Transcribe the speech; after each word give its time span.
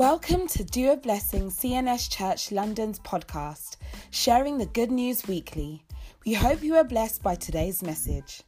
Welcome 0.00 0.46
to 0.46 0.64
Do 0.64 0.92
a 0.92 0.96
Blessing 0.96 1.50
CNS 1.50 2.08
Church 2.08 2.50
London's 2.50 2.98
podcast, 3.00 3.76
sharing 4.10 4.56
the 4.56 4.64
good 4.64 4.90
news 4.90 5.28
weekly. 5.28 5.84
We 6.24 6.32
hope 6.32 6.62
you 6.62 6.74
are 6.76 6.84
blessed 6.84 7.22
by 7.22 7.34
today's 7.34 7.82
message. 7.82 8.42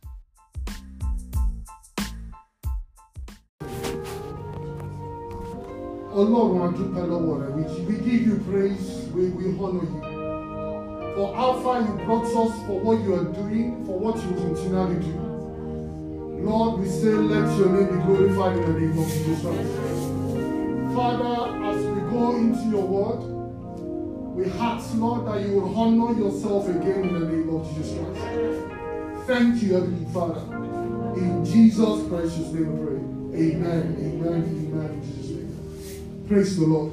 Ọlọ́run 6.15 6.97
a 6.97 7.03
lọ́wọ́ 7.13 7.37
rẹ. 7.43 7.49
We 7.87 7.97
give 8.07 8.23
you 8.29 8.37
praise. 8.49 8.89
We 9.15 9.23
we 9.37 9.45
honour 9.61 9.85
you. 9.93 10.01
For 11.17 11.35
how 11.37 11.61
far 11.63 11.83
you 11.83 11.93
brought 12.07 12.29
us 12.43 12.53
for 12.67 12.81
what 12.81 12.99
you 13.05 13.13
are 13.21 13.29
doing 13.41 13.85
for 13.85 13.99
what 14.05 14.17
you 14.25 14.33
continually 14.45 15.01
do. 15.07 15.15
Lord 16.49 16.81
we 16.81 16.89
say 16.89 17.13
let 17.33 17.47
your 17.59 17.69
name 17.75 17.89
be 17.93 17.99
glorified 18.07 18.57
in 18.57 18.65
the 18.73 18.81
name 18.81 18.99
of 19.03 19.07
Jesus 19.13 20.13
Father 20.95 21.42
go 22.13 22.37
into 22.37 22.69
your 22.69 22.87
word 22.87 23.21
we 24.37 24.45
ask 24.53 24.95
Lord 24.97 25.27
that 25.27 25.47
you 25.47 25.61
will 25.61 25.77
honour 25.77 26.19
yourself 26.19 26.69
again 26.69 27.05
in 27.09 27.21
the 27.21 27.27
name 27.29 27.49
of 27.55 27.69
Jesus 27.75 27.99
Christ 27.99 29.27
thank 29.27 29.63
you 29.63 29.75
Heavenly 29.75 30.13
Father 30.13 30.41
in 31.17 31.45
Jesus 31.45 32.09
precious 32.09 32.53
name 32.53 32.71
we 32.73 32.87
pray 32.87 33.47
amen 33.49 33.97
amen 33.99 34.43
amen 34.73 35.03
Jesus 35.03 35.31
name. 35.31 36.25
Praise 36.29 36.57
the 36.57 36.65
Lord. 36.65 36.93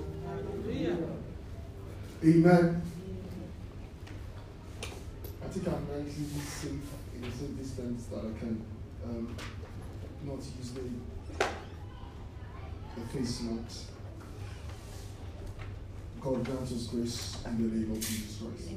Amen. 2.22 2.82
I 5.42 5.48
think 5.48 5.68
I'm 5.68 5.88
nicely 5.88 6.26
safe 6.42 6.72
in 7.16 7.24
a 7.24 7.32
safe 7.32 7.58
distance 7.58 8.06
that 8.08 8.20
I 8.20 8.38
can 8.38 8.62
um, 9.06 9.36
not 10.24 10.40
use 10.40 10.72
the, 10.72 10.82
the 12.98 13.08
face 13.14 13.42
mask. 13.44 13.86
God 16.22 16.44
grant 16.44 16.64
us 16.64 16.88
grace 16.88 17.38
in 17.46 17.58
the 17.58 17.76
name 17.76 17.92
of 17.92 18.00
Jesus 18.02 18.42
Christ. 18.42 18.72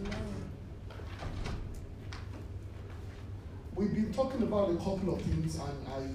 We've 3.74 3.92
been 3.92 4.12
talking 4.12 4.42
about 4.42 4.70
a 4.70 4.76
couple 4.76 5.14
of 5.14 5.22
things, 5.22 5.56
and 5.56 5.88
I, 5.88 6.08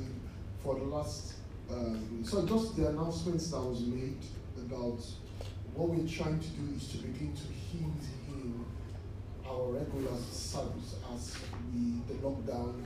for 0.63 0.75
the 0.75 0.85
last, 0.85 1.33
um, 1.69 2.23
so 2.23 2.45
just 2.45 2.77
the 2.77 2.87
announcements 2.87 3.51
that 3.51 3.59
was 3.59 3.81
made 3.81 4.19
about 4.57 5.03
what 5.73 5.89
we're 5.89 6.07
trying 6.07 6.39
to 6.39 6.47
do 6.47 6.75
is 6.75 6.87
to 6.89 6.97
begin 6.99 7.33
to 7.35 7.53
heal 7.53 7.91
him 8.27 8.65
our 9.45 9.71
regular 9.73 10.17
service 10.31 10.95
as 11.13 11.35
we 11.73 11.99
the 12.07 12.13
lockdown 12.21 12.85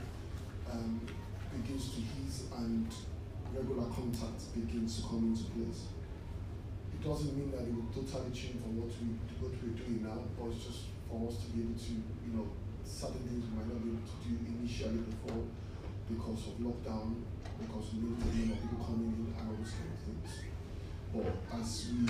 um, 0.70 1.00
begins 1.54 1.94
to 1.94 2.00
ease 2.00 2.44
and 2.56 2.88
regular 3.54 3.86
contact 3.94 4.52
begins 4.54 4.96
to 4.96 5.02
come 5.08 5.32
into 5.32 5.44
place. 5.52 5.91
Doesn't 7.02 7.34
mean 7.34 7.50
that 7.50 7.66
it 7.66 7.74
will 7.74 7.90
totally 7.90 8.30
change 8.30 8.62
from 8.62 8.78
what 8.78 8.86
we 9.02 9.18
what 9.42 9.50
we're 9.58 9.74
doing 9.74 10.06
now, 10.06 10.22
but 10.38 10.54
it's 10.54 10.62
just 10.62 10.94
for 11.10 11.26
us 11.26 11.34
to 11.42 11.50
be 11.50 11.66
able 11.66 11.74
to, 11.74 11.92
you 11.98 12.30
know, 12.30 12.46
certain 12.86 13.26
things 13.26 13.42
we 13.42 13.58
might 13.58 13.66
not 13.66 13.82
be 13.82 13.90
able 13.90 14.06
to 14.06 14.16
do 14.22 14.30
initially 14.38 15.02
before 15.10 15.42
because 16.06 16.54
of 16.54 16.62
lockdown, 16.62 17.26
because 17.58 17.90
of 17.90 17.98
people 17.98 18.78
coming 18.78 19.18
in 19.18 19.34
and 19.34 19.44
all 19.50 19.58
those 19.58 19.74
kind 19.74 19.90
of 19.90 19.98
things. 20.06 20.30
But 21.10 21.26
as 21.58 21.90
we 21.90 22.06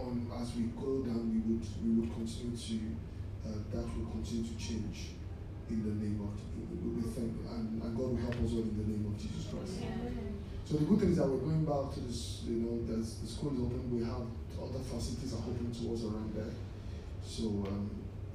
on 0.00 0.24
as 0.32 0.56
we 0.56 0.72
go 0.72 1.04
down, 1.04 1.28
we 1.28 1.38
would 1.44 1.64
we 1.84 1.90
would 2.00 2.10
continue 2.16 2.56
to 2.56 2.76
uh, 3.44 3.60
that 3.76 3.84
will 3.92 4.08
continue 4.08 4.48
to 4.48 4.56
change 4.56 5.20
in 5.68 5.84
the 5.84 5.94
name 6.00 6.16
of 6.24 6.32
we 6.56 6.96
we 6.96 7.04
thank 7.12 7.36
and, 7.44 7.76
and 7.76 7.92
God 7.92 8.16
will 8.16 8.24
help 8.24 8.40
us 8.40 8.56
all 8.56 8.64
in 8.64 8.72
the 8.72 8.88
name 8.88 9.04
of 9.04 9.14
Jesus 9.20 9.52
Christ. 9.52 9.84
So 10.70 10.76
the 10.76 10.84
good 10.84 11.00
thing 11.00 11.10
is 11.10 11.16
that 11.16 11.26
we're 11.26 11.42
going 11.42 11.64
back 11.64 11.92
to 11.94 12.00
this. 12.06 12.42
You 12.46 12.62
know, 12.62 12.78
the 12.86 13.02
school 13.02 13.50
is 13.50 13.58
open. 13.58 13.90
We 13.90 14.06
have 14.06 14.22
other 14.54 14.78
facilities 14.86 15.34
are 15.34 15.42
open 15.42 15.66
to 15.66 15.94
us 15.94 16.04
around 16.04 16.30
there. 16.32 16.54
So 17.26 17.66
um, 17.66 17.90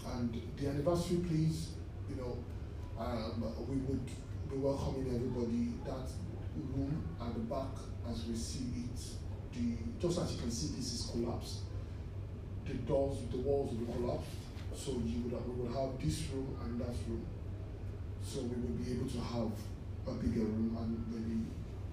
and 0.06 0.42
the 0.58 0.68
anniversary, 0.68 1.24
please, 1.30 1.80
you 2.10 2.18
know, 2.18 2.38
um, 3.00 3.40
we 3.70 3.78
would 3.88 4.06
be 4.52 4.58
welcoming 4.58 5.16
everybody. 5.16 5.80
That 5.88 6.12
room 6.76 7.08
at 7.22 7.34
the 7.36 7.40
back 7.40 7.72
as 8.12 8.26
we 8.28 8.36
see 8.36 8.84
it 8.84 9.00
the 9.54 9.78
just 10.06 10.20
as 10.20 10.36
you 10.36 10.42
can 10.42 10.52
see 10.52 10.76
this 10.76 10.92
is 10.92 11.12
collapsed 11.12 11.60
the 12.66 12.74
doors 12.88 13.18
the 13.32 13.38
walls 13.38 13.74
will 13.76 13.94
collapse. 13.94 14.28
so 14.74 14.92
you 15.04 15.20
would 15.24 15.34
have, 15.34 15.46
we 15.48 15.64
will 15.64 15.74
have 15.74 16.00
this 16.00 16.24
room 16.34 16.56
and 16.64 16.80
that 16.80 16.96
room 17.08 17.26
so 18.24 18.40
we 18.40 18.56
would 18.56 18.86
be 18.86 18.92
able 18.94 19.08
to 19.10 19.20
have 19.20 19.52
a 20.08 20.12
bigger 20.24 20.46
room 20.46 20.78
and 20.80 21.06
maybe 21.12 21.46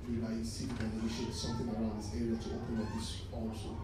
we 0.09 0.17
like 0.17 0.45
see 0.45 0.65
if 0.65 0.73
we 0.73 0.79
can 0.79 0.97
negotiate 0.97 1.35
something 1.35 1.69
around 1.69 1.99
this 1.99 2.11
area 2.15 2.37
to 2.37 2.49
open 2.51 2.81
up 2.81 2.95
this 2.95 3.23
also 3.33 3.77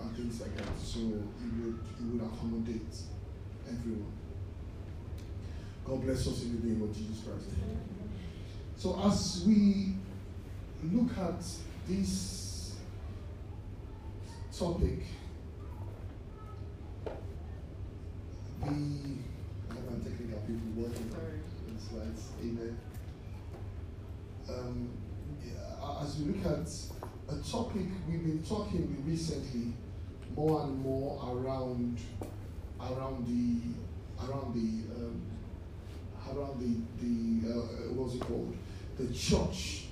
and 0.00 0.16
things 0.16 0.40
like 0.40 0.56
that. 0.56 0.78
So 0.78 0.98
it 1.00 1.50
would 1.60 1.78
it 1.98 2.04
would 2.12 2.22
accommodate 2.22 2.94
everyone. 3.66 4.12
God 5.84 6.02
bless 6.02 6.26
us 6.26 6.42
in 6.42 6.60
the 6.60 6.66
name 6.66 6.82
of 6.82 6.96
Jesus 6.96 7.24
Christ. 7.24 7.48
So 8.76 9.00
as 9.04 9.44
we 9.46 9.94
look 10.92 11.16
at 11.18 11.42
this 11.88 12.74
topic, 14.56 15.04
the 18.60 18.68
I'm 18.68 20.00
technical 20.02 20.40
people 20.40 20.82
working 20.82 21.10
on 21.14 21.78
slides, 21.78 22.30
amen. 22.40 22.78
Um, 24.48 24.90
as 26.02 26.18
we 26.18 26.32
look 26.32 26.46
at 26.46 26.68
a 27.28 27.50
topic 27.50 27.86
we've 28.08 28.22
been 28.22 28.42
talking 28.42 29.02
recently, 29.06 29.72
more 30.36 30.62
and 30.62 30.78
more 30.80 31.20
around 31.24 31.98
around 32.80 33.26
the 33.26 34.26
around 34.26 34.54
the 34.54 34.94
um, 34.96 35.22
around 36.28 36.60
the 36.60 37.04
the 37.04 37.52
uh, 37.52 37.92
what's 37.94 38.14
it 38.14 38.20
called 38.20 38.56
the 38.98 39.12
church, 39.12 39.84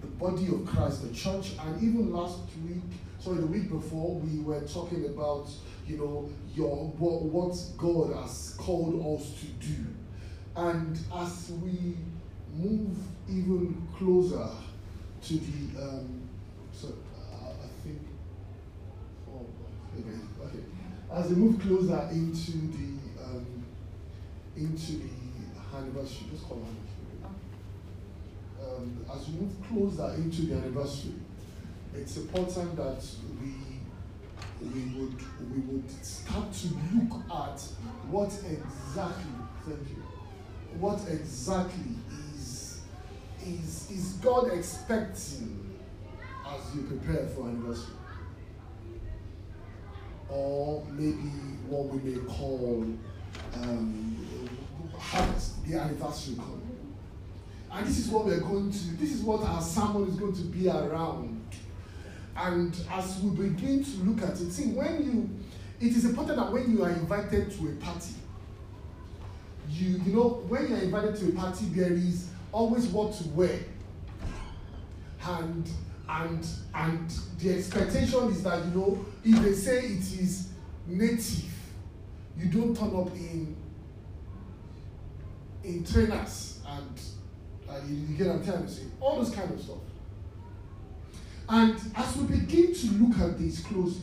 the 0.00 0.06
body 0.06 0.48
of 0.48 0.66
Christ, 0.66 1.02
the 1.02 1.14
church, 1.14 1.52
and 1.60 1.82
even 1.82 2.12
last 2.12 2.38
week 2.66 2.82
sorry, 3.20 3.36
the 3.36 3.46
week 3.46 3.70
before 3.70 4.14
we 4.16 4.40
were 4.40 4.62
talking 4.62 5.04
about, 5.06 5.48
you 5.86 5.98
know, 5.98 6.28
your 6.54 6.86
what, 6.98 7.22
what 7.22 7.56
God 7.76 8.16
has 8.22 8.54
called 8.56 9.14
us 9.14 9.32
to 9.40 9.46
do. 9.66 9.86
And 10.56 10.98
as 11.14 11.52
we 11.62 11.96
move 12.60 12.96
even 13.28 13.86
closer 13.96 14.48
to 15.22 15.34
the, 15.34 15.82
um, 15.82 16.28
so 16.72 16.88
uh, 16.88 17.50
I 17.64 17.68
think, 17.82 18.00
oh, 19.28 19.46
okay, 19.98 20.16
okay. 20.44 20.64
As 21.12 21.30
we 21.30 21.36
move 21.36 21.60
closer 21.60 22.08
into 22.12 22.52
the, 22.52 23.24
um, 23.24 23.64
into 24.56 24.92
the 24.92 25.10
anniversary, 25.76 26.26
let's 26.32 26.44
call 26.44 26.58
anniversary. 26.58 26.90
Um, 28.62 29.04
as 29.14 29.28
we 29.28 29.40
move 29.40 29.52
closer 29.68 30.14
into 30.14 30.42
the 30.42 30.54
anniversary, 30.56 31.14
it's 31.94 32.16
important 32.16 32.76
that 32.76 33.04
we 33.40 33.54
we 34.62 34.82
would 34.94 35.16
we 35.54 35.60
would 35.60 36.04
start 36.04 36.52
to 36.52 36.68
look 36.94 37.20
at 37.32 37.60
what 38.10 38.28
exactly 38.28 39.32
thank 39.64 39.88
you 39.88 40.02
what 40.78 41.00
exactly 41.08 41.94
is 43.46 43.90
is 43.90 44.12
God 44.22 44.52
expecting 44.52 45.78
as 46.46 46.74
you 46.74 46.82
prepare 46.82 47.26
for 47.28 47.48
anniversary? 47.48 47.94
Or 50.28 50.84
maybe 50.90 51.30
what 51.66 51.86
we 51.86 52.10
may 52.10 52.18
call 52.26 52.86
um, 53.54 54.28
harvest 54.96 55.64
the 55.64 55.78
anniversary 55.78 56.36
call. 56.36 56.60
And 57.72 57.86
this 57.86 57.98
is 57.98 58.08
what 58.08 58.26
we're 58.26 58.40
going 58.40 58.70
to 58.70 58.96
this 58.96 59.12
is 59.12 59.22
what 59.22 59.42
our 59.42 59.62
sermon 59.62 60.08
is 60.08 60.16
going 60.16 60.34
to 60.34 60.42
be 60.42 60.68
around. 60.68 61.40
And 62.36 62.74
as 62.90 63.20
we 63.20 63.48
begin 63.48 63.84
to 63.84 63.90
look 64.02 64.22
at 64.22 64.40
it, 64.40 64.50
see, 64.50 64.68
when 64.68 65.04
you, 65.04 65.30
it 65.86 65.94
is 65.94 66.04
important 66.04 66.38
that 66.38 66.50
when 66.50 66.70
you 66.74 66.82
are 66.84 66.90
invited 66.90 67.50
to 67.50 67.68
a 67.68 67.72
party, 67.84 68.14
you, 69.68 70.00
you 70.06 70.12
know, 70.14 70.42
when 70.48 70.68
you 70.68 70.74
are 70.74 70.78
invited 70.78 71.16
to 71.16 71.28
a 71.28 71.32
party, 71.32 71.66
there 71.66 71.92
is 71.92 72.28
always 72.52 72.86
what 72.86 73.12
to 73.14 73.28
wear. 73.28 73.58
And, 75.26 75.68
and, 76.08 76.46
and 76.74 77.10
the 77.38 77.54
expectation 77.54 78.30
is 78.30 78.42
that, 78.42 78.64
you 78.66 78.70
know, 78.72 79.06
if 79.24 79.42
they 79.42 79.52
say 79.52 79.78
it 79.86 80.20
is 80.20 80.48
native, 80.86 81.44
you 82.36 82.46
don't 82.46 82.76
turn 82.76 82.96
up 82.96 83.14
in, 83.14 83.56
in 85.62 85.84
trainers 85.84 86.60
and, 86.66 87.00
uh, 87.68 87.80
you, 87.86 87.96
you 87.96 88.16
get 88.16 88.26
what 88.28 88.48
I'm 88.48 88.66
to 88.66 88.68
say, 88.68 88.82
all 89.00 89.16
those 89.16 89.34
kind 89.34 89.50
of 89.50 89.60
stuff. 89.60 89.76
And 91.48 91.76
as 91.96 92.16
we 92.16 92.38
begin 92.38 92.74
to 92.74 92.86
look 92.94 93.18
at 93.18 93.38
this 93.38 93.60
closely, 93.60 94.02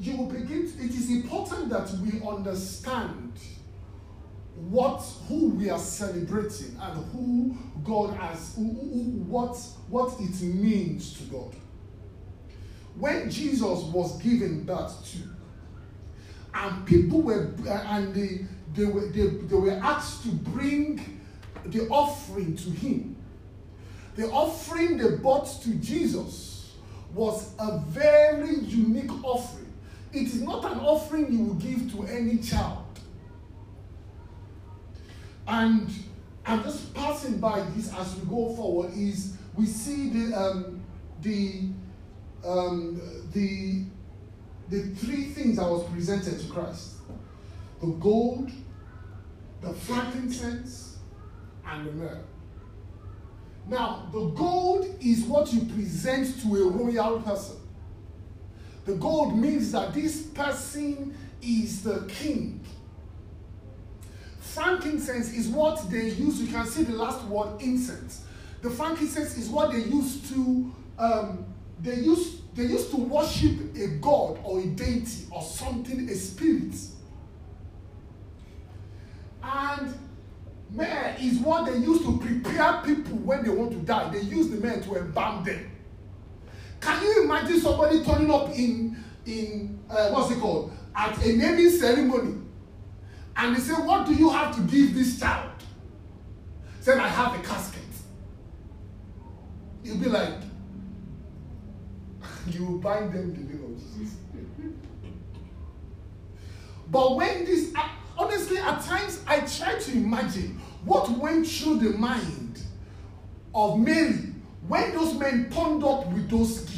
you 0.00 0.16
will 0.16 0.26
begin 0.26 0.70
to, 0.70 0.84
it 0.84 0.90
is 0.90 1.10
important 1.10 1.68
that 1.70 1.90
we 1.98 2.20
understand 2.26 3.32
what 4.70 4.98
who 5.28 5.50
we 5.50 5.70
are 5.70 5.78
celebrating 5.78 6.76
and 6.80 7.04
who 7.12 7.56
God 7.84 8.14
has 8.16 8.54
who, 8.56 8.64
who, 8.64 9.02
what 9.26 9.56
what 9.88 10.14
it 10.20 10.40
means 10.42 11.14
to 11.14 11.22
God. 11.24 11.54
when 12.98 13.30
Jesus 13.30 13.80
was 13.84 14.20
given 14.22 14.64
birth 14.64 15.10
to, 15.12 15.18
and 16.54 16.86
people 16.86 17.22
were 17.22 17.54
and 17.68 18.14
they 18.14 18.44
they 18.74 18.84
were 18.84 19.06
they, 19.08 19.26
they 19.28 19.56
were 19.56 19.80
asked 19.82 20.22
to 20.24 20.30
bring 20.30 21.20
the 21.66 21.88
offering 21.88 22.56
to 22.56 22.70
him. 22.70 23.16
The 24.16 24.28
offering 24.30 24.98
they 24.98 25.16
brought 25.16 25.46
to 25.62 25.74
Jesus 25.76 26.74
was 27.14 27.54
a 27.58 27.78
very 27.86 28.56
unique 28.56 29.12
offering. 29.24 29.72
It 30.12 30.26
is 30.26 30.42
not 30.42 30.64
an 30.64 30.80
offering 30.80 31.32
you 31.32 31.44
will 31.44 31.54
give 31.54 31.92
to 31.92 32.04
any 32.06 32.38
child. 32.38 32.84
And 35.48 35.90
I'm 36.44 36.62
just 36.62 36.94
passing 36.94 37.38
by 37.38 37.60
this 37.74 37.92
as 37.94 38.14
we 38.16 38.28
go 38.28 38.54
forward. 38.54 38.92
Is 38.94 39.36
we 39.56 39.64
see 39.64 40.10
the 40.10 40.38
um, 40.38 40.84
the 41.22 41.62
um, 42.44 43.00
the 43.32 43.84
the 44.68 44.94
three 44.94 45.24
things 45.30 45.56
that 45.56 45.68
was 45.68 45.84
presented 45.90 46.38
to 46.38 46.46
Christ: 46.48 46.96
the 47.80 47.86
gold, 47.86 48.50
the 49.62 49.72
frankincense, 49.72 50.98
and 51.66 51.88
the 51.88 51.92
myrrh. 51.92 52.20
Now, 53.68 54.08
the 54.12 54.28
gold 54.30 54.96
is 55.00 55.24
what 55.24 55.52
you 55.52 55.60
present 55.66 56.40
to 56.42 56.56
a 56.56 56.68
royal 56.68 57.20
person. 57.20 57.56
The 58.86 58.94
gold 58.94 59.38
means 59.38 59.72
that 59.72 59.92
this 59.92 60.22
person 60.28 61.14
is 61.42 61.82
the 61.82 62.06
king. 62.08 62.57
Frankincense 64.58 65.32
is 65.34 65.46
what 65.46 65.88
they 65.88 66.08
use. 66.08 66.40
You 66.40 66.48
can 66.48 66.66
see 66.66 66.82
the 66.82 66.94
last 66.94 67.24
word, 67.26 67.62
incense. 67.62 68.24
The 68.60 68.70
frankincense 68.70 69.38
is 69.38 69.48
what 69.48 69.70
they 69.70 69.78
used 69.78 70.28
to 70.30 70.74
um, 70.98 71.46
they 71.80 71.94
used 71.94 72.56
they 72.56 72.64
used 72.64 72.90
to 72.90 72.96
worship 72.96 73.52
a 73.76 73.86
god 74.00 74.40
or 74.42 74.58
a 74.58 74.66
deity 74.66 75.26
or 75.30 75.42
something, 75.42 76.08
a 76.08 76.14
spirit. 76.16 76.74
And 79.44 79.94
myrrh 80.72 81.14
is 81.20 81.38
what 81.38 81.66
they 81.66 81.78
used 81.78 82.02
to 82.02 82.18
prepare 82.18 82.82
people 82.84 83.16
when 83.18 83.44
they 83.44 83.50
want 83.50 83.70
to 83.70 83.78
die. 83.78 84.10
They 84.10 84.22
use 84.22 84.48
the 84.48 84.56
myrrh 84.56 84.80
to 84.80 84.96
embalm 84.96 85.44
them. 85.44 85.70
Can 86.80 87.00
you 87.04 87.22
imagine 87.22 87.60
somebody 87.60 88.02
turning 88.02 88.32
up 88.32 88.50
in 88.50 88.96
in 89.24 89.78
uh, 89.88 90.10
what's 90.10 90.32
it 90.32 90.40
called 90.40 90.72
at 90.96 91.24
a 91.24 91.32
naming 91.36 91.70
ceremony, 91.70 92.37
and 93.38 93.56
they 93.56 93.60
say, 93.60 93.72
"What 93.72 94.06
do 94.06 94.14
you 94.14 94.28
have 94.30 94.54
to 94.56 94.60
give 94.62 94.94
this 94.94 95.18
child?" 95.18 95.52
Said, 96.80 96.98
"I 96.98 97.08
have 97.08 97.38
a 97.38 97.42
casket." 97.42 97.78
You'll 99.88 99.96
be 99.96 100.08
like, 100.10 100.34
you 102.46 102.64
will 102.64 102.78
bind 102.78 103.10
them 103.10 103.32
the 103.32 103.40
name 103.40 103.64
of 103.64 103.98
Jesus. 103.98 104.16
but 106.90 107.16
when 107.16 107.46
this, 107.46 107.72
honestly, 108.18 108.58
at 108.58 108.82
times 108.82 109.22
I 109.26 109.40
try 109.40 109.78
to 109.78 109.92
imagine 109.92 110.60
what 110.84 111.08
went 111.10 111.46
through 111.46 111.78
the 111.78 111.96
mind 111.96 112.62
of 113.54 113.78
Mary 113.78 114.34
when 114.66 114.92
those 114.92 115.14
men 115.14 115.50
turned 115.50 115.82
up 115.84 116.06
with 116.12 116.28
those 116.28 116.60
gifts. 116.60 116.77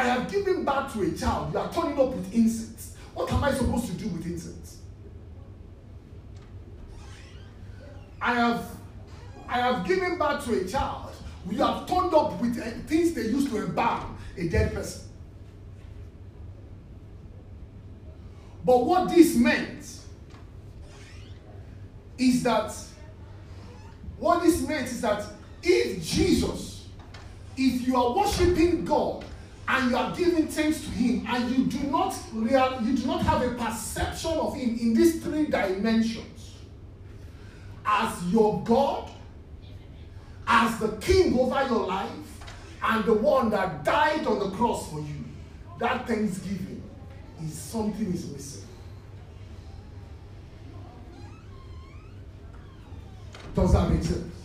I 0.00 0.04
have 0.04 0.30
given 0.30 0.64
birth 0.64 0.94
to 0.94 1.02
a 1.02 1.10
child. 1.12 1.52
You 1.52 1.58
are 1.58 1.70
turning 1.70 2.00
up 2.00 2.14
with 2.14 2.32
incense. 2.32 2.96
What 3.12 3.30
am 3.30 3.44
I 3.44 3.52
supposed 3.52 3.84
to 3.88 3.92
do 3.92 4.08
with 4.08 4.24
incense? 4.24 4.78
I 8.18 8.32
have 8.32 8.64
I 9.46 9.58
have 9.58 9.86
given 9.86 10.16
birth 10.16 10.42
to 10.46 10.58
a 10.58 10.66
child. 10.66 11.12
We 11.46 11.56
have 11.56 11.86
turned 11.86 12.14
up 12.14 12.40
with 12.40 12.58
uh, 12.58 12.70
things 12.86 13.12
they 13.12 13.26
used 13.26 13.50
to 13.50 13.58
embalm 13.58 14.16
a 14.38 14.48
dead 14.48 14.72
person. 14.72 15.02
But 18.64 18.86
what 18.86 19.10
this 19.10 19.36
meant 19.36 19.84
is 22.16 22.42
that 22.44 22.72
what 24.16 24.42
this 24.44 24.66
meant 24.66 24.86
is 24.86 25.02
that 25.02 25.26
if 25.62 26.02
Jesus, 26.02 26.88
if 27.54 27.86
you 27.86 27.96
are 27.96 28.16
worshiping 28.16 28.86
God 28.86 29.26
and 29.72 29.90
you 29.90 29.96
are 29.96 30.14
giving 30.16 30.48
thanks 30.48 30.80
to 30.80 30.90
Him 30.90 31.24
and 31.28 31.48
you 31.56 31.64
do 31.66 31.78
not 31.90 32.16
real, 32.32 32.80
you 32.82 32.96
do 32.96 33.06
not 33.06 33.22
have 33.22 33.40
a 33.42 33.54
perception 33.54 34.32
of 34.32 34.56
Him 34.56 34.76
in 34.80 34.94
these 34.94 35.22
three 35.22 35.46
dimensions 35.46 36.56
as 37.86 38.24
your 38.32 38.64
God, 38.64 39.08
as 40.46 40.76
the 40.80 40.88
king 40.96 41.38
over 41.38 41.62
your 41.68 41.86
life 41.86 42.10
and 42.82 43.04
the 43.04 43.14
one 43.14 43.50
that 43.50 43.84
died 43.84 44.26
on 44.26 44.40
the 44.40 44.50
cross 44.50 44.90
for 44.90 44.98
you, 44.98 45.24
that 45.78 46.04
thanksgiving 46.04 46.82
is 47.40 47.56
something 47.56 48.12
is 48.12 48.28
missing. 48.28 48.64
Does 53.54 53.72
that 53.72 53.88
make 53.88 54.02
sense? 54.02 54.39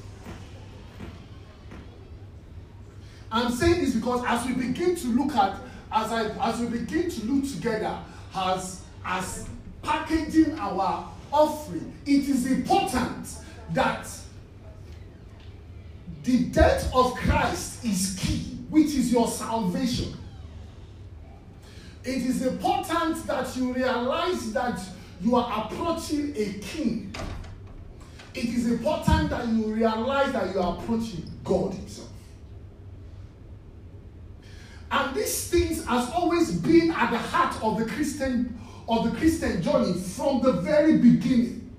I'm 3.36 3.52
saying 3.52 3.84
this 3.84 3.94
because 3.94 4.24
as 4.26 4.46
we 4.48 4.54
begin 4.54 4.96
to 4.96 5.08
look 5.08 5.36
at, 5.36 5.58
as 5.92 6.10
I 6.10 6.30
as 6.50 6.58
we 6.62 6.68
begin 6.68 7.10
to 7.12 7.26
look 7.26 7.52
together 7.52 8.00
as 8.34 8.82
as 9.04 9.46
packaging 9.82 10.58
our 10.58 11.10
offering, 11.34 11.94
it 12.06 12.30
is 12.30 12.50
important 12.50 13.28
that 13.74 14.08
the 16.24 16.46
death 16.46 16.90
of 16.96 17.14
Christ 17.16 17.84
is 17.84 18.18
key, 18.18 18.58
which 18.70 18.96
is 18.96 19.12
your 19.12 19.28
salvation. 19.28 20.14
It 22.06 22.24
is 22.24 22.46
important 22.46 23.28
that 23.28 23.54
you 23.58 23.74
realize 23.74 24.54
that 24.54 24.80
you 25.22 25.36
are 25.36 25.66
approaching 25.66 26.34
a 26.38 26.54
king. 26.60 27.14
It 28.34 28.46
is 28.46 28.68
important 28.72 29.30
that 29.32 29.46
you 29.50 29.74
realize 29.74 30.32
that 30.32 30.54
you 30.54 30.62
are 30.62 30.78
approaching 30.78 31.30
God 31.44 31.74
Himself. 31.74 32.05
And 34.96 35.14
these 35.14 35.50
things 35.50 35.86
has 35.86 36.10
always 36.12 36.54
been 36.54 36.90
at 36.92 37.12
the 37.12 37.18
heart 37.18 37.62
of 37.62 37.78
the 37.78 37.86
Christian 37.86 38.58
of 38.88 39.04
the 39.04 39.18
Christian 39.18 39.62
journey 39.62 39.94
from 39.94 40.42
the 40.42 40.54
very 40.54 40.98
beginning. 40.98 41.70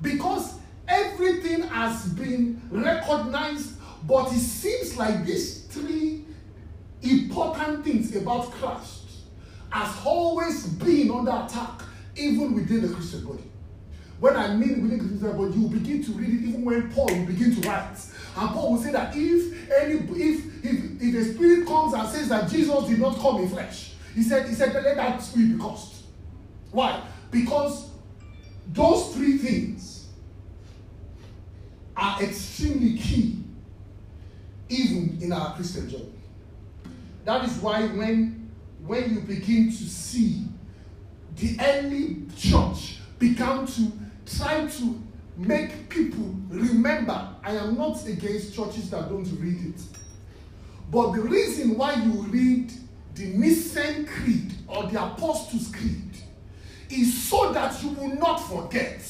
Because 0.00 0.54
everything 0.86 1.62
has 1.62 2.06
been 2.10 2.62
recognized, 2.70 3.72
but 4.06 4.32
it 4.32 4.38
seems 4.38 4.96
like 4.96 5.24
these 5.24 5.62
three 5.64 6.24
important 7.00 7.84
things 7.84 8.14
about 8.14 8.52
Christ 8.52 9.10
has 9.70 9.96
always 10.04 10.66
been 10.66 11.10
under 11.10 11.32
attack, 11.32 11.82
even 12.14 12.54
within 12.54 12.82
the 12.82 12.94
Christian 12.94 13.24
body. 13.24 13.44
When 14.20 14.36
I 14.36 14.54
mean 14.54 14.82
within 14.82 14.98
the 14.98 15.04
Christian 15.08 15.36
body, 15.36 15.58
you 15.58 15.68
begin 15.68 16.04
to 16.04 16.12
read 16.12 16.28
it 16.28 16.48
even 16.48 16.64
when 16.64 16.92
Paul 16.92 17.06
will 17.06 17.26
begin 17.26 17.60
to 17.60 17.68
write. 17.68 17.96
And 18.36 18.50
Paul 18.50 18.72
will 18.72 18.82
say 18.82 18.92
that 18.92 19.12
if 19.14 19.70
any 19.70 19.94
if 19.94 20.64
if, 20.64 21.02
if 21.02 21.14
a 21.14 21.34
spirit 21.34 21.66
comes 21.66 21.92
and 21.92 22.08
says 22.08 22.28
that 22.28 22.50
Jesus 22.50 22.88
did 22.88 22.98
not 22.98 23.18
come 23.18 23.42
in 23.42 23.48
flesh, 23.48 23.92
he 24.14 24.22
said, 24.22 24.48
he 24.48 24.54
said, 24.54 24.72
let 24.74 24.96
that 24.96 25.22
spirit 25.22 25.56
be 25.56 25.62
cursed. 25.62 26.04
Why? 26.70 27.02
Because 27.30 27.90
those 28.72 29.14
three 29.14 29.38
things 29.38 30.06
are 31.96 32.22
extremely 32.22 32.96
key, 32.96 33.42
even 34.68 35.18
in 35.20 35.32
our 35.32 35.54
Christian 35.54 35.90
journey. 35.90 36.12
That 37.24 37.44
is 37.44 37.56
why 37.58 37.86
when, 37.88 38.50
when 38.84 39.14
you 39.14 39.20
begin 39.20 39.70
to 39.70 39.84
see 39.88 40.44
the 41.36 41.56
early 41.60 42.22
church 42.36 42.98
began 43.18 43.66
to 43.66 43.92
try 44.26 44.66
to 44.66 45.02
make 45.36 45.88
people 45.88 46.34
remember, 46.48 47.28
I 47.42 47.56
am 47.56 47.76
not 47.76 48.06
against 48.06 48.54
churches 48.54 48.90
that 48.90 49.08
don't 49.08 49.30
read 49.40 49.74
it. 49.74 49.80
But 50.90 51.12
the 51.12 51.22
reason 51.22 51.76
why 51.76 51.94
you 51.94 52.22
read 52.24 52.70
the 53.14 53.26
Nicene 53.28 54.06
Creed 54.06 54.52
or 54.68 54.84
the 54.84 55.02
Apostles' 55.02 55.70
Creed 55.74 56.16
is 56.90 57.22
so 57.22 57.52
that 57.52 57.82
you 57.82 57.90
will 57.90 58.14
not 58.16 58.36
forget 58.38 59.02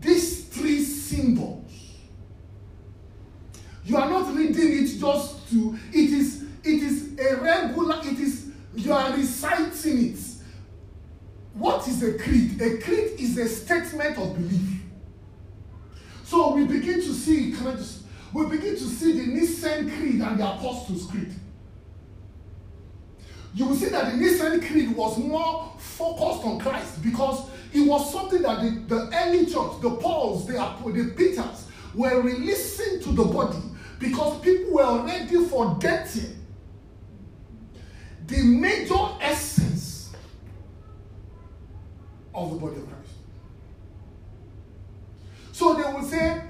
these 0.00 0.44
three 0.46 0.82
symbols. 0.82 1.70
You 3.84 3.96
are 3.96 4.08
not 4.08 4.34
reading 4.34 4.84
it 4.84 4.98
just 4.98 5.48
to, 5.50 5.78
it 5.92 6.10
is, 6.10 6.44
it 6.64 6.82
is 6.82 7.18
a 7.18 7.36
regular, 7.36 7.98
it 8.04 8.18
is, 8.18 8.50
you 8.74 8.92
are 8.92 9.12
reciting 9.12 10.12
it. 10.12 10.18
What 11.60 11.86
is 11.88 12.02
a 12.02 12.16
creed? 12.16 12.58
A 12.62 12.78
creed 12.78 13.20
is 13.20 13.36
a 13.36 13.46
statement 13.46 14.16
of 14.16 14.34
belief. 14.34 14.80
So 16.24 16.54
we 16.54 16.64
begin 16.64 16.94
to 17.02 17.12
see, 17.12 17.54
we 18.32 18.46
begin 18.46 18.76
to 18.76 18.84
see 18.84 19.12
the 19.20 19.26
Nicene 19.26 19.90
Creed 19.90 20.22
and 20.22 20.40
the 20.40 20.54
Apostles' 20.54 21.04
Creed. 21.10 21.34
You 23.52 23.66
will 23.66 23.76
see 23.76 23.90
that 23.90 24.10
the 24.10 24.16
Nicene 24.16 24.66
Creed 24.66 24.96
was 24.96 25.18
more 25.18 25.74
focused 25.76 26.46
on 26.46 26.60
Christ 26.60 27.02
because 27.02 27.46
it 27.74 27.86
was 27.86 28.10
something 28.10 28.40
that 28.40 28.62
the, 28.62 28.94
the 28.94 29.10
early 29.18 29.44
church, 29.44 29.82
the 29.82 29.90
Pauls, 30.00 30.46
the, 30.46 30.54
the 30.54 31.12
Peters, 31.14 31.66
were 31.94 32.22
releasing 32.22 33.02
to 33.02 33.12
the 33.12 33.24
body 33.24 33.60
because 33.98 34.40
people 34.40 34.72
were 34.72 34.84
already 34.84 35.44
forgetting 35.44 36.38
the 38.28 38.44
major 38.44 39.08
essence 39.20 39.79
of 42.34 42.50
the 42.50 42.56
body 42.56 42.76
of 42.76 42.86
Christ. 42.86 43.10
So 45.52 45.74
they 45.74 45.92
will 45.92 46.02
say, 46.02 46.42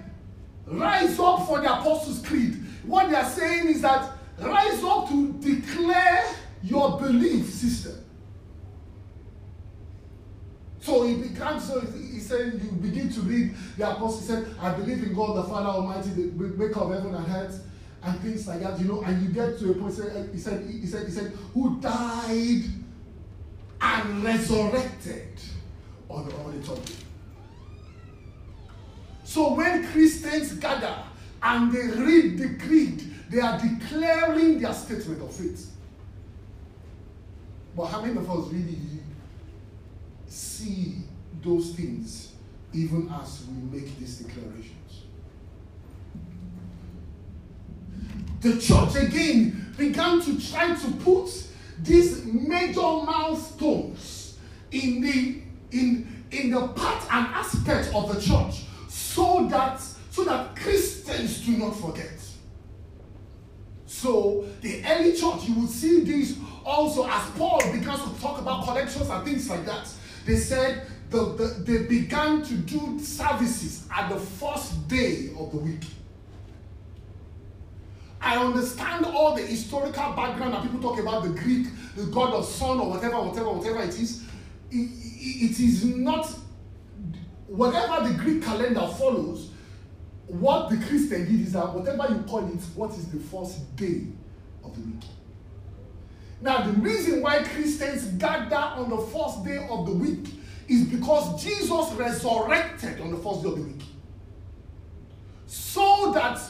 rise 0.66 1.18
up 1.18 1.46
for 1.46 1.60
the 1.60 1.72
Apostles' 1.72 2.25
Creed. 2.25 2.56
What 2.84 3.10
they 3.10 3.16
are 3.16 3.28
saying 3.28 3.68
is 3.68 3.82
that 3.82 4.12
rise 4.38 4.82
up 4.84 5.08
to 5.08 5.32
declare 5.34 6.25
your 6.62 6.99
belief 6.99 7.46
system. 7.46 8.04
So 10.80 11.04
he 11.06 11.14
began, 11.14 11.60
so 11.60 11.80
he 11.80 12.20
said, 12.20 12.54
you 12.54 12.70
begin 12.72 13.10
to 13.12 13.20
read 13.20 13.54
the 13.76 13.90
apostle, 13.90 14.20
he 14.20 14.26
said, 14.26 14.54
I 14.60 14.72
believe 14.72 15.02
in 15.02 15.14
God 15.14 15.37
the 15.37 15.44
Father 15.44 15.68
Almighty, 15.68 16.10
the 16.10 16.32
maker 16.32 16.80
of 16.80 16.92
heaven 16.92 17.14
and 17.14 17.26
earth, 17.28 17.66
and 18.02 18.20
things 18.20 18.46
like 18.49 18.60
that, 18.60 18.78
you 18.80 18.87
know, 18.87 19.02
and 19.02 19.22
you 19.22 19.28
get 19.28 19.58
to 19.58 19.72
a 19.72 19.75
point, 19.75 19.94
he 20.32 20.38
said, 20.38 20.70
he 20.72 20.87
said, 20.87 21.06
he 21.06 21.12
said, 21.12 21.32
who 21.52 21.78
died 21.80 22.64
and 23.82 24.25
resurrected 24.25 25.38
So 29.31 29.55
when 29.55 29.87
Christians 29.87 30.55
gather 30.55 30.95
and 31.40 31.73
they 31.73 31.87
read 31.87 32.37
the 32.37 32.64
creed, 32.64 33.05
they 33.31 33.38
are 33.38 33.61
declaring 33.61 34.59
their 34.59 34.75
statement 34.75 35.23
of 35.23 35.33
faith. 35.33 35.71
But 37.76 37.87
how 37.87 38.02
many 38.02 38.19
of 38.19 38.29
us 38.29 38.52
really 38.52 38.76
see 40.26 40.97
those 41.40 41.71
things 41.75 42.33
even 42.73 43.09
as 43.23 43.45
we 43.47 43.79
make 43.79 43.99
these 43.99 44.19
declarations? 44.19 45.05
The 48.40 48.59
church 48.61 48.97
again 48.97 49.75
began 49.79 50.21
to 50.23 50.50
try 50.50 50.75
to 50.75 50.90
put 51.05 51.31
these 51.83 52.25
major 52.25 52.81
milestones 52.81 54.38
in 54.73 55.02
the 55.02 55.43
in 55.73 56.25
in 56.31 56.50
the 56.50 56.69
part 56.69 57.03
and 57.12 57.27
aspect 57.35 57.95
of 57.95 58.15
the 58.15 58.21
church 58.21 58.65
so 58.89 59.47
that 59.49 59.81
so 60.11 60.25
that 60.25 60.57
Christians 60.57 61.45
do 61.45 61.57
not 61.57 61.77
forget. 61.77 62.21
So 63.87 64.47
the 64.61 64.83
early 64.85 65.12
church, 65.12 65.49
you 65.49 65.61
would 65.61 65.69
see 65.69 66.00
this 66.00 66.39
also 66.65 67.07
as 67.07 67.29
Paul 67.31 67.61
begins 67.73 68.03
to 68.03 68.21
talk 68.21 68.41
about 68.41 68.65
collections 68.65 69.09
and 69.09 69.25
things 69.25 69.50
like 69.50 69.67
that. 69.67 69.89
They 70.25 70.37
said 70.37 70.87
the, 71.11 71.35
the, 71.35 71.45
they 71.67 71.87
began 71.87 72.43
to 72.43 72.55
do 72.55 72.99
services 73.00 73.87
at 73.95 74.09
the 74.09 74.19
first 74.19 74.89
day 74.89 75.31
of 75.39 75.50
the 75.50 75.59
week. 75.59 75.85
I 78.23 78.37
understand 78.37 79.07
all 79.07 79.35
the 79.35 79.43
historical 79.43 80.12
background 80.12 80.55
that 80.55 80.62
people 80.62 80.81
talk 80.81 81.00
about 81.00 81.23
the 81.25 81.31
Greek, 81.31 81.67
the 81.97 82.05
god 82.07 82.33
of 82.33 82.45
sun 82.45 82.79
or 82.79 82.91
whatever, 82.91 83.21
whatever, 83.21 83.50
whatever 83.50 83.83
it 83.83 83.99
is. 83.99 84.25
It, 84.71 85.61
is 85.61 85.85
not 85.85 86.27
whatever 87.47 88.09
the 88.09 88.15
Greek 88.15 88.43
calendar 88.43 88.87
follows 88.99 89.50
what 90.31 90.71
the 90.71 90.77
Christian 90.77 91.25
did 91.25 91.47
is 91.47 91.53
that 91.55 91.75
whatever 91.75 92.07
you 92.12 92.23
call 92.23 92.47
it, 92.47 92.61
what 92.77 92.93
is 92.93 93.09
the 93.09 93.19
first 93.19 93.75
day 93.77 94.07
of 94.62 94.75
the 94.75 94.81
week? 94.81 95.03
Now, 96.41 96.62
the 96.62 96.73
reason 96.73 97.21
why 97.21 97.43
Christians 97.43 98.05
gather 98.12 98.57
on 98.57 98.91
the 98.91 98.99
first 98.99 99.45
day 99.45 99.67
of 99.69 99.87
the 99.87 99.93
week 99.93 100.29
is 100.69 100.85
because 100.85 101.43
Jesus 101.43 101.93
resurrected 101.95 103.00
on 103.00 103.11
the 103.11 103.17
first 103.17 103.43
day 103.43 103.49
of 103.49 103.57
the 103.57 103.62
week. 103.62 103.83
So 105.47 106.12
that 106.15 106.41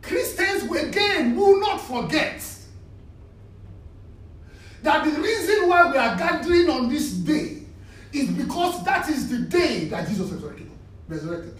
Christians 0.00 0.70
again 0.72 1.36
will 1.36 1.60
not 1.60 1.80
forget 1.82 2.42
that 4.82 5.04
the 5.04 5.20
reason 5.20 5.68
why 5.68 5.90
we 5.90 5.98
are 5.98 6.16
gathering 6.16 6.70
on 6.70 6.88
this 6.88 7.12
day 7.12 7.62
is 8.12 8.28
because 8.30 8.84
that 8.84 9.08
is 9.08 9.28
the 9.28 9.38
day 9.38 9.84
that 9.86 10.08
Jesus 10.08 10.30
resurrected. 10.30 10.70
resurrected. 11.08 11.56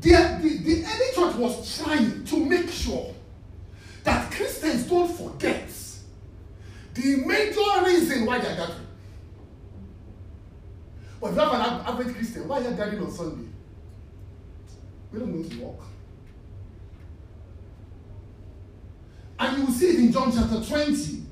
The, 0.00 0.10
the, 0.42 0.58
the 0.58 0.84
early 0.84 1.14
church 1.14 1.36
was 1.36 1.82
trying 1.82 2.24
to 2.24 2.44
make 2.44 2.68
sure 2.70 3.14
that 4.02 4.30
Christians 4.32 4.84
don't 4.84 5.10
forget 5.10 5.70
the 6.94 7.16
major 7.26 7.84
reason 7.84 8.26
why 8.26 8.38
they 8.38 8.48
are 8.48 8.56
gathering. 8.56 8.86
But 11.20 11.30
if 11.30 11.34
you 11.34 11.40
have 11.40 11.52
an 11.54 11.86
average 11.86 12.14
Christian, 12.16 12.46
why 12.46 12.60
are 12.60 12.70
you 12.70 12.76
gathering 12.76 13.02
on 13.02 13.10
Sunday? 13.10 13.48
We 15.12 15.18
don't 15.18 15.42
go 15.42 15.48
to 15.48 15.60
work. 15.62 15.80
And 19.38 19.58
you 19.58 19.66
will 19.66 19.72
see 19.72 19.86
it 19.86 19.96
in 19.96 20.12
John 20.12 20.32
chapter 20.32 20.62
20, 20.62 21.22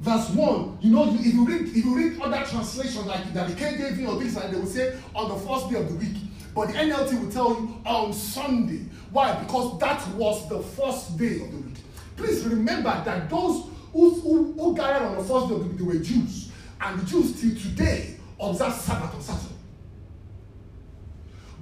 verse 0.00 0.30
1. 0.30 0.78
You 0.80 0.90
know, 0.90 1.14
if 1.14 1.34
you 1.34 1.46
read, 1.46 1.68
if 1.68 1.84
you 1.84 1.96
read 1.96 2.20
other 2.20 2.44
translations 2.44 3.06
like 3.06 3.32
that, 3.34 3.48
the 3.48 3.54
KJV 3.54 4.08
or 4.08 4.20
things 4.20 4.36
like 4.36 4.50
they 4.50 4.58
will 4.58 4.66
say 4.66 4.96
on 5.14 5.28
the 5.28 5.36
first 5.46 5.70
day 5.70 5.78
of 5.80 5.88
the 5.88 5.94
week. 5.94 6.16
But 6.54 6.68
the 6.68 6.74
NLT 6.74 7.20
will 7.22 7.30
tell 7.30 7.50
you 7.50 7.80
on 7.84 8.12
Sunday. 8.12 8.84
Why? 9.10 9.34
Because 9.34 9.78
that 9.78 10.06
was 10.14 10.48
the 10.48 10.60
first 10.60 11.16
day 11.18 11.40
of 11.42 11.52
the 11.52 11.58
week. 11.58 11.76
Please 12.16 12.44
remember 12.46 13.02
that 13.04 13.28
those 13.28 13.66
who, 13.92 14.20
who, 14.20 14.52
who 14.52 14.74
gathered 14.74 15.06
on 15.06 15.16
the 15.16 15.24
first 15.24 15.48
day 15.48 15.54
of 15.54 15.60
the 15.60 15.66
week, 15.68 15.78
they 15.78 15.84
were 15.84 16.02
Jews. 16.02 16.50
And 16.80 17.00
the 17.00 17.06
Jews 17.06 17.40
till 17.40 17.54
today 17.54 18.16
observe 18.40 18.72
Sabbath 18.74 19.14
on 19.14 19.20
Saturday. 19.22 19.54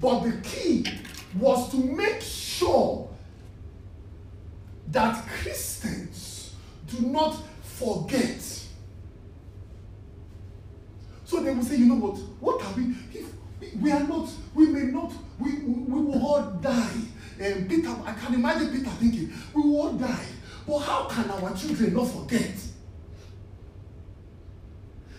But 0.00 0.20
the 0.20 0.32
key 0.42 0.86
was 1.38 1.70
to 1.70 1.76
make 1.76 2.20
sure 2.20 3.08
that 4.94 5.26
Christians 5.26 6.54
do 6.86 7.06
not 7.06 7.36
forget. 7.62 8.40
So 11.24 11.42
they 11.42 11.52
will 11.52 11.62
say, 11.62 11.76
you 11.76 11.86
know 11.86 11.96
what? 11.96 12.16
What 12.40 12.60
can 12.60 12.76
we? 12.76 13.18
If 13.18 13.76
we 13.76 13.90
are 13.90 14.04
not, 14.04 14.30
we 14.54 14.66
may 14.68 14.84
not, 14.84 15.12
we, 15.38 15.52
we 15.58 16.00
will 16.00 16.26
all 16.26 16.42
die. 16.60 17.00
And 17.40 17.68
Peter, 17.68 17.94
I 18.04 18.12
can 18.12 18.34
imagine 18.34 18.70
Peter 18.70 18.90
thinking, 18.90 19.32
we 19.54 19.62
will 19.62 19.80
all 19.80 19.92
die. 19.94 20.26
But 20.66 20.78
how 20.78 21.04
can 21.06 21.30
our 21.30 21.54
children 21.56 21.94
not 21.94 22.06
forget? 22.06 22.54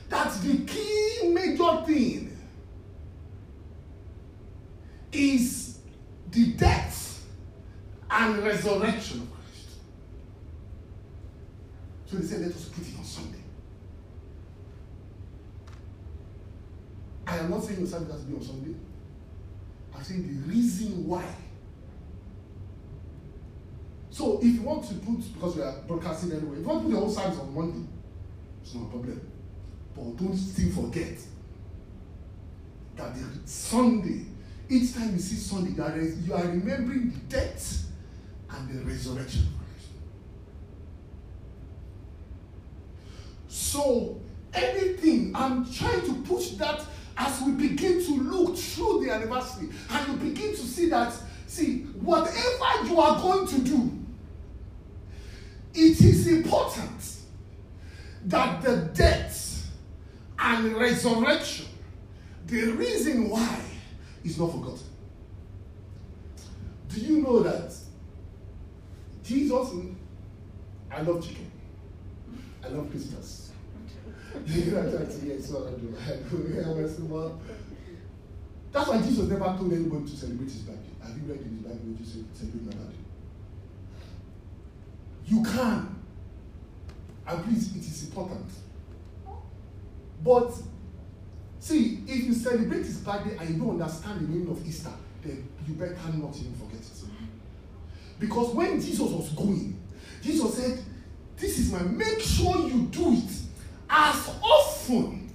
That's 0.08 0.40
the 0.40 0.58
key 0.66 1.30
major 1.34 1.84
thing 1.86 2.38
is 5.12 5.80
the 6.32 6.54
death 6.54 7.26
and 8.10 8.38
resurrection 8.40 9.22
of 9.22 9.32
Christ. 9.34 9.78
So 12.06 12.18
they 12.18 12.26
said, 12.26 12.42
let 12.42 12.52
us 12.52 12.66
put 12.66 12.88
it 12.88 12.98
on 12.98 13.04
Sunday. 13.04 13.40
I 17.28 17.38
am 17.40 17.50
not 17.50 17.64
saying 17.64 17.80
your 17.80 17.88
service 17.88 18.12
has 18.12 18.22
to 18.22 18.28
be 18.28 18.36
on 18.36 18.44
Sunday. 18.44 18.76
I'm 19.96 20.04
saying 20.04 20.28
the 20.28 20.54
reason 20.54 21.08
why. 21.08 21.26
So 24.12 24.40
if 24.40 24.46
you 24.46 24.62
want 24.62 24.88
to 24.88 24.94
put, 24.96 25.34
because 25.34 25.56
we 25.56 25.62
are 25.62 25.76
broadcasting 25.88 26.32
anyway, 26.32 26.55
if 26.66 26.72
you 26.72 26.80
put 26.80 26.90
your 26.90 27.00
whole 27.02 27.10
service 27.10 27.40
on 27.40 27.54
Monday, 27.54 27.88
it's 28.62 28.74
not 28.74 28.84
a 28.84 28.90
problem. 28.90 29.32
But 29.96 30.18
don't 30.18 30.36
still 30.36 30.72
forget 30.84 31.18
that 32.96 33.16
the 33.16 33.48
Sunday, 33.48 34.26
each 34.70 34.94
time 34.94 35.14
you 35.14 35.20
see 35.20 35.36
Sunday, 35.36 35.72
that 35.72 35.98
is, 35.98 36.26
you 36.28 36.34
are 36.34 36.44
remembering 36.44 37.12
the 37.12 37.20
death 37.36 37.86
and 38.50 38.70
the 38.70 38.86
resurrection 38.86 39.42
of 39.42 39.58
Christ. 39.58 39.90
So 43.48 44.20
anything, 44.54 45.34
I'm 45.36 45.72
trying 45.72 46.02
to 46.02 46.14
push 46.28 46.52
that 46.52 46.82
as 47.18 47.42
we 47.42 47.52
begin 47.54 48.04
to 48.04 48.12
look 48.22 48.58
through 48.58 49.06
the 49.06 49.12
anniversary 49.14 49.70
and 49.90 50.08
you 50.08 50.30
begin 50.30 50.52
to 50.52 50.62
see 50.62 50.90
that, 50.90 51.14
see, 51.48 51.82
whatever 52.02 52.88
you 52.88 53.00
are 53.00 53.22
going 53.22 53.48
to 53.48 53.62
do, 53.62 54.05
it 55.76 56.02
is 56.02 56.28
important 56.28 57.18
that 58.26 58.62
the 58.62 58.90
death 58.94 59.70
and 60.40 60.76
resurrection, 60.76 61.68
the 62.48 62.72
reason 62.72 63.30
why, 63.30 63.60
is 64.24 64.40
not 64.40 64.52
forgotten. 64.52 64.88
Do 66.90 67.00
you 67.02 67.22
know 67.22 67.42
that 67.44 67.74
Jesus, 69.24 69.72
I 70.92 71.02
love 71.02 71.28
chicken, 71.28 71.52
I 72.64 72.70
love 72.70 72.90
Christmas. 72.90 73.52
That's 78.72 78.90
why 78.90 79.02
Jesus 79.02 79.30
never 79.30 79.46
told 79.46 79.74
anybody 79.74 80.06
to 80.06 80.18
celebrate 80.18 80.52
his 80.52 80.62
birthday. 80.62 80.94
Have 81.02 81.18
you 81.18 81.24
read 81.32 81.42
in 81.42 81.50
his 81.50 81.62
Bible 81.64 82.06
say, 82.06 82.24
celebrate 82.34 82.66
my 82.66 82.72
birthday? 82.84 83.05
You 85.26 85.44
can. 85.44 85.96
And 87.28 87.44
please, 87.44 87.76
it 87.76 87.82
is 87.82 88.04
important. 88.06 88.46
But 90.24 90.52
See, 91.66 92.04
if 92.06 92.26
you 92.26 92.34
celebrate 92.36 92.86
his 92.86 92.98
birthday 92.98 93.36
and 93.38 93.50
you 93.50 93.56
don't 93.56 93.82
understand 93.82 94.22
the 94.22 94.28
meaning 94.28 94.52
of 94.52 94.64
Easter, 94.68 94.92
then 95.24 95.50
you 95.68 95.74
better 95.74 95.96
not 96.14 96.38
even 96.38 96.54
forget 96.54 96.80
it. 96.80 97.04
Because 98.20 98.54
when 98.54 98.80
Jesus 98.80 99.00
was 99.00 99.30
going, 99.30 99.76
Jesus 100.22 100.54
said, 100.54 100.80
This 101.36 101.58
is 101.58 101.72
my, 101.72 101.82
make 101.82 102.20
sure 102.20 102.68
you 102.68 102.84
do 102.92 103.14
it 103.14 103.32
as 103.90 104.30
often. 104.44 105.34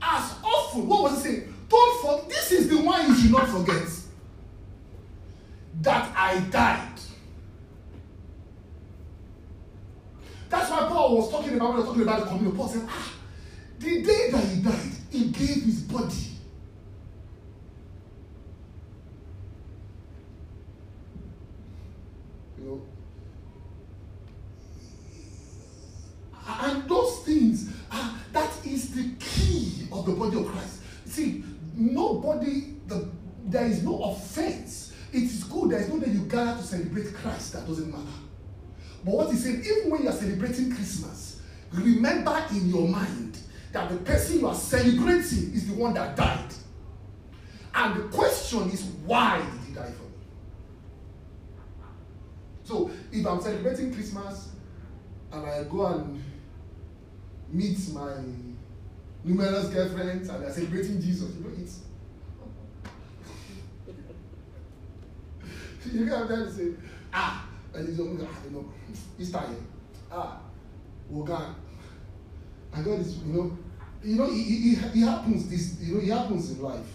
As 0.00 0.34
often. 0.44 0.86
What 0.86 1.02
was 1.02 1.24
he 1.24 1.32
saying? 1.32 1.54
Don't 1.68 2.00
forget, 2.02 2.28
this 2.28 2.52
is 2.52 2.68
the 2.68 2.80
one 2.80 3.08
you 3.08 3.16
should 3.16 3.32
not 3.32 3.48
forget. 3.48 3.88
That 5.80 6.12
I 6.16 6.38
died. 6.48 6.95
That's 10.48 10.70
why 10.70 10.86
Paul 10.88 11.16
was 11.18 11.30
talking 11.30 11.54
about 11.54 11.70
when 11.70 11.76
he 11.76 11.78
was 11.78 11.86
talking 11.88 12.02
about 12.02 12.20
the 12.20 12.26
communion. 12.26 12.56
Paul 12.56 12.68
said, 12.68 12.82
Ah, 12.88 13.12
the 13.78 14.02
day 14.02 14.30
that 14.30 14.44
he 14.44 14.62
died, 14.62 14.92
he 15.10 15.24
gave 15.30 15.62
his 15.64 15.80
body. 15.82 16.14
You 22.58 22.64
know, 22.64 22.82
and 26.60 26.88
those 26.88 27.18
things, 27.20 27.70
ah, 27.90 28.18
that 28.32 28.50
is 28.64 28.94
the 28.94 29.10
key 29.18 29.88
of 29.92 30.06
the 30.06 30.12
body 30.12 30.38
of 30.38 30.46
Christ. 30.46 30.80
See, 31.06 31.44
nobody, 31.74 32.76
the, 32.86 33.08
there 33.44 33.66
is 33.66 33.82
no 33.82 34.02
offense. 34.02 34.92
It 35.12 35.24
is 35.24 35.44
good. 35.44 35.70
There 35.70 35.80
is 35.80 35.88
no 35.88 35.96
way 35.96 36.08
you 36.08 36.20
gather 36.20 36.60
to 36.60 36.66
celebrate 36.66 37.14
Christ. 37.14 37.52
That 37.54 37.66
doesn't 37.66 37.90
matter. 37.90 38.04
But 39.04 39.14
what 39.14 39.30
he 39.30 39.36
said, 39.36 39.64
even 39.64 39.90
when 39.90 40.02
you 40.02 40.08
are 40.08 40.12
celebrating 40.12 40.72
Christmas, 40.74 41.40
remember 41.72 42.44
in 42.50 42.68
your 42.68 42.88
mind 42.88 43.38
that 43.72 43.90
the 43.90 43.96
person 43.98 44.40
you 44.40 44.48
are 44.48 44.54
celebrating 44.54 45.52
is 45.52 45.66
the 45.68 45.74
one 45.74 45.94
that 45.94 46.16
died. 46.16 46.52
And 47.74 47.96
the 47.96 48.08
question 48.08 48.70
is, 48.70 48.84
why 49.04 49.38
did 49.38 49.68
he 49.68 49.74
die 49.74 49.92
for 49.92 50.04
me? 50.04 50.08
So 52.64 52.90
if 53.12 53.26
I'm 53.26 53.40
celebrating 53.40 53.92
Christmas 53.92 54.48
and 55.30 55.46
I 55.46 55.64
go 55.64 55.86
and 55.86 56.24
meet 57.50 57.78
my 57.92 58.14
numerous 59.22 59.68
girlfriends 59.68 60.28
and 60.28 60.42
they're 60.42 60.52
celebrating 60.52 61.00
Jesus, 61.00 61.34
you 61.36 61.44
know, 61.44 61.50
it's 61.60 61.80
you 65.92 66.08
trying 66.08 66.28
to 66.28 66.52
say? 66.52 66.70
Ah, 67.12 67.46
and 67.76 67.88
he's 67.88 68.00
always, 68.00 68.20
ah, 68.22 68.38
you 68.44 68.50
know, 68.56 68.64
Easter 69.18 69.38
here. 69.38 69.56
Ah, 70.10 70.40
Wogan. 71.10 71.54
And 72.72 72.84
God 72.84 73.00
is, 73.00 73.18
you 73.18 73.32
know, 73.32 73.58
you 74.02 74.16
know, 74.16 74.28
it, 74.30 75.04
happens 75.04 75.48
this, 75.48 75.78
you 75.80 75.94
know, 75.94 76.00
it 76.00 76.08
happens 76.08 76.50
in 76.52 76.62
life. 76.62 76.86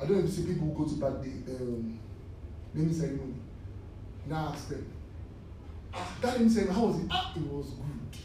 I 0.00 0.06
don't 0.06 0.24
know 0.24 0.30
see 0.30 0.44
people 0.44 0.68
who 0.68 0.84
go 0.84 0.88
to 0.88 0.96
birthday, 0.96 1.32
um, 1.54 1.98
naming 2.74 2.94
ceremony. 2.94 3.34
Now 4.26 4.52
ask 4.54 4.68
them, 4.68 4.86
ah, 5.92 6.16
that 6.22 6.34
naming 6.34 6.50
ceremony, 6.50 6.74
how 6.78 6.86
was 6.86 7.00
it? 7.00 7.06
Ah, 7.10 7.32
it 7.34 7.42
was 7.42 7.70
good. 7.70 8.20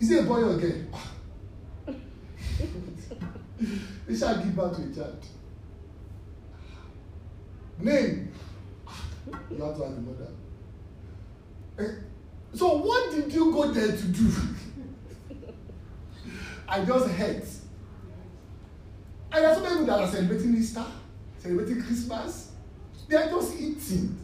Is 0.00 0.10
it 0.10 0.24
a 0.24 0.26
boy 0.26 0.42
or 0.42 0.54
a 0.54 0.56
girl? 0.56 0.82
Ah. 0.92 1.12
they 4.06 4.16
shall 4.16 4.36
give 4.42 4.56
birth 4.56 4.76
to 4.76 4.82
a 4.82 5.04
child. 5.04 5.24
Name. 7.80 8.32
You 9.50 9.64
have 9.64 9.76
to 9.76 9.84
ask 9.84 9.94
the 9.94 10.00
mother. 10.00 10.28
Eh, 11.78 12.02
so 12.54 12.78
what 12.78 13.10
did 13.14 13.32
you 13.32 13.52
go 13.52 13.70
there 13.72 13.96
to 13.96 14.04
do? 14.06 14.30
I 16.68 16.84
just 16.84 17.08
hate. 17.10 17.44
And 19.30 19.44
there's 19.44 19.56
so 19.56 19.62
many 19.62 19.74
people 19.74 19.86
that 19.86 20.00
are 20.00 20.06
celebrating 20.10 20.56
Easter, 20.56 20.84
celebrating 21.38 21.82
Christmas. 21.82 22.52
They 23.08 23.16
are 23.16 23.28
just 23.28 23.54
eating. 23.58 24.18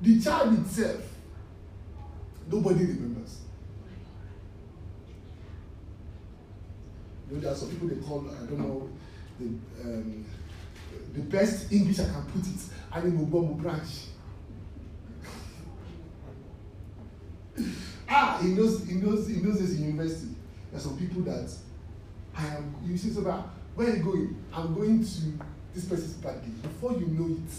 The 0.00 0.20
child 0.20 0.58
itself, 0.60 1.00
nobody 2.50 2.84
remembers. 2.84 3.40
You 7.28 7.36
know, 7.36 7.40
there 7.40 7.52
are 7.52 7.54
some 7.54 7.70
people 7.70 7.88
they 7.88 7.96
call, 7.96 8.24
I 8.30 8.46
don't 8.46 8.58
know, 8.58 8.88
the, 9.40 9.46
um, 9.82 10.24
the 11.14 11.20
best 11.22 11.72
English 11.72 11.98
I 11.98 12.04
can 12.04 12.24
put 12.26 12.42
it, 12.46 12.60
Animubomu 12.96 13.56
branch. 13.58 14.06
ah, 18.08 18.40
in 18.40 18.56
those, 18.56 18.88
in 18.88 19.04
those, 19.04 19.28
in 19.28 19.46
those 19.46 19.58
days 19.58 19.76
in 19.78 19.86
university, 19.86 20.34
there 20.70 20.80
some 20.80 20.96
people 20.96 21.22
that 21.22 21.50
I 22.34 22.46
am, 22.46 22.74
you 22.84 22.96
see, 22.96 23.10
so 23.10 23.20
that 23.22 23.40
where 23.74 23.94
you 23.94 24.02
going? 24.02 24.44
I'm 24.52 24.74
going 24.74 25.04
to 25.04 25.20
this 25.74 25.84
person's 25.84 26.14
birthday. 26.14 26.48
Before 26.62 26.92
you 26.92 27.06
know 27.06 27.36
it, 27.36 27.52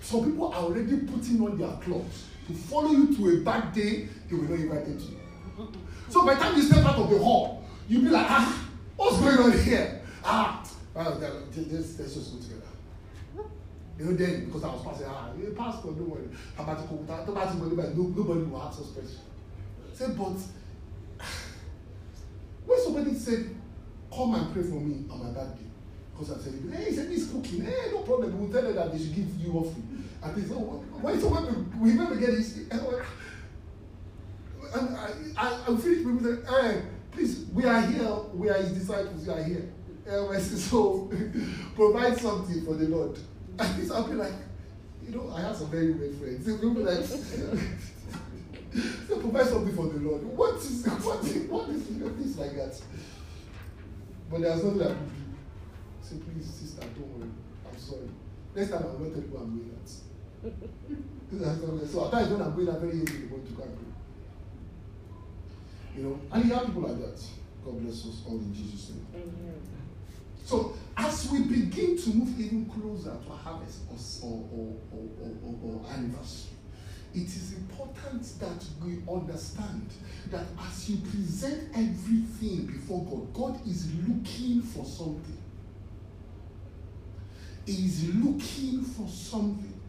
some 0.00 0.24
people 0.24 0.52
are 0.52 0.64
already 0.64 0.96
putting 0.98 1.40
on 1.40 1.56
their 1.56 1.76
clothes 1.76 2.26
to 2.48 2.52
follow 2.54 2.90
you 2.90 3.14
to 3.16 3.28
a 3.28 3.36
birthday 3.44 4.08
they 4.28 4.36
were 4.36 4.48
not 4.48 4.58
invited 4.58 4.98
to. 4.98 5.06
So 6.08 6.26
by 6.26 6.34
the 6.34 6.40
time 6.40 6.56
you 6.56 6.62
step 6.62 6.84
out 6.84 6.96
of 6.96 7.08
the 7.10 7.18
hall, 7.18 7.64
you'll 7.88 8.02
be 8.02 8.08
like, 8.08 8.26
ah, 8.28 8.68
what's 8.96 9.18
going 9.18 9.38
on 9.38 9.58
here? 9.60 10.02
Ah, 10.24 10.68
well, 10.94 11.18
let's, 11.20 11.98
let's 11.98 12.14
just 12.14 12.32
go 12.32 12.40
together. 12.40 12.62
You 14.02 14.10
know, 14.10 14.16
then 14.16 14.46
because 14.46 14.64
I 14.64 14.72
was 14.72 14.82
passing, 14.82 15.06
ah, 15.08 15.28
you 15.38 15.54
pastor, 15.56 15.88
don't 15.88 16.10
worry. 16.10 16.28
To 16.56 16.64
nobody 17.94 18.42
will 18.42 18.60
ask 18.60 18.80
us 18.80 18.90
questions. 18.90 19.20
Say, 19.94 20.06
but 20.08 20.34
when 22.66 22.80
somebody 22.82 23.14
said, 23.14 23.54
come 24.12 24.34
and 24.34 24.52
pray 24.52 24.64
for 24.64 24.80
me 24.80 25.04
on 25.08 25.22
my 25.22 25.30
birthday, 25.30 25.66
because 26.12 26.32
I 26.32 26.38
said, 26.42 26.54
hey, 26.72 26.84
he 26.86 26.96
said, 26.96 27.10
he's 27.10 27.30
cooking. 27.30 27.64
Hey, 27.64 27.92
no 27.92 28.00
problem. 28.00 28.36
We'll 28.40 28.50
tell 28.50 28.62
her 28.62 28.72
that 28.72 28.90
they 28.90 28.98
should 28.98 29.14
give 29.14 29.36
you 29.36 29.52
offering. 29.52 30.04
And 30.20 30.34
they 30.34 30.48
said, 30.48 30.56
oh, 30.56 30.84
when 31.00 31.20
someone 31.20 31.80
we 31.80 31.92
never 31.92 32.16
get 32.16 32.30
this, 32.32 32.56
and 32.56 32.80
I, 34.96 35.10
I, 35.36 35.60
I 35.62 35.76
finished 35.76 36.04
with 36.04 36.22
them, 36.24 36.44
hey, 36.48 36.82
please, 37.12 37.44
we 37.52 37.64
are 37.66 37.80
here. 37.82 38.16
We 38.34 38.50
are 38.50 38.54
his 38.54 38.72
disciples. 38.72 39.24
We 39.24 39.32
are 39.32 39.44
here. 39.44 39.72
Um, 40.10 40.40
so 40.40 41.08
provide 41.76 42.18
something 42.18 42.64
for 42.64 42.74
the 42.74 42.88
Lord. 42.88 43.16
This 43.76 43.90
I'll 43.90 44.06
be 44.06 44.14
like, 44.14 44.32
you 45.06 45.16
know, 45.16 45.30
I 45.34 45.40
have 45.42 45.56
some 45.56 45.70
very 45.70 45.92
weird 45.92 46.14
friends. 46.16 46.46
They'll 46.46 46.74
be 46.74 46.82
like, 46.82 47.04
so 49.08 49.20
provide 49.20 49.46
something 49.46 49.74
for 49.74 49.86
the 49.88 49.98
Lord. 49.98 50.22
What 50.24 50.56
is 50.56 50.86
what 50.86 51.24
is 51.24 51.48
what 51.48 51.68
is 51.70 51.90
you 51.90 51.98
know, 51.98 52.08
things 52.10 52.38
like 52.38 52.54
that? 52.56 52.80
But 54.30 54.40
there's 54.40 54.64
nothing 54.64 54.82
I 54.82 54.86
could 54.86 55.08
do. 55.08 55.14
Say, 56.02 56.16
please, 56.16 56.46
sister, 56.46 56.80
don't 56.80 57.18
worry. 57.18 57.28
I'm 57.70 57.78
sorry. 57.78 58.08
Next 58.54 58.70
time 58.70 58.84
I'm 58.84 59.02
not 59.02 59.12
telling 59.12 59.30
you 59.30 59.38
I'm 59.38 59.56
doing 59.56 59.70
that. 59.78 59.88
so 61.88 62.04
at 62.06 62.10
times 62.12 62.28
when 62.30 62.42
I'm 62.42 62.54
going 62.54 62.68
out 62.68 62.80
very 62.80 62.98
the 62.98 63.12
morning 63.28 63.46
to 63.46 63.52
pray. 63.54 63.66
You 65.96 66.02
know, 66.04 66.20
and 66.32 66.44
you 66.44 66.54
have 66.54 66.66
people 66.66 66.82
like 66.82 66.98
that. 66.98 67.20
God 67.64 67.80
bless 67.82 68.06
us 68.06 68.22
all 68.26 68.38
in 68.38 68.54
Jesus' 68.54 68.90
name. 68.90 69.06
Amen. 69.14 69.60
So 70.44 70.74
as 70.96 71.30
we 71.30 71.42
begin 71.42 71.96
to 71.96 72.10
move 72.10 72.38
even 72.38 72.66
closer 72.66 73.16
to 73.24 73.32
harvest 73.32 73.80
or, 74.22 74.28
or, 74.28 74.76
or, 74.92 75.08
or, 75.44 75.58
or 75.62 75.90
anniversary, 75.92 76.52
it 77.14 77.26
is 77.26 77.52
important 77.52 78.22
that 78.40 78.64
we 78.84 78.98
understand 79.12 79.88
that 80.30 80.46
as 80.66 80.88
you 80.88 80.96
present 81.10 81.70
everything 81.74 82.66
before 82.66 83.04
God, 83.04 83.34
God 83.34 83.66
is 83.68 83.92
looking 84.08 84.62
for 84.62 84.84
something. 84.84 85.38
He 87.66 87.86
is 87.86 88.14
looking 88.14 88.82
for 88.82 89.06
something. 89.08 89.80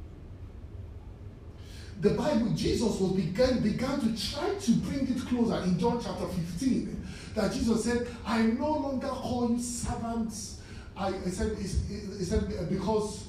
The 2.01 2.09
Bible, 2.09 2.49
Jesus 2.49 2.99
was 2.99 3.13
began, 3.13 3.61
began 3.61 3.99
to 4.01 4.31
try 4.31 4.53
to 4.53 4.71
bring 4.71 5.07
it 5.07 5.25
closer 5.25 5.63
in 5.63 5.79
John 5.79 6.01
chapter 6.03 6.27
15. 6.27 7.02
That 7.35 7.51
Jesus 7.51 7.83
said, 7.83 8.07
I 8.25 8.43
no 8.43 8.71
longer 8.71 9.07
call 9.07 9.51
you 9.51 9.59
servants. 9.59 10.61
I, 10.95 11.07
I 11.07 11.29
said, 11.29 11.57
he 11.57 11.65
said 11.65 12.69
because 12.69 13.27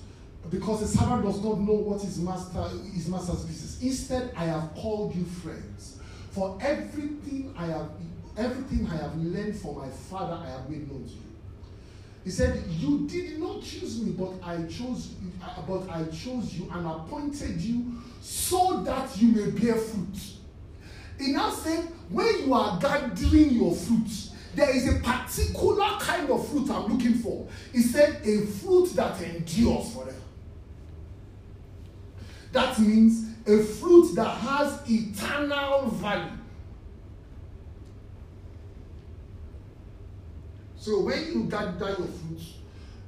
because 0.50 0.82
a 0.82 0.88
servant 0.88 1.24
does 1.24 1.42
not 1.42 1.58
know 1.60 1.72
what 1.72 2.02
his 2.02 2.20
master 2.20 2.68
his 2.92 3.08
master's 3.08 3.44
business. 3.44 3.80
Instead, 3.82 4.32
I 4.36 4.44
have 4.44 4.74
called 4.74 5.14
you 5.14 5.24
friends. 5.24 5.98
For 6.30 6.58
everything 6.60 7.54
I 7.56 7.66
have 7.66 7.90
everything 8.36 8.86
I 8.88 8.96
have 8.96 9.16
learned 9.16 9.56
from 9.56 9.78
my 9.78 9.88
father, 9.88 10.34
I 10.34 10.50
have 10.50 10.68
made 10.68 10.90
known 10.90 11.04
to 11.04 11.10
you. 11.12 11.20
He 12.24 12.30
said, 12.30 12.64
You 12.68 13.06
did 13.06 13.38
not 13.38 13.62
choose 13.62 14.02
me, 14.02 14.12
but 14.12 14.32
I 14.42 14.62
chose 14.64 15.14
but 15.66 15.88
I 15.90 16.04
chose 16.04 16.54
you 16.54 16.70
and 16.72 16.86
appointed 16.86 17.60
you 17.60 17.92
so 18.20 18.82
that 18.82 19.16
you 19.20 19.28
may 19.28 19.50
bear 19.50 19.76
fruit. 19.76 20.34
He 21.18 21.32
now 21.32 21.50
said, 21.50 21.86
when 22.10 22.46
you 22.46 22.54
are 22.54 22.78
gathering 22.78 23.50
your 23.50 23.74
fruit, 23.74 24.30
there 24.54 24.74
is 24.74 24.88
a 24.88 25.00
particular 25.00 25.98
kind 25.98 26.30
of 26.30 26.48
fruit 26.48 26.70
I'm 26.70 26.92
looking 26.92 27.14
for. 27.14 27.48
He 27.72 27.82
said, 27.82 28.20
a 28.24 28.46
fruit 28.46 28.90
that 28.94 29.20
endures 29.20 29.92
forever. 29.92 30.14
That 32.52 32.78
means 32.78 33.30
a 33.46 33.62
fruit 33.62 34.14
that 34.14 34.28
has 34.38 34.80
eternal 34.88 35.88
value. 35.88 36.38
So 40.76 41.00
when 41.00 41.32
you 41.32 41.44
gather 41.44 41.86
your 41.86 42.06
fruits, 42.06 42.54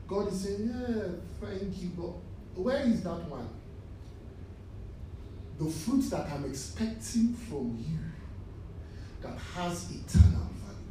God 0.09 0.33
is 0.33 0.41
saying, 0.41 0.75
Yeah, 0.75 1.05
thank 1.41 1.83
you, 1.83 1.91
but 1.97 2.61
where 2.61 2.81
is 2.81 3.03
that 3.03 3.29
one? 3.29 3.49
The 5.59 5.71
fruit 5.71 6.11
that 6.11 6.29
I'm 6.33 6.45
expecting 6.47 7.35
from 7.35 7.77
you 7.79 7.99
that 9.27 9.39
has 9.39 9.91
eternal 9.91 10.49
value. 10.65 10.83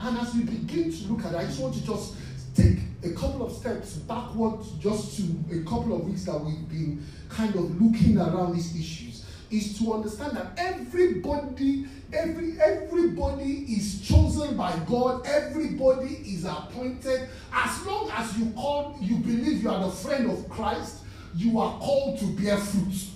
And 0.00 0.18
as 0.18 0.34
we 0.34 0.44
begin 0.44 0.92
to 0.92 1.12
look 1.12 1.24
at 1.24 1.32
it, 1.32 1.36
I 1.36 1.44
just 1.44 1.60
want 1.60 1.74
to 1.74 1.84
just 1.84 2.14
take 2.54 2.78
a 3.04 3.10
couple 3.10 3.46
of 3.46 3.52
steps 3.52 3.94
backwards 3.94 4.72
just 4.72 5.16
to 5.16 5.22
a 5.52 5.62
couple 5.64 5.94
of 5.94 6.04
weeks 6.04 6.24
that 6.24 6.38
we've 6.38 6.68
been 6.68 7.04
kind 7.28 7.54
of 7.54 7.80
looking 7.80 8.18
around 8.18 8.54
these 8.54 8.78
issues 8.78 9.26
is 9.50 9.78
to 9.78 9.92
understand 9.92 10.36
that 10.36 10.52
everybody 10.56 11.86
every 12.12 12.58
everybody 12.60 13.64
is 13.72 14.00
chosen 14.06 14.56
by 14.56 14.74
god. 14.86 15.26
Everybody 15.26 16.14
is 16.24 16.44
appointed. 16.44 17.28
As 17.52 17.86
long 17.86 18.10
as 18.12 18.38
you 18.38 18.50
call 18.52 18.96
you 19.00 19.16
believe 19.16 19.62
you 19.62 19.70
are 19.70 19.84
the 19.84 19.90
friend 19.90 20.30
of 20.30 20.48
christ 20.48 20.98
you 21.34 21.58
are 21.58 21.78
called 21.78 22.18
to 22.18 22.26
bear 22.36 22.56
fruit 22.58 23.11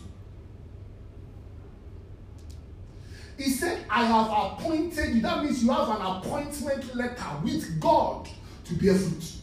he 3.36 3.50
said 3.50 3.84
i 3.90 4.04
have 4.04 4.26
appointed 4.52 5.14
you 5.14 5.20
that 5.20 5.42
means 5.44 5.62
you 5.62 5.70
have 5.70 5.88
an 5.88 6.02
appointment 6.02 6.94
letter 6.94 7.30
with 7.42 7.80
god 7.80 8.28
to 8.64 8.74
bear 8.74 8.94
fruit 8.94 9.36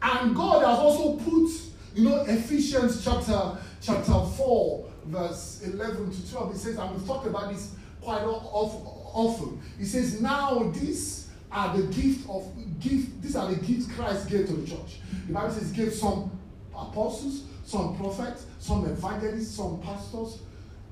And 0.00 0.34
God 0.34 0.64
has 0.64 0.78
also 0.78 1.16
put, 1.16 1.50
you 1.94 2.08
know, 2.08 2.22
Ephesians 2.22 3.04
chapter 3.04 3.58
chapter 3.80 4.12
4, 4.12 4.86
verse 5.06 5.62
11 5.64 6.10
to 6.10 6.30
12. 6.30 6.54
It 6.54 6.58
says, 6.58 6.76
and 6.76 6.94
we've 6.94 7.06
talked 7.06 7.26
about 7.26 7.52
this 7.52 7.74
quite 8.00 8.22
often. 8.22 9.60
It 9.80 9.86
says, 9.86 10.20
now 10.20 10.70
these 10.74 11.28
are 11.50 11.76
the 11.76 11.84
gift 11.84 12.28
of 12.28 12.46
gift, 12.78 13.22
these 13.22 13.34
are 13.34 13.48
the 13.50 13.56
gifts 13.56 13.90
Christ 13.92 14.28
gave 14.28 14.46
to 14.46 14.52
the 14.52 14.66
church. 14.66 15.00
The 15.26 15.32
Bible 15.32 15.50
says 15.50 15.72
gave 15.72 15.92
some 15.92 16.30
apostles, 16.74 17.44
some 17.68 17.94
prophets, 17.98 18.46
some 18.58 18.86
evangelists, 18.86 19.54
some 19.56 19.78
pastors. 19.82 20.38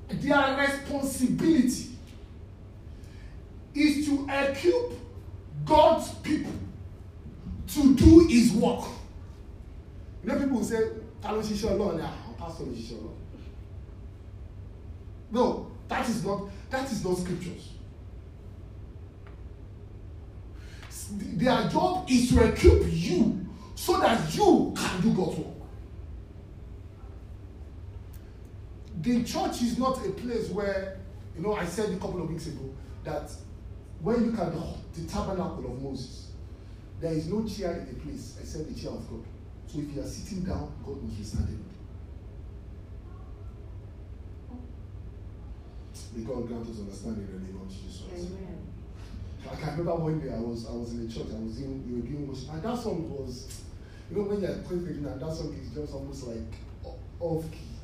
Their 0.09 0.55
responsibility 0.57 1.89
is 3.73 4.05
to 4.05 4.27
equip 4.29 4.91
God's 5.65 6.09
people 6.19 6.51
to 7.69 7.95
do 7.95 8.27
his 8.27 8.51
work. 8.51 8.85
You 10.23 10.29
know, 10.29 10.39
people 10.39 10.63
say, 10.63 10.77
ta 11.19 11.31
ló 11.31 11.41
ṣiṣẹ́ 11.41 11.71
ọlọ́run 11.71 11.95
ni 11.97 12.03
àwọn 12.03 12.29
ah, 12.29 12.33
pastor 12.37 12.65
ṣiṣẹ́ 12.67 12.97
ọlọ́run. 12.99 13.17
No, 15.31 15.67
that 15.87 16.07
is 16.07 16.23
not 16.23 16.41
that 16.69 16.91
is 16.91 17.03
not 17.03 17.17
scriptures. 17.17 17.73
Their 21.11 21.69
job 21.69 22.05
is 22.07 22.29
to 22.29 22.43
equip 22.43 22.83
you 22.93 23.45
so 23.73 23.99
that 23.99 24.35
you 24.35 24.73
can 24.77 25.01
do 25.01 25.13
God's 25.13 25.37
work. 25.39 25.56
The 29.01 29.23
church 29.23 29.61
is 29.61 29.77
not 29.77 30.05
a 30.05 30.09
place 30.11 30.49
where, 30.49 30.99
you 31.35 31.43
know, 31.43 31.53
I 31.53 31.65
said 31.65 31.89
a 31.93 31.97
couple 31.97 32.21
of 32.21 32.29
weeks 32.29 32.47
ago 32.47 32.73
that 33.03 33.31
when 34.01 34.25
you 34.25 34.31
look 34.31 34.39
at 34.39 34.53
the, 34.53 35.01
the 35.01 35.07
tabernacle 35.07 35.65
of 35.65 35.81
Moses, 35.81 36.31
there 36.99 37.13
is 37.13 37.27
no 37.27 37.47
chair 37.47 37.73
in 37.73 37.87
the 37.87 37.99
place 38.01 38.37
except 38.41 38.73
the 38.73 38.79
chair 38.79 38.91
of 38.91 39.07
God. 39.09 39.23
So 39.67 39.79
if 39.79 39.95
you 39.95 40.01
are 40.01 40.05
sitting 40.05 40.43
down, 40.43 40.71
God 40.83 41.03
must 41.03 41.17
be 41.17 41.23
standing. 41.23 41.63
May 46.15 46.23
God 46.23 46.47
grant 46.47 46.67
us 46.67 46.79
understanding 46.79 47.27
in 47.27 47.33
the 47.33 47.45
name 47.45 47.61
of 47.61 47.69
Jesus 47.69 48.03
Amen. 48.11 48.57
I 49.51 49.55
can 49.55 49.77
remember 49.77 49.95
one 49.95 50.19
day 50.19 50.33
I 50.33 50.39
was 50.39 50.67
I 50.67 50.71
was 50.71 50.91
in 50.93 51.07
the 51.07 51.13
church, 51.13 51.27
I 51.29 51.39
was 51.39 51.59
in 51.61 51.85
we 51.87 52.01
were 52.01 52.07
doing 52.07 52.27
worship, 52.27 52.51
and 52.53 52.63
that 52.63 52.77
song 52.77 53.09
was, 53.11 53.61
you 54.09 54.17
know, 54.17 54.23
when 54.23 54.41
you're 54.41 54.57
praying 54.65 55.05
and 55.05 55.21
that 55.21 55.33
song 55.33 55.55
is 55.61 55.69
just 55.69 55.93
almost 55.93 56.27
like 56.27 56.51
off 57.19 57.43
key. 57.51 57.76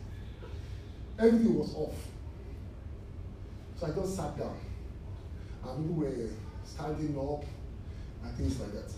Everything 1.23 1.57
was 1.57 1.73
off. 1.75 1.95
So 3.79 3.87
I 3.87 3.91
just 3.91 4.17
sat 4.17 4.37
down, 4.37 4.57
and 5.63 5.87
people 5.87 6.03
were 6.03 6.29
standing 6.65 7.17
up 7.17 7.45
and 8.23 8.35
things 8.35 8.59
like 8.59 8.73
that. 8.73 8.91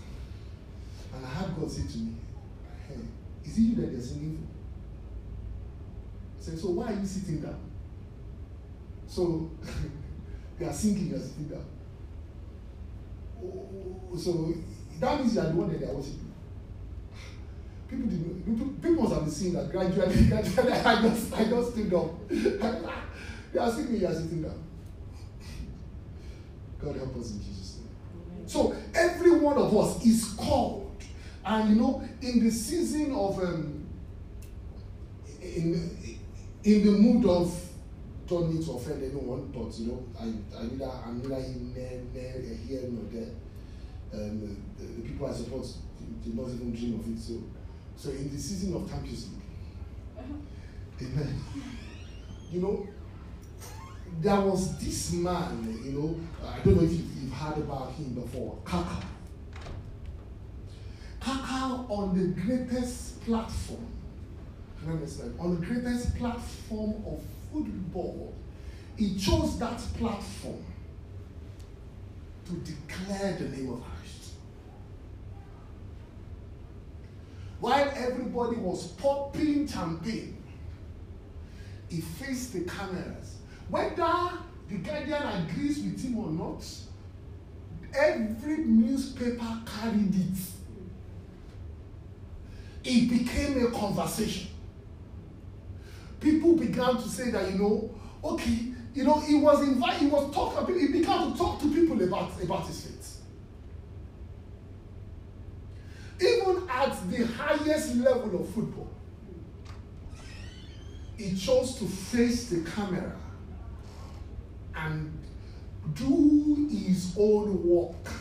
And 1.14 1.24
I 1.24 1.30
had 1.30 1.56
God 1.56 1.70
say 1.70 1.84
to 1.84 1.98
me, 2.00 2.16
hey, 2.88 2.96
is 3.44 3.58
it 3.60 3.62
you 3.62 3.76
that 3.76 3.92
they're 3.92 4.02
singing 4.02 4.40
for? 4.40 6.44
Said, 6.44 6.58
so 6.58 6.70
why 6.70 6.94
are 6.94 7.00
you 7.00 7.06
sitting 7.06 7.42
down? 7.42 7.60
So 9.08 9.52
they 10.60 10.66
are 10.66 10.74
singing, 10.74 11.10
you're 11.10 11.20
sitting 11.20 11.48
down. 11.48 11.66
Oh, 13.40 14.18
so 14.18 14.52
that 15.00 15.20
means 15.20 15.36
you 15.36 15.42
are 15.42 15.46
the 15.46 15.56
one 15.56 15.70
that 15.70 15.80
they 15.80 15.86
are 15.86 15.94
worshiping. 15.94 16.25
People 17.89 18.08
did 18.08 18.45
people, 18.45 18.67
people 18.82 19.04
must 19.04 19.13
have 19.13 19.24
been 19.24 19.32
seeing 19.32 19.54
that 19.54 19.71
gradually, 19.71 20.26
gradually 20.28 20.74
I 20.74 21.02
just 21.02 21.34
I 21.34 21.43
just 21.45 21.71
stood 21.71 21.93
up. 21.93 22.30
they 22.30 23.60
are 23.60 23.71
singing, 23.71 24.02
you 24.02 24.08
are 24.08 24.13
sitting 24.13 24.41
down. 24.41 24.63
God 26.80 26.95
help 26.95 27.15
us 27.17 27.32
in 27.32 27.43
Jesus' 27.43 27.80
name. 27.80 28.48
So 28.48 28.76
every 28.93 29.39
one 29.39 29.58
of 29.58 29.76
us 29.76 30.06
is 30.06 30.34
called 30.38 30.86
and 31.45 31.69
you 31.69 31.76
know, 31.76 32.04
in 32.21 32.43
the 32.43 32.52
season 32.52 33.13
of 33.13 33.38
um, 33.39 33.86
in 35.41 36.17
in 36.63 36.86
the 36.86 36.91
mood 36.91 37.26
of 37.26 37.62
don't 38.28 38.52
need 38.52 38.65
to 38.65 38.71
offend 38.71 39.04
anyone, 39.04 39.52
but 39.54 39.78
you 39.78 39.88
know, 39.88 40.04
I 40.19 40.24
I 40.58 40.63
neither 40.63 40.91
I'm 41.06 41.21
neither 41.21 42.56
here 42.67 42.82
nor 42.89 43.04
there. 43.12 43.30
Um, 44.13 44.58
the, 44.78 44.84
the, 44.84 45.02
people 45.02 45.28
I 45.28 45.34
support 45.34 45.67
did 46.24 46.36
not 46.36 46.48
even 46.50 46.74
dream 46.74 47.00
of 47.00 47.08
it. 47.08 47.19
So, 47.19 47.34
so 47.98 48.10
in 48.10 48.32
the 48.32 48.38
season 48.38 48.76
of 48.76 48.90
Champions 48.90 49.30
League, 49.30 49.42
uh-huh. 50.18 51.06
amen. 51.06 51.42
You 52.52 52.62
know, 52.62 52.88
there 54.22 54.40
was 54.40 54.78
this 54.78 55.14
man. 55.14 55.80
You 55.84 55.92
know, 55.92 56.20
uh, 56.44 56.50
I 56.50 56.60
don't 56.60 56.78
know 56.78 56.84
if 56.84 56.92
you've, 56.92 57.24
you've 57.24 57.34
heard 57.34 57.58
about 57.58 57.92
him 57.94 58.14
before, 58.14 58.58
Kaka. 58.64 59.02
Kaka 61.20 61.86
on 61.90 62.18
the 62.18 62.40
greatest 62.42 63.22
platform, 63.26 63.88
on 65.40 65.60
the 65.60 65.66
greatest 65.66 66.16
platform 66.18 67.04
of 67.06 67.20
football, 67.52 68.34
he 68.96 69.18
chose 69.18 69.58
that 69.60 69.80
platform 69.98 70.64
to 72.46 72.52
declare 72.54 73.34
the 73.34 73.50
name 73.50 73.74
of 73.74 73.82
Christ. 73.82 74.34
While 77.65 77.91
everybody 77.95 78.58
was 78.58 78.89
popping 78.89 79.67
champagne, 79.67 80.38
he 81.89 81.99
faced 81.99 82.54
the 82.54 82.60
cameras. 82.60 83.38
Whether 83.69 84.30
the 84.69 84.78
Guardian 84.84 85.23
agrees 85.23 85.80
with 85.80 85.99
him 85.99 86.19
or 86.19 86.30
not, 86.30 86.63
every 87.97 88.58
newspaper 88.58 89.62
carried 89.65 90.13
it 90.13 90.38
it 92.84 93.10
became 93.10 93.65
a 93.65 93.71
conversation. 93.71 94.51
People 96.19 96.58
began 96.58 96.97
to 96.97 97.10
say 97.10 97.32
that, 97.32 97.51
you 97.51 97.58
know, 97.58 97.95
okay, 98.23 98.60
you 98.93 99.04
know, 99.04 99.19
he 99.21 99.34
was 99.34 99.67
invited, 99.67 100.01
he 100.01 100.06
was 100.06 100.32
talking, 100.32 100.80
he 100.80 100.89
began 100.89 101.32
to 101.32 101.36
talk 101.36 101.60
to 101.62 101.73
people 101.73 101.99
about, 102.04 102.32
about 102.43 102.67
his 102.67 102.86
faith. 102.86 102.95
Even 106.21 106.67
at 106.69 107.12
the 107.12 107.25
highest 107.25 107.95
level 107.95 108.41
of 108.41 108.49
football, 108.49 108.89
he 111.17 111.36
chose 111.36 111.75
to 111.80 111.86
face 111.86 112.49
the 112.49 112.69
camera 112.69 113.15
and 114.75 115.17
do 115.93 116.67
his 116.69 117.15
own 117.17 117.67
work 117.67 118.12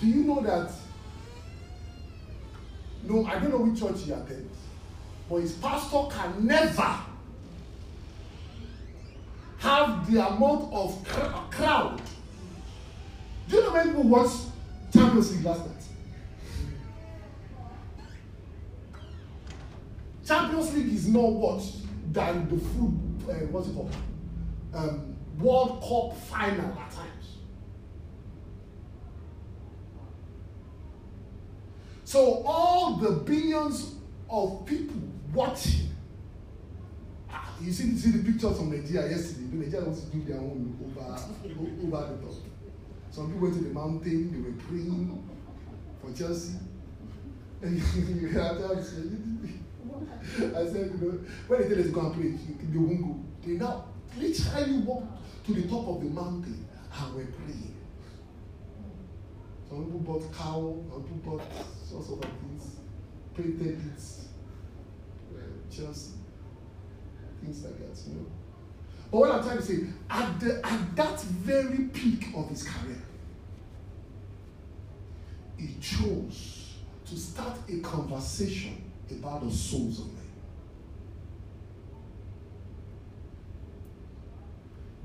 Do 0.00 0.06
you 0.10 0.24
know 0.24 0.40
that? 0.42 0.70
No, 3.04 3.24
I 3.26 3.38
don't 3.38 3.50
know 3.50 3.58
which 3.58 3.80
church 3.80 4.02
he 4.04 4.12
attends, 4.12 4.58
but 5.28 5.36
his 5.36 5.52
pastor 5.52 6.04
can 6.10 6.46
never 6.46 6.96
have 9.58 10.10
the 10.10 10.26
amount 10.26 10.72
of 10.72 11.04
cr- 11.06 11.56
crowd. 11.56 12.02
Do 13.48 13.56
you 13.56 13.62
know 13.62 13.72
many 13.72 13.90
people 13.90 14.04
watched 14.04 14.40
Champions 14.92 15.36
League 15.36 15.44
last 15.44 15.60
night? 15.60 15.70
Champions 20.26 20.74
League 20.74 20.94
is 20.94 21.08
more 21.08 21.34
watched 21.34 21.76
than 22.12 22.48
the 22.48 22.56
food, 22.56 22.98
uh, 23.28 23.32
what's 23.50 23.68
it 23.68 23.74
called? 23.74 23.94
Um, 24.72 25.16
World 25.38 25.80
Cup 25.82 26.16
final 26.28 26.70
at 26.78 26.90
times. 26.90 27.38
So 32.04 32.42
all 32.46 32.96
the 32.96 33.10
billions 33.10 33.96
of 34.30 34.64
people 34.64 34.96
watching, 35.32 35.88
ah, 37.30 37.54
you 37.60 37.72
see, 37.72 37.96
see 37.96 38.10
the 38.12 38.30
pictures 38.32 38.56
from 38.56 38.70
Nigeria 38.70 39.10
yesterday. 39.10 39.48
Nigeria 39.56 39.84
wants 39.84 40.02
to 40.02 40.16
do 40.16 40.24
their 40.24 40.38
own 40.40 40.76
over, 40.84 41.96
over 41.96 42.14
the 42.14 42.22
top. 42.22 42.34
Some 43.14 43.26
people 43.28 43.42
went 43.42 43.54
to 43.54 43.62
the 43.62 43.70
mountain, 43.72 44.32
they 44.32 44.40
were 44.40 44.56
praying 44.64 45.28
for 46.02 46.12
Chelsea. 46.18 46.58
I 47.62 47.68
said, 50.66 50.90
you 50.90 50.98
know, 51.00 51.20
when 51.46 51.60
they 51.62 51.68
tell 51.68 51.78
us 51.78 51.86
to 51.86 51.92
go 51.92 52.00
and 52.00 52.14
pray, 52.16 52.30
they 52.60 52.76
won't 52.76 53.02
go. 53.02 53.20
They 53.46 53.52
now 53.52 53.84
literally 54.18 54.78
walk 54.78 55.04
to 55.46 55.54
the 55.54 55.62
top 55.68 55.86
of 55.86 56.02
the 56.02 56.10
mountain 56.10 56.66
and 56.92 57.14
were 57.14 57.24
praying. 57.26 57.76
Some 59.68 59.84
people 59.84 60.00
bought 60.00 60.32
cow, 60.34 60.76
some 60.90 61.02
people 61.04 61.38
bought 61.38 61.46
all 61.94 62.02
sorts 62.02 62.24
of 62.24 62.30
things, 62.40 62.80
painted 63.36 63.78
it, 63.78 64.02
uh, 65.36 65.38
Chelsea, 65.70 66.14
things 67.40 67.62
like 67.62 67.78
that, 67.78 67.96
you 68.08 68.14
know. 68.16 68.26
But 69.14 69.20
what 69.20 69.30
I'm 69.30 69.44
trying 69.44 69.58
to 69.58 69.62
say, 69.62 69.78
at, 70.10 70.40
the, 70.40 70.60
at 70.66 70.96
that 70.96 71.20
very 71.20 71.84
peak 71.84 72.30
of 72.34 72.48
his 72.48 72.64
career, 72.64 73.00
he 75.56 75.76
chose 75.80 76.72
to 77.06 77.16
start 77.16 77.56
a 77.72 77.78
conversation 77.78 78.90
about 79.12 79.44
the 79.48 79.54
souls 79.54 80.00
of 80.00 80.06
men. 80.06 80.24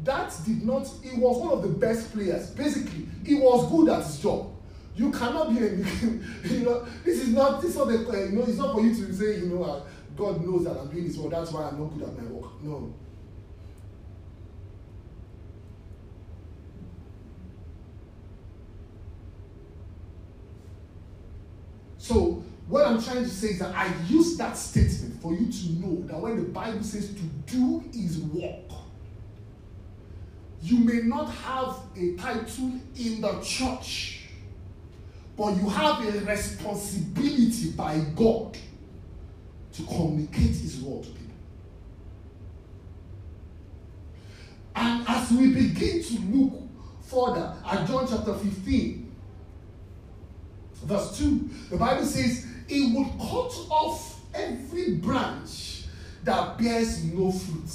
That 0.05 0.33
did 0.43 0.65
not, 0.65 0.89
he 1.03 1.15
was 1.15 1.37
one 1.37 1.53
of 1.53 1.61
the 1.61 1.77
best 1.77 2.11
players. 2.11 2.49
Basically, 2.49 3.05
he 3.23 3.35
was 3.35 3.69
good 3.69 3.89
at 3.89 4.03
his 4.03 4.19
job. 4.19 4.51
You 4.95 5.11
cannot 5.11 5.51
be, 5.51 5.59
a, 5.59 5.69
you 6.45 6.65
know, 6.65 6.83
this 7.05 7.21
is 7.21 7.29
not, 7.29 7.61
this 7.61 7.71
is 7.73 7.77
not, 7.77 7.89
uh, 7.89 7.91
you 7.91 8.29
know, 8.31 8.41
it's 8.41 8.57
not 8.57 8.73
for 8.73 8.81
you 8.81 8.89
to 8.89 9.13
say, 9.13 9.37
you 9.37 9.49
know, 9.49 9.63
uh, 9.65 9.83
God 10.17 10.43
knows 10.43 10.63
that 10.63 10.79
I'm 10.79 10.89
doing 10.89 11.05
this 11.05 11.15
work, 11.15 11.29
that's 11.29 11.51
why 11.51 11.67
I'm 11.67 11.79
not 11.79 11.93
good 11.93 12.07
at 12.07 12.17
my 12.17 12.27
work. 12.27 12.63
No. 12.63 12.91
So, 22.09 22.43
what 22.67 22.87
I'm 22.87 22.99
trying 22.99 23.23
to 23.23 23.29
say 23.29 23.49
is 23.49 23.59
that 23.59 23.75
I 23.75 23.93
use 24.07 24.35
that 24.37 24.57
statement 24.57 25.21
for 25.21 25.31
you 25.31 25.45
to 25.45 25.71
know 25.73 26.07
that 26.07 26.19
when 26.19 26.37
the 26.37 26.49
Bible 26.49 26.81
says 26.81 27.09
to 27.09 27.21
do 27.45 27.83
is 27.93 28.17
work, 28.17 28.79
you 30.63 30.79
may 30.79 31.01
not 31.03 31.25
have 31.25 31.75
a 31.95 32.15
title 32.15 32.71
in 32.97 33.21
the 33.21 33.39
church, 33.41 34.21
but 35.37 35.55
you 35.57 35.69
have 35.69 36.03
a 36.03 36.19
responsibility 36.21 37.73
by 37.77 37.99
God 38.15 38.57
to 39.73 39.83
communicate 39.83 40.55
His 40.55 40.81
word 40.81 41.03
to 41.03 41.09
people. 41.11 41.35
And 44.75 45.05
as 45.07 45.31
we 45.31 45.53
begin 45.53 46.01
to 46.01 46.19
look 46.35 46.53
further 47.03 47.53
at 47.67 47.87
John 47.87 48.07
chapter 48.07 48.33
15, 48.33 49.08
verse 50.83 51.17
2, 51.17 51.49
the 51.71 51.77
Bible 51.77 52.05
says, 52.05 52.45
It 52.67 52.95
will 52.95 53.09
cut 53.17 53.71
off 53.71 54.21
every 54.33 54.95
branch 54.95 55.83
that 56.23 56.57
bears 56.57 57.03
no 57.03 57.31
fruit. 57.31 57.71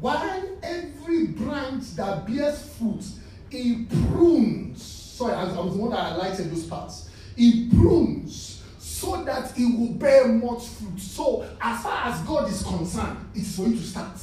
While 0.00 0.58
every 0.62 1.28
branch 1.28 1.94
that 1.96 2.26
bears 2.26 2.76
fruit, 2.76 3.04
it 3.50 3.88
prunes. 3.88 4.82
Sorry, 4.82 5.32
I 5.32 5.44
was 5.44 5.76
the 5.76 5.80
one 5.80 5.90
that 5.92 6.18
highlighted 6.18 6.50
those 6.50 6.66
parts. 6.66 7.08
It 7.36 7.70
prunes 7.70 8.62
so 8.78 9.24
that 9.24 9.58
it 9.58 9.78
will 9.78 9.94
bear 9.94 10.28
much 10.28 10.66
fruit. 10.66 10.98
So, 10.98 11.46
as 11.60 11.82
far 11.82 12.06
as 12.06 12.20
God 12.22 12.50
is 12.50 12.62
concerned, 12.62 13.18
it's 13.34 13.56
for 13.56 13.66
you 13.66 13.76
to 13.76 13.82
start. 13.82 14.18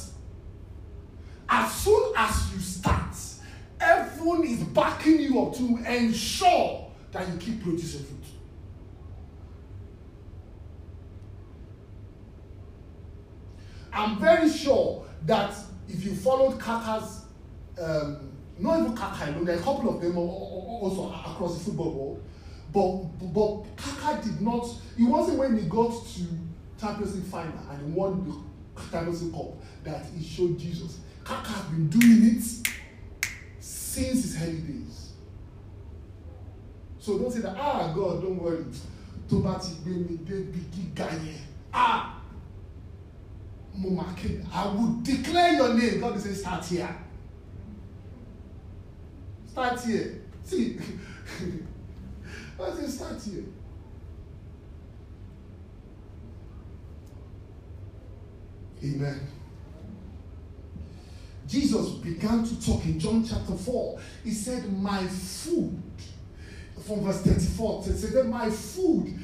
As 1.48 1.72
soon 1.72 2.12
as 2.16 2.52
you 2.52 2.60
start, 2.60 3.01
everyone 4.22 4.46
is 4.46 4.62
backing 4.62 5.20
you 5.20 5.42
up 5.42 5.54
to 5.54 5.78
ensure 5.84 6.88
that 7.10 7.28
you 7.28 7.36
keep 7.38 7.62
producing 7.62 8.04
fruit. 8.04 8.18
I'm 13.92 14.18
very 14.20 14.48
sure 14.48 15.04
that 15.26 15.54
if 15.88 16.04
you 16.04 16.14
followed 16.14 16.60
Kaka's, 16.60 17.24
um, 17.80 18.32
not 18.58 18.78
even 18.78 18.96
Kaka 18.96 19.30
alone, 19.30 19.44
there 19.44 19.56
are 19.56 19.60
a 19.60 19.62
couple 19.62 19.94
of 19.94 20.00
them 20.00 20.16
also 20.16 21.12
across 21.12 21.58
the 21.58 21.64
football 21.64 21.92
world, 21.92 22.22
but, 22.72 23.32
but 23.34 23.76
Kaka 23.76 24.22
did 24.22 24.40
not, 24.40 24.66
it 24.96 25.02
wasn't 25.02 25.38
when 25.38 25.58
he 25.58 25.66
got 25.68 25.90
to 25.90 26.22
Champions 26.80 27.16
League 27.16 27.24
final 27.24 27.58
and 27.72 27.94
won 27.94 28.24
the 28.76 28.82
Champions 28.90 29.22
League 29.24 29.34
Cup 29.34 29.52
that 29.84 30.06
he 30.16 30.24
showed 30.24 30.58
Jesus. 30.58 31.00
Kaka 31.24 31.50
has 31.50 31.64
been 31.64 31.88
doing 31.88 32.36
it 32.36 32.68
since 33.92 34.22
his 34.22 34.42
early 34.42 34.58
days. 34.58 35.12
So 36.98 37.18
don't 37.18 37.30
say 37.30 37.40
that, 37.40 37.56
ah, 37.58 37.92
God, 37.94 38.22
don't 38.22 38.38
worry. 38.42 38.64
Tó 39.28 39.42
bá 39.42 39.58
ti 39.60 39.74
gbé 39.84 39.96
mi 40.08 40.16
débi 40.18 40.60
gíga 40.72 41.06
yẹn. 41.12 41.40
Ah! 41.72 42.22
Mo. 43.74 44.04
I 44.52 44.66
will 44.74 45.00
declare 45.02 45.52
your 45.54 45.74
name. 45.74 46.00
God 46.00 46.14
will 46.14 46.20
say, 46.20 46.32
start 46.32 46.64
here. 46.64 46.94
Start 49.46 49.80
here. 49.80 50.22
See, 50.44 50.78
God 52.58 52.78
say, 52.78 52.86
start 52.86 53.22
here. 53.22 53.44
Amen. 58.84 59.20
Jesus 61.52 61.90
began 61.96 62.42
to 62.44 62.66
talk 62.66 62.82
in 62.86 62.98
John 62.98 63.22
chapter 63.28 63.52
4. 63.52 64.00
He 64.24 64.30
said, 64.30 64.72
My 64.80 65.06
food, 65.06 65.82
from 66.86 67.04
verse 67.04 67.20
34, 67.20 67.84
he 67.84 67.90
said, 67.90 68.26
My 68.26 68.48
food, 68.48 69.18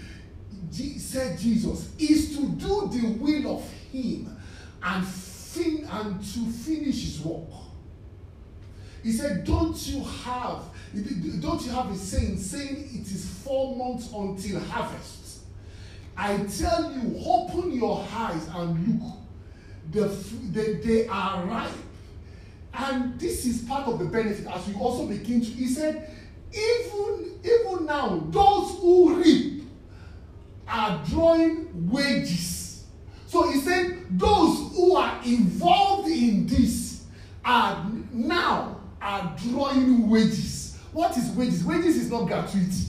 said 0.70 1.38
Jesus, 1.38 1.90
is 1.98 2.36
to 2.36 2.46
do 2.50 2.90
the 2.92 3.16
will 3.18 3.56
of 3.56 3.70
Him 3.90 4.36
and, 4.82 5.06
fin- 5.06 5.88
and 5.90 6.20
to 6.22 6.50
finish 6.50 7.02
His 7.02 7.20
work. 7.22 7.48
He 9.02 9.12
said, 9.12 9.44
Don't 9.44 9.86
you 9.86 10.04
have, 10.04 10.64
don't 11.40 11.64
you 11.64 11.70
have 11.70 11.90
a 11.90 11.96
saying, 11.96 12.36
saying 12.36 12.90
it 12.92 13.10
is 13.10 13.26
four 13.42 13.74
months 13.74 14.12
until 14.12 14.60
harvest? 14.60 15.44
I 16.14 16.36
tell 16.58 16.92
you, 16.92 17.22
open 17.24 17.72
your 17.72 18.06
eyes 18.12 18.46
and 18.48 19.00
look. 19.00 19.14
The, 19.90 20.08
the, 20.52 20.80
they 20.84 21.06
are 21.08 21.46
ripe 21.46 21.70
and 22.78 23.18
this 23.18 23.44
is 23.44 23.62
part 23.62 23.88
of 23.88 23.98
the 23.98 24.04
benefit 24.04 24.46
as 24.46 24.66
we 24.68 24.74
also 24.74 25.06
begin 25.06 25.40
to, 25.40 25.46
he 25.46 25.66
said, 25.66 26.10
even, 26.52 27.40
even 27.42 27.86
now, 27.86 28.24
those 28.30 28.78
who 28.78 29.20
reap 29.20 29.64
are 30.68 31.04
drawing 31.08 31.90
wages. 31.90 32.84
So 33.26 33.50
he 33.50 33.58
said, 33.60 34.04
those 34.10 34.76
who 34.76 34.94
are 34.94 35.20
involved 35.24 36.08
in 36.08 36.46
this 36.46 37.04
are 37.44 37.84
now 38.12 38.80
are 39.02 39.36
drawing 39.48 40.08
wages. 40.08 40.78
What 40.92 41.16
is 41.16 41.30
wages? 41.30 41.64
Wages 41.64 41.96
is 41.96 42.10
not 42.10 42.26
gratuity. 42.26 42.84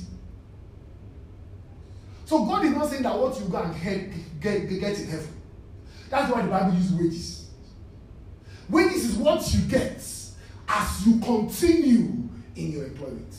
So 2.26 2.46
God 2.46 2.64
is 2.64 2.72
not 2.72 2.90
saying 2.90 3.04
that 3.04 3.18
what 3.18 3.40
you 3.40 3.48
go 3.48 3.58
and 3.58 3.74
get, 3.82 4.40
get, 4.40 4.70
get 4.70 5.00
in 5.00 5.08
heaven. 5.08 5.34
That's 6.12 6.32
why 6.32 6.44
the 6.44 6.48
Bible 6.48 6.74
uses 6.76 6.94
wages. 6.94 7.39
Wages 8.70 9.06
is 9.12 9.16
what 9.16 9.54
you 9.54 9.62
get 9.62 9.98
as 10.68 11.08
you 11.08 11.20
continue 11.20 12.30
in 12.56 12.72
your 12.72 12.86
employment. 12.86 13.36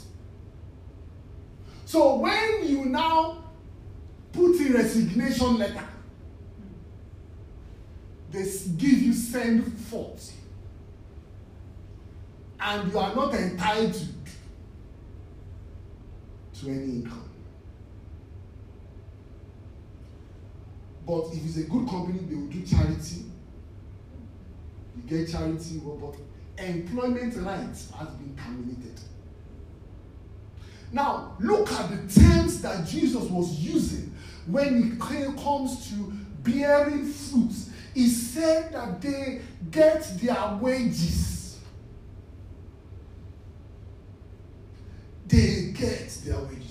So 1.85 2.17
when 2.17 2.67
you 2.69 2.87
now 2.87 3.45
put 4.33 4.57
in 4.57 4.73
resignation 4.73 5.59
letter, 5.59 5.87
they 8.31 8.43
give 8.77 9.03
you 9.03 9.13
send 9.13 9.73
forth, 9.87 10.33
and 12.61 12.93
you 12.93 12.99
are 12.99 13.15
not 13.15 13.35
entitled 13.35 14.07
to 16.55 16.69
any 16.69 16.85
income. 16.85 17.29
But 21.07 21.25
if 21.33 21.45
it's 21.45 21.57
a 21.57 21.65
good 21.65 21.89
company, 21.89 22.21
they 22.21 22.35
will 22.37 22.47
do 22.47 22.63
charity 22.65 23.30
you 25.09 25.19
get 25.19 25.31
charity, 25.31 25.81
but 25.85 26.15
employment 26.59 27.37
rights 27.37 27.91
has 27.99 28.09
been 28.09 28.37
terminated. 28.37 29.01
Now, 30.93 31.37
look 31.39 31.71
at 31.71 31.91
the 31.91 32.21
terms 32.21 32.61
that 32.63 32.87
Jesus 32.87 33.25
was 33.25 33.53
using 33.61 34.15
when 34.47 34.93
it 34.93 35.37
comes 35.37 35.89
to 35.91 36.13
bearing 36.43 37.05
fruits. 37.05 37.71
He 37.95 38.09
said 38.09 38.73
that 38.73 39.01
they 39.01 39.43
get 39.71 40.03
their 40.21 40.59
wages. 40.61 41.59
They 45.27 45.73
get 45.73 46.09
their 46.25 46.41
wages. 46.41 46.70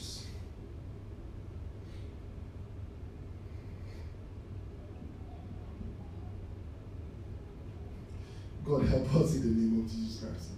God 8.69 8.85
help 8.85 9.15
us 9.15 9.33
in 9.33 9.41
the 9.41 9.47
name 9.47 9.83
of 9.83 9.91
Jesus 9.91 10.21
Christ. 10.23 10.49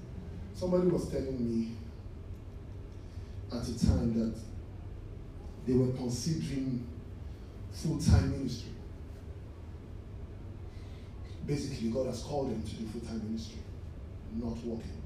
Somebody 0.53 0.87
was 0.87 1.09
telling 1.09 1.39
me 1.39 1.71
at 3.53 3.65
a 3.65 3.85
time 3.85 4.13
that 4.19 4.37
they 5.65 5.73
were 5.73 5.93
considering 5.93 6.85
full 7.71 7.97
time 7.99 8.31
ministry. 8.31 8.71
Basically, 11.47 11.89
God 11.89 12.07
has 12.07 12.21
called 12.23 12.51
them 12.51 12.61
to 12.61 12.75
do 12.75 12.85
full 12.87 12.99
time 12.99 13.21
ministry, 13.23 13.59
not 14.35 14.57
working. 14.57 15.01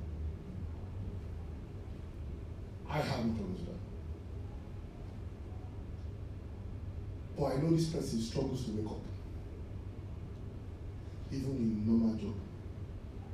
I 2.89 2.97
have 2.97 3.23
no 3.23 3.33
problems 3.33 3.59
with 3.59 3.67
that. 3.67 3.75
But 7.37 7.45
I 7.45 7.57
know 7.57 7.75
this 7.75 7.89
person 7.89 8.19
struggles 8.19 8.65
to 8.65 8.71
wake 8.71 8.87
up, 8.87 9.01
even 11.31 11.51
in 11.51 11.85
normal 11.85 12.15
job, 12.15 12.33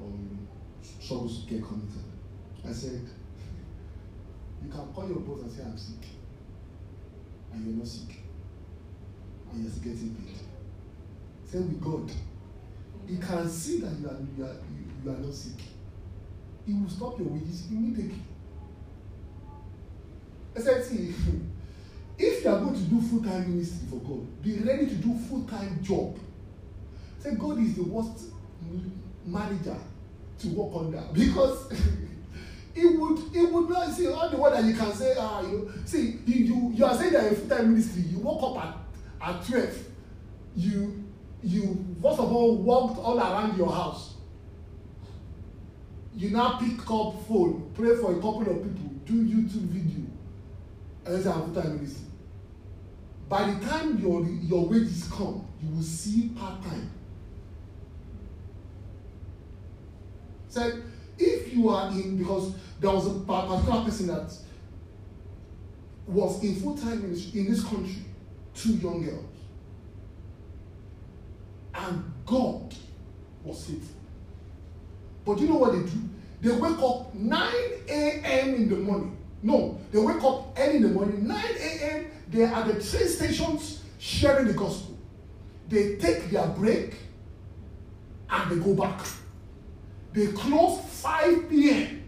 Um, 0.02 0.48
struggles 1.00 1.44
to 1.44 1.54
get 1.54 1.64
committed. 1.64 2.04
I 2.68 2.72
said, 2.72 3.02
you 4.64 4.70
can 4.70 4.94
call 4.94 5.08
your 5.08 5.20
boss 5.20 5.42
and 5.42 5.52
say 5.52 5.64
I'm 5.64 5.78
sick, 5.78 6.06
and 7.54 7.66
you're 7.66 7.76
not 7.76 7.88
sick, 7.88 8.16
and 9.52 9.64
you're 9.64 9.94
getting 9.94 10.16
paid. 10.16 10.38
Same 11.46 11.68
with 11.68 11.82
God. 11.82 12.12
He 13.08 13.18
can 13.18 13.50
see 13.50 13.80
that 13.82 13.92
you 14.00 14.08
are, 14.08 14.18
you 14.38 14.44
are, 14.46 14.56
you 15.04 15.12
are 15.12 15.18
not 15.18 15.34
sick. 15.34 15.60
He 16.66 16.74
will 16.74 16.90
stop 16.90 17.20
your 17.20 17.28
wages 17.28 17.68
immediately. 17.70 18.22
I 20.56 20.60
said, 20.60 20.84
see, 20.84 21.14
if 22.18 22.44
you 22.44 22.50
are 22.50 22.60
going 22.60 22.76
to 22.76 22.82
do 22.82 23.02
full 23.02 23.24
time 23.24 23.50
ministry 23.50 23.88
for 23.90 23.98
God, 23.98 24.42
be 24.42 24.58
ready 24.60 24.88
to 24.88 24.96
do 24.96 25.18
full 25.18 25.44
time 25.44 25.80
job. 25.84 26.18
Say, 27.20 27.36
God 27.36 27.60
is 27.60 27.76
the 27.76 27.84
worst 27.84 28.26
manager 29.26 29.78
to 30.42 30.48
work 30.50 30.72
under. 30.76 31.04
Because 31.14 31.72
he 32.74 32.86
would 32.86 33.20
he 33.34 33.46
would 33.46 33.70
not 33.70 33.92
see 33.92 34.08
all 34.08 34.30
the 34.30 34.38
word 34.38 34.54
that 34.54 34.64
you 34.64 34.74
can 34.74 34.94
say 34.94 35.16
ah 35.20 35.42
you 35.42 35.58
know 35.60 35.72
see 35.86 36.20
you 36.26 36.46
you 36.46 36.72
you 36.74 36.86
are 36.86 36.96
saying 36.96 37.14
that 37.14 37.28
in 37.28 37.36
full 37.36 37.50
time 37.50 37.74
ministry 37.74 38.04
you 38.04 38.20
woke 38.20 38.58
up 38.58 38.66
at 38.66 39.30
at 39.36 39.46
twelve. 39.46 39.78
You 40.56 41.04
you 41.44 41.96
first 42.02 42.20
of 42.20 42.32
all 42.32 42.58
walked 42.58 43.00
all 43.00 43.20
around 43.20 43.58
your 43.58 43.72
house. 43.72 44.16
You 46.14 46.32
now 46.32 46.60
pick 46.60 46.80
up 46.92 47.16
phone 47.28 47.72
pray 47.74 47.96
for 47.96 48.12
a 48.12 48.16
couple 48.16 48.42
of 48.42 48.64
people 48.64 48.92
do 49.06 49.14
youtube 49.14 49.70
video. 49.70 50.06
And 51.06 51.16
then 51.16 51.24
full 51.24 51.62
time 51.62 51.76
ministry. 51.76 52.06
By 53.30 53.52
the 53.52 53.66
time 53.66 53.98
your 54.00 54.26
your 54.26 54.66
wages 54.68 55.08
come 55.12 55.48
you 55.62 55.76
will 55.76 55.84
see 55.84 56.30
part 56.30 56.62
time 56.64 56.92
said 60.52 60.84
if 61.18 61.54
you 61.54 61.70
are 61.70 61.90
in 61.92 62.18
because 62.18 62.54
there 62.80 62.92
was 62.92 63.08
a 63.08 63.20
particular 63.22 63.84
person 63.86 64.08
that 64.08 64.34
was 66.08 66.44
in 66.44 66.56
full 66.56 66.78
time 66.78 67.04
in 67.04 67.50
this 67.50 67.64
country 67.64 67.96
two 68.54 68.74
young 68.74 69.04
girls. 69.04 69.26
And 71.74 72.12
god 72.26 72.76
was 73.44 73.66
faithful. 73.66 73.96
But 75.24 75.40
you 75.40 75.48
know 75.48 75.56
what 75.56 75.72
they 75.74 75.80
do? 75.80 76.10
They 76.42 76.52
wake 76.52 76.80
up 76.80 77.14
9 77.16 77.54
a.m 77.88 78.56
in 78.56 78.70
the 78.70 78.76
morning. 78.76 79.18
No 79.42 79.80
they 79.92 80.00
wake 80.00 80.24
up 80.24 80.58
early 80.60 80.78
in 80.78 80.82
the 80.84 80.90
morning 80.90 81.28
9 81.28 81.38
a.m 81.38 82.06
they 82.28 82.44
are 82.44 82.54
at 82.54 82.68
the 82.68 82.74
train 82.74 83.08
stations 83.08 83.84
sharing 84.00 84.48
the 84.48 84.54
gospel. 84.54 84.98
They 85.70 85.96
take 85.96 86.30
their 86.30 86.48
break 86.48 86.96
and 88.30 88.52
they 88.52 88.64
go 88.64 88.74
back 88.74 89.00
they 90.13 90.28
close 90.28 90.82
5 91.02 91.50
p.m. 91.50 92.04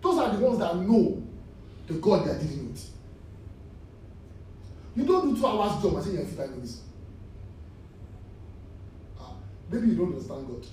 Those 0.00 0.18
are 0.18 0.36
the 0.36 0.44
ones 0.44 0.58
that 0.58 0.76
know 0.76 1.22
the 1.86 1.94
God 1.94 2.26
they 2.26 2.30
are 2.30 2.38
dealing 2.38 2.70
with. 2.72 2.90
You 4.94 5.04
don't 5.04 5.34
do 5.34 5.40
two 5.40 5.46
hours 5.46 5.82
job 5.82 5.94
and 5.94 6.04
say 6.04 6.12
you're 6.12 6.24
full 6.24 6.44
time 6.44 6.56
minister. 6.56 6.82
Ah, 9.20 9.32
maybe 9.70 9.88
you 9.88 9.94
don't 9.96 10.12
understand 10.12 10.46
God. 10.48 10.66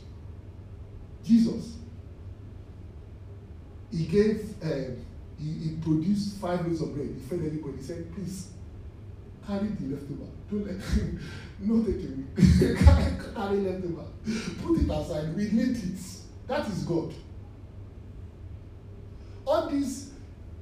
Jesus, 1.24 1.78
he 3.92 4.06
gave, 4.06 4.54
um, 4.64 5.06
he, 5.40 5.52
he 5.52 5.76
produced 5.82 6.38
five 6.38 6.66
loaves 6.66 6.82
of 6.82 6.94
bread. 6.94 7.10
He 7.16 7.22
fed 7.22 7.40
everybody. 7.46 7.78
He 7.78 7.84
said, 7.84 8.14
please, 8.14 8.50
carry 9.46 9.68
the 9.68 9.96
leftover. 9.96 10.30
Don't 10.52 10.68
let 10.68 10.76
no 11.66 11.84
take 11.84 11.96
away. 11.96 13.16
carry 13.36 13.58
leftover. 13.58 14.06
Put 14.64 14.80
it 14.82 14.90
aside. 14.90 15.36
We 15.36 15.50
need 15.52 15.78
it. 15.78 16.00
That 16.48 16.68
is 16.68 16.84
God. 16.84 17.14
All 19.46 19.70
this 19.70 20.12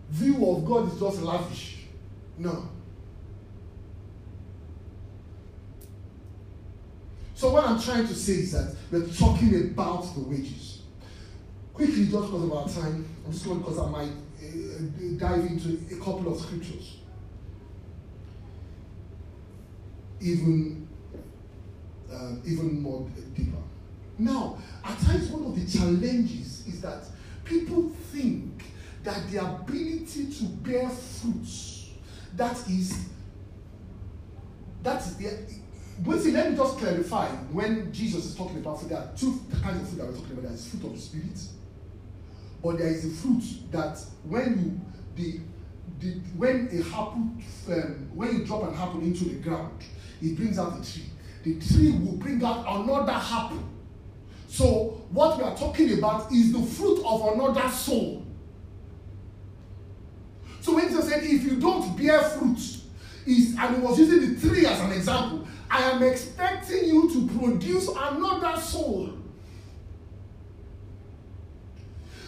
view 0.10 0.50
of 0.50 0.66
God 0.66 0.92
is 0.92 1.00
just 1.00 1.22
lavish. 1.22 1.86
No. 2.38 2.70
So 7.36 7.52
what 7.52 7.66
I'm 7.66 7.82
trying 7.82 8.08
to 8.08 8.16
say 8.16 8.34
is 8.34 8.52
that 8.54 8.76
we're 8.92 9.08
talking 9.08 9.54
about 9.56 10.04
the 10.16 10.22
wages. 10.22 10.84
Quickly, 11.74 12.06
just 12.06 12.12
because 12.12 12.44
of 12.44 12.54
our 12.54 12.70
time, 12.70 13.06
I'm 13.26 13.32
just 13.32 13.46
going 13.46 13.60
because 13.60 13.80
I 13.80 13.89
might 13.89 14.12
uh, 14.39 15.18
dive 15.18 15.46
into 15.46 15.80
a 15.94 15.98
couple 15.98 16.32
of 16.32 16.39
scriptures. 16.39 16.98
Even, 20.22 20.83
uh, 22.13 22.36
even 22.45 22.82
more 22.82 23.08
deeper. 23.36 23.58
Now, 24.17 24.58
at 24.84 24.99
times, 24.99 25.30
one 25.30 25.45
of 25.45 25.56
the 25.56 25.78
challenges 25.78 26.67
is 26.67 26.82
that 26.82 27.04
people 27.43 27.89
think 28.12 28.63
that 29.04 29.30
the 29.32 29.43
ability 29.43 30.32
to 30.32 30.43
bear 30.45 30.88
fruits, 30.89 31.89
that 32.36 32.58
is, 32.69 33.10
that 34.84 35.02
is 35.02 35.15
the. 35.17 35.63
But 35.99 36.21
see, 36.21 36.32
let 36.32 36.52
me 36.52 36.58
just 36.58 36.78
clarify 36.80 37.28
when 37.52 37.91
Jesus 37.93 38.26
is 38.26 38.36
talking 38.36 38.58
about 38.58 38.80
fruit, 38.80 38.89
there 38.89 38.97
are 38.97 39.12
two 39.15 39.39
kinds 39.62 39.82
of 39.82 39.89
fruit 39.89 39.97
that 39.99 40.08
we're 40.08 40.17
talking 40.17 40.32
about. 40.32 40.43
There 40.43 40.54
is 40.54 40.67
fruit 40.67 40.86
of 40.86 40.93
the 40.93 40.99
spirit, 40.99 41.39
but 42.63 42.78
there 42.78 42.88
is 42.88 43.06
a 43.06 43.21
fruit 43.21 43.43
that 43.71 43.99
when 44.23 44.60
you 44.60 44.82
the 45.15 45.39
the 45.99 46.19
when 46.36 46.69
a 46.71 46.80
apple 46.88 47.30
um, 47.69 48.10
when 48.15 48.39
you 48.39 48.45
drop 48.45 48.63
an 48.63 48.76
apple 48.76 49.02
into 49.02 49.26
the 49.26 49.36
ground, 49.36 49.84
it 50.21 50.36
brings 50.36 50.58
out 50.58 50.80
a 50.80 50.91
tree. 50.91 51.06
The 51.44 51.60
tree 51.60 51.92
will 51.92 52.18
bring 52.18 52.44
out 52.44 52.66
another 52.68 53.12
apple 53.12 53.64
so, 54.54 55.02
what 55.10 55.40
we 55.40 55.44
are 55.46 55.58
talking 55.58 55.98
about 55.98 56.32
is 56.32 56.54
the 56.54 56.62
fruit 56.62 57.04
of 57.04 57.34
another 57.34 57.68
soul. 57.70 58.24
So, 60.62 60.76
when 60.76 60.90
Jesus 60.90 61.10
said, 61.10 61.24
if 61.24 61.42
you 61.42 61.60
don't 61.60 61.98
bear 61.98 62.22
fruit, 62.22 62.60
is 63.26 63.56
and 63.58 63.76
he 63.76 63.82
was 63.82 63.98
using 63.98 64.36
the 64.36 64.40
tree 64.40 64.68
as 64.68 64.80
an 64.80 64.92
example, 64.92 65.48
I 65.72 65.82
am 65.90 66.04
expecting 66.04 66.86
you 66.86 67.10
to 67.14 67.28
produce 67.40 67.88
another 67.88 68.62
soul. 68.62 69.14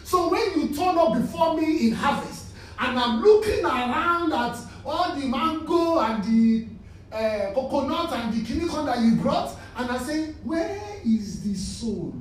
So, 0.04 0.32
when 0.32 0.60
you 0.60 0.76
turn 0.76 0.98
up 0.98 1.14
before 1.14 1.58
me 1.58 1.90
in 1.90 1.94
harvest, 1.94 2.48
and 2.80 2.98
I'm 2.98 3.22
looking 3.22 3.64
around 3.64 4.34
at 4.34 4.58
all 4.84 5.14
the 5.14 5.28
mango 5.28 6.00
and 6.00 6.24
the 6.24 6.68
uh, 7.16 7.54
coconut 7.54 8.12
and 8.12 8.34
the 8.34 8.42
kinikon 8.42 8.86
that 8.86 9.00
you 9.00 9.16
brought, 9.16 9.58
and 9.78 9.90
I 9.90 9.98
say, 9.98 10.34
where 10.44 10.82
is 11.06 11.44
the 11.44 11.56
soul 11.56 12.14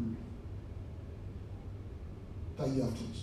that 2.56 2.68
you 2.68 2.82
have 2.82 2.92
touched? 2.92 3.20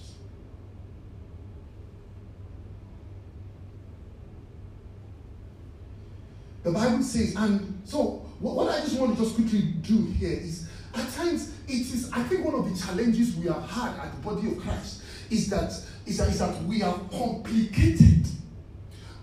The 6.63 6.71
Bible 6.71 7.01
says, 7.01 7.35
and 7.35 7.81
so 7.85 8.25
what, 8.39 8.69
I 8.69 8.81
just 8.81 8.99
want 8.99 9.17
to 9.17 9.23
just 9.23 9.35
quickly 9.35 9.61
do 9.61 10.05
here 10.11 10.39
is 10.39 10.67
at 10.93 11.09
times 11.13 11.53
it 11.67 11.73
is, 11.73 12.11
I 12.11 12.21
think 12.23 12.43
one 12.45 12.53
of 12.53 12.69
the 12.69 12.85
challenges 12.85 13.35
we 13.35 13.47
have 13.47 13.67
had 13.67 13.97
at 13.97 14.11
the 14.11 14.21
body 14.21 14.49
of 14.49 14.59
Christ 14.59 15.01
is 15.29 15.49
that 15.49 15.71
is 16.05 16.17
that, 16.17 16.27
is 16.27 16.39
that 16.39 16.61
we 16.63 16.79
have 16.79 17.09
complicated, 17.09 18.27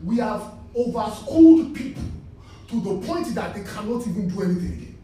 we 0.02 0.16
have 0.16 0.42
overschooled 0.74 1.74
people 1.74 2.02
to 2.68 2.80
the 2.80 3.06
point 3.06 3.34
that 3.34 3.54
they 3.54 3.62
cannot 3.62 4.06
even 4.06 4.28
do 4.28 4.42
anything 4.42 4.72
again. 4.72 4.98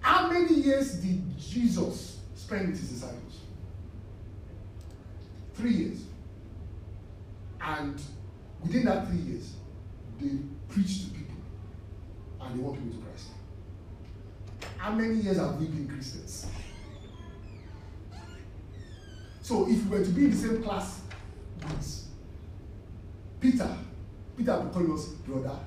How 0.00 0.30
many 0.30 0.54
years 0.54 0.94
did 0.94 1.38
Jesus 1.38 2.18
spend 2.34 2.68
with 2.68 2.80
his 2.80 2.90
disciples? 2.90 3.40
Three 5.54 5.72
years. 5.72 6.04
And 7.60 8.00
within 8.62 8.84
that 8.84 9.08
three 9.08 9.18
years, 9.18 9.52
they 10.20 10.30
preached 10.68 11.06
to 11.06 11.10
people 11.10 11.36
and 12.40 12.58
they 12.58 12.62
want 12.62 12.78
people 12.82 12.98
to 12.98 13.06
Christ. 13.06 13.26
How 14.76 14.92
many 14.92 15.16
years 15.16 15.36
have 15.38 15.56
we 15.56 15.66
been 15.66 15.88
Christians? 15.88 16.46
So 19.42 19.68
if 19.68 19.84
we 19.86 19.98
were 19.98 20.04
to 20.04 20.10
be 20.10 20.26
in 20.26 20.30
the 20.30 20.36
same 20.36 20.62
class 20.62 21.00
with 21.62 22.06
Peter, 23.40 23.76
Peter 24.40 24.52
us 24.52 25.06
brother. 25.26 25.58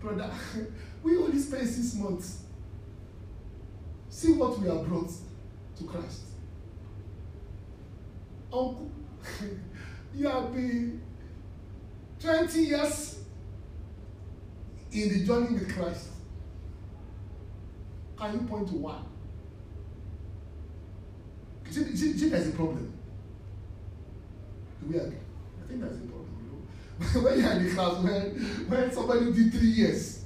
brother, 0.00 0.30
we 1.02 1.16
only 1.16 1.38
spent 1.38 1.66
six 1.66 1.94
months. 1.94 2.42
See 4.08 4.32
what 4.34 4.56
we 4.60 4.68
have 4.68 4.86
brought 4.86 5.10
to 5.78 5.84
Christ. 5.84 6.20
Uncle, 8.52 8.88
you 10.14 10.28
have 10.28 10.54
been 10.54 11.02
20 12.20 12.60
years 12.60 13.18
in 14.92 15.08
the 15.08 15.24
journey 15.24 15.54
with 15.54 15.74
Christ. 15.74 16.10
Can 18.16 18.34
you 18.34 18.40
point 18.46 18.68
to 18.68 18.74
one? 18.76 19.04
See, 21.68 21.96
see, 21.96 22.16
see 22.16 22.28
there's 22.28 22.46
a 22.46 22.52
problem. 22.52 22.92
Do? 24.90 24.98
I 24.98 25.68
think 25.68 25.80
that's 25.80 25.96
problem. 25.96 26.28
You 26.40 27.20
know? 27.20 27.20
when 27.24 27.40
you're 27.40 27.52
in 27.52 27.64
the 27.64 27.74
class, 27.74 27.96
when, 28.02 28.30
when 28.68 28.92
somebody 28.92 29.32
did 29.32 29.52
three 29.52 29.68
years 29.68 30.24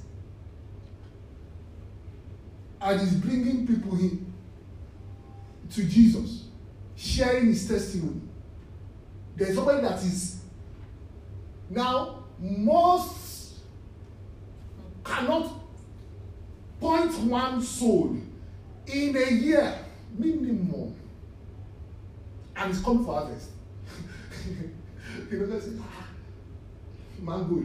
and 2.81 3.01
is 3.01 3.13
bringing 3.15 3.67
people 3.67 3.97
in 3.99 4.33
to 5.71 5.83
Jesus, 5.83 6.45
sharing 6.95 7.47
his 7.47 7.67
testimony, 7.67 8.21
there's 9.35 9.55
somebody 9.55 9.81
that 9.81 9.97
is 9.99 10.41
now 11.69 12.23
most 12.39 13.59
cannot 15.03 15.51
point 16.79 17.13
one 17.19 17.61
soul 17.61 18.17
in 18.87 19.15
a 19.15 19.31
year 19.31 19.77
minimum 20.17 20.95
and 22.55 22.71
it's 22.71 22.81
coming 22.81 23.05
for 23.05 23.13
harvest. 23.13 23.49
You 24.49 25.45
they 25.45 25.59
say, 25.59 25.71
ah, 25.81 26.07
mango, 27.19 27.63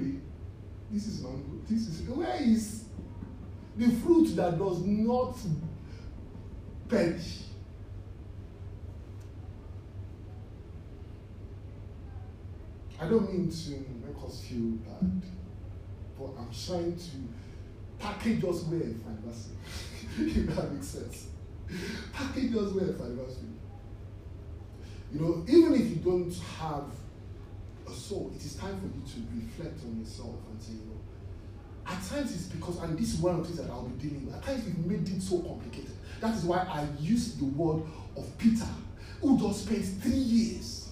this 0.91 1.07
is 1.07 1.23
mango. 1.23 1.61
This 1.69 1.89
is 1.89 2.09
where 2.09 2.37
is 2.41 2.85
the 3.77 3.91
fruit 3.91 4.37
that 4.37 4.59
does 4.59 4.85
not 4.85 5.37
perish? 6.89 7.41
I 13.01 13.09
don't 13.09 13.31
mean 13.33 13.51
to 13.51 13.71
make 13.71 14.25
us 14.25 14.45
feel 14.45 14.79
bad, 14.87 15.23
but 16.19 16.31
I'm 16.39 16.49
trying 16.53 16.97
to 16.97 17.11
package 17.99 18.45
us 18.45 18.63
well 18.63 18.81
for 18.81 19.11
anniversary. 19.11 19.57
if 20.47 20.57
that 20.57 20.73
makes 20.73 20.87
sense. 20.87 21.27
Package 22.13 22.55
us 22.57 22.73
well 22.73 22.95
for 22.97 23.05
anniversary. 23.05 23.49
You 25.15 25.21
know, 25.21 25.45
even 25.47 25.75
if 25.75 25.91
you 25.91 25.97
don't 25.97 26.35
have 26.59 26.87
a 27.87 27.93
soul, 27.93 28.33
it 28.35 28.45
is 28.45 28.57
time 28.57 28.81
for 28.81 28.87
you 28.87 29.01
to 29.15 29.47
reflect 29.47 29.85
on 29.85 30.01
yourself 30.01 30.35
and 30.51 30.61
say, 30.61 30.73
you 30.73 30.79
know, 30.81 31.01
at 31.87 32.03
times 32.03 32.35
it's 32.35 32.47
because, 32.47 32.79
and 32.79 32.99
this 32.99 33.15
is 33.15 33.21
one 33.21 33.37
of 33.37 33.43
the 33.43 33.45
things 33.45 33.59
that 33.59 33.71
I'll 33.71 33.87
be 33.87 34.09
dealing 34.09 34.27
with, 34.27 34.35
at 34.35 34.43
times 34.43 34.65
we've 34.65 34.87
made 34.87 35.09
it 35.09 35.23
so 35.23 35.39
complicated. 35.39 35.93
That 36.21 36.35
is 36.35 36.43
why 36.45 36.59
I 36.59 36.89
use 37.01 37.37
the 37.37 37.45
word 37.45 37.85
of 38.17 38.39
Peter, 38.39 38.67
who 39.21 39.39
just 39.39 39.67
spent 39.67 39.85
three 40.03 40.13
years. 40.13 40.89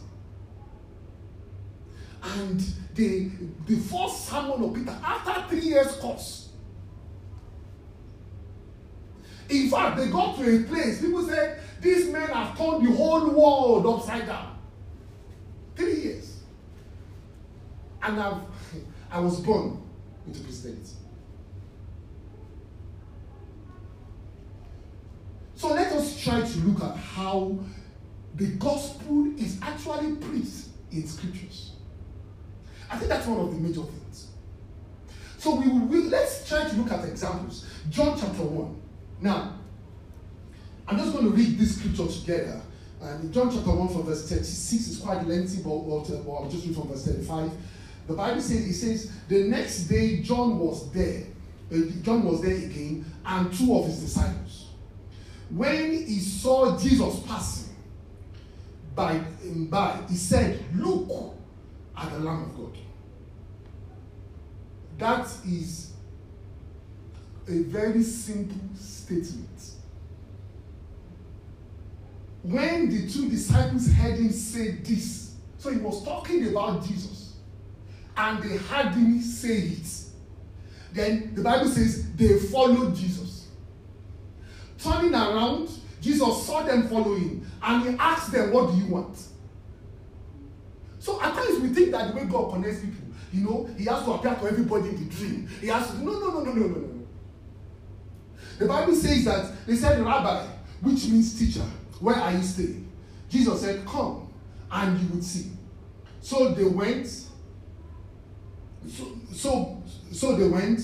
And 2.22 2.60
the, 2.94 3.28
the 3.66 3.76
first 3.76 4.28
sermon 4.28 4.62
of 4.62 4.72
Peter, 4.72 4.96
after 5.02 5.48
three 5.48 5.66
years 5.68 5.96
course, 5.96 6.41
in 9.52 9.68
fact, 9.68 9.98
they 9.98 10.08
got 10.08 10.36
to 10.38 10.56
a 10.56 10.62
place, 10.64 11.00
people 11.00 11.26
said, 11.26 11.60
these 11.80 12.08
men 12.08 12.28
have 12.28 12.56
turned 12.56 12.86
the 12.86 12.96
whole 12.96 13.28
world 13.30 13.86
upside 13.86 14.26
down. 14.26 14.58
Three 15.76 16.00
years. 16.00 16.38
And 18.02 18.20
I've, 18.20 18.40
I 19.10 19.20
was 19.20 19.40
born 19.40 19.82
into 20.26 20.40
Christianity. 20.40 20.96
So 25.54 25.68
let 25.68 25.92
us 25.92 26.20
try 26.22 26.40
to 26.40 26.58
look 26.60 26.82
at 26.82 26.96
how 26.96 27.58
the 28.34 28.46
gospel 28.56 29.32
is 29.38 29.60
actually 29.62 30.16
preached 30.16 30.68
in 30.90 31.06
scriptures. 31.06 31.72
I 32.90 32.96
think 32.96 33.10
that's 33.10 33.26
one 33.26 33.40
of 33.40 33.54
the 33.54 33.60
major 33.60 33.82
things. 33.82 34.28
So 35.38 35.54
we 35.56 35.68
will 35.68 36.08
let's 36.08 36.48
try 36.48 36.68
to 36.68 36.76
look 36.76 36.90
at 36.90 37.04
examples. 37.04 37.66
John 37.90 38.18
chapter 38.18 38.42
1. 38.42 38.81
Now, 39.22 39.54
I'm 40.88 40.98
just 40.98 41.12
going 41.12 41.26
to 41.26 41.30
read 41.30 41.56
this 41.56 41.76
scripture 41.78 42.08
together. 42.08 42.60
And 43.00 43.32
John 43.32 43.50
chapter 43.52 43.70
1 43.70 43.88
from 43.88 44.02
verse 44.02 44.28
36 44.28 44.88
is 44.88 44.98
quite 44.98 45.26
lengthy, 45.26 45.62
but, 45.62 45.78
but, 45.78 46.24
but 46.26 46.32
I'll 46.32 46.48
just 46.48 46.66
read 46.66 46.74
from 46.74 46.88
verse 46.88 47.06
35. 47.06 47.50
The 48.08 48.14
Bible 48.14 48.40
says, 48.40 48.66
it 48.66 48.74
says, 48.74 49.12
the 49.28 49.44
next 49.44 49.84
day 49.84 50.22
John 50.22 50.58
was 50.58 50.90
there. 50.92 51.24
Uh, 51.72 51.76
John 52.02 52.24
was 52.24 52.42
there 52.42 52.56
again, 52.56 53.04
and 53.24 53.52
two 53.56 53.74
of 53.76 53.86
his 53.86 54.00
disciples. 54.00 54.70
When 55.50 55.92
he 55.92 56.18
saw 56.18 56.76
Jesus 56.76 57.20
passing 57.20 57.74
by, 58.94 59.20
by 59.70 60.00
he 60.08 60.16
said, 60.16 60.62
Look 60.74 61.36
at 61.96 62.10
the 62.12 62.18
Lamb 62.18 62.42
of 62.42 62.56
God. 62.56 62.78
That 64.98 65.26
is 65.46 65.91
a 67.48 67.62
very 67.62 68.02
simple 68.02 68.60
statement 68.76 69.48
when 72.42 72.90
the 72.90 73.08
two 73.08 73.28
disciples 73.28 73.90
heard 73.92 74.18
him 74.18 74.30
say 74.30 74.72
this, 74.72 75.36
so 75.58 75.70
he 75.70 75.78
was 75.78 76.04
talking 76.04 76.48
about 76.48 76.84
Jesus, 76.84 77.34
and 78.16 78.42
they 78.42 78.56
heard 78.56 78.92
him 78.92 79.20
say 79.20 79.58
it. 79.58 79.88
Then 80.92 81.34
the 81.34 81.42
Bible 81.42 81.68
says 81.68 82.12
they 82.14 82.38
followed 82.38 82.94
Jesus. 82.94 83.48
Turning 84.78 85.14
around, 85.14 85.70
Jesus 86.00 86.44
saw 86.46 86.64
them 86.64 86.88
following, 86.88 87.46
and 87.62 87.88
he 87.88 87.96
asked 87.96 88.32
them, 88.32 88.52
What 88.52 88.72
do 88.72 88.78
you 88.78 88.86
want? 88.86 89.16
So 90.98 91.20
at 91.22 91.34
times 91.34 91.60
we 91.60 91.68
think 91.68 91.92
that 91.92 92.08
the 92.12 92.16
way 92.20 92.24
God 92.24 92.52
connects 92.52 92.80
people, 92.80 93.06
you 93.32 93.44
know, 93.44 93.70
he 93.78 93.84
has 93.84 94.04
to 94.04 94.12
appear 94.12 94.34
to 94.34 94.46
everybody 94.46 94.88
in 94.90 95.08
the 95.08 95.14
dream. 95.14 95.48
He 95.60 95.68
has 95.68 95.90
to, 95.92 96.04
no, 96.04 96.12
no, 96.12 96.30
no, 96.30 96.40
no, 96.40 96.52
no, 96.52 96.66
no, 96.66 96.80
no. 96.80 96.91
The 98.58 98.66
Bible 98.66 98.94
says 98.94 99.24
that 99.24 99.66
they 99.66 99.76
said 99.76 100.00
rabbi, 100.00 100.46
which 100.80 101.06
means 101.06 101.38
teacher. 101.38 101.66
Where 102.00 102.16
are 102.16 102.32
you 102.32 102.42
staying? 102.42 102.90
Jesus 103.28 103.60
said, 103.60 103.84
Come 103.86 104.28
and 104.70 105.00
you 105.00 105.08
would 105.14 105.24
see. 105.24 105.50
So 106.20 106.52
they 106.52 106.64
went. 106.64 107.06
So, 108.88 109.16
so, 109.32 109.82
so 110.10 110.36
they 110.36 110.48
went 110.48 110.80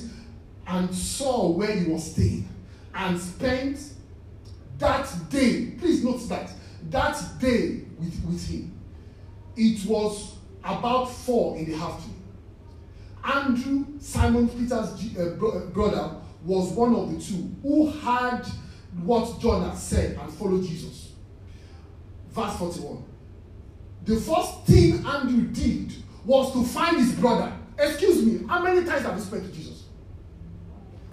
and 0.67 0.95
saw 0.95 1.51
where 1.51 1.75
he 1.75 1.91
was 1.91 2.13
staying 2.13 2.49
and 2.95 3.19
spent 3.19 3.79
that 4.79 5.09
day. 5.31 5.73
Please 5.79 6.05
note 6.05 6.29
that 6.29 6.53
that 6.91 7.21
day 7.41 7.83
with, 7.99 8.25
with 8.25 8.47
him. 8.49 8.73
It 9.57 9.85
was 9.87 10.37
about 10.63 11.07
four 11.07 11.57
in 11.57 11.71
the 11.71 11.75
afternoon. 11.75 12.15
Andrew, 13.25 13.85
Simon 13.99 14.49
Peter's 14.49 15.17
uh, 15.17 15.37
uh, 15.45 15.67
brother, 15.67 16.15
was 16.49 16.71
one 16.71 16.95
of 16.95 17.13
the 17.13 17.21
two 17.23 17.55
who 17.63 17.91
heard 17.91 18.43
what 19.03 19.39
John 19.39 19.69
had 19.69 19.77
said 19.77 20.19
and 20.19 20.33
followed 20.33 20.65
Jesus. 20.65 21.13
Verse 22.31 22.57
41. 22.57 23.05
The 24.07 24.17
first 24.17 24.65
thing 24.65 25.05
Andrew 25.07 25.43
did 25.49 25.93
was 26.25 26.53
to 26.55 26.65
find 26.65 26.97
his 26.97 27.13
brother. 27.13 27.53
Excuse 27.79 28.25
me, 28.25 28.47
how 28.49 28.63
many 28.63 28.85
times 28.87 29.03
have 29.03 29.17
you 29.17 29.23
spent 29.23 29.43
with 29.43 29.55
Jesus? 29.55 29.85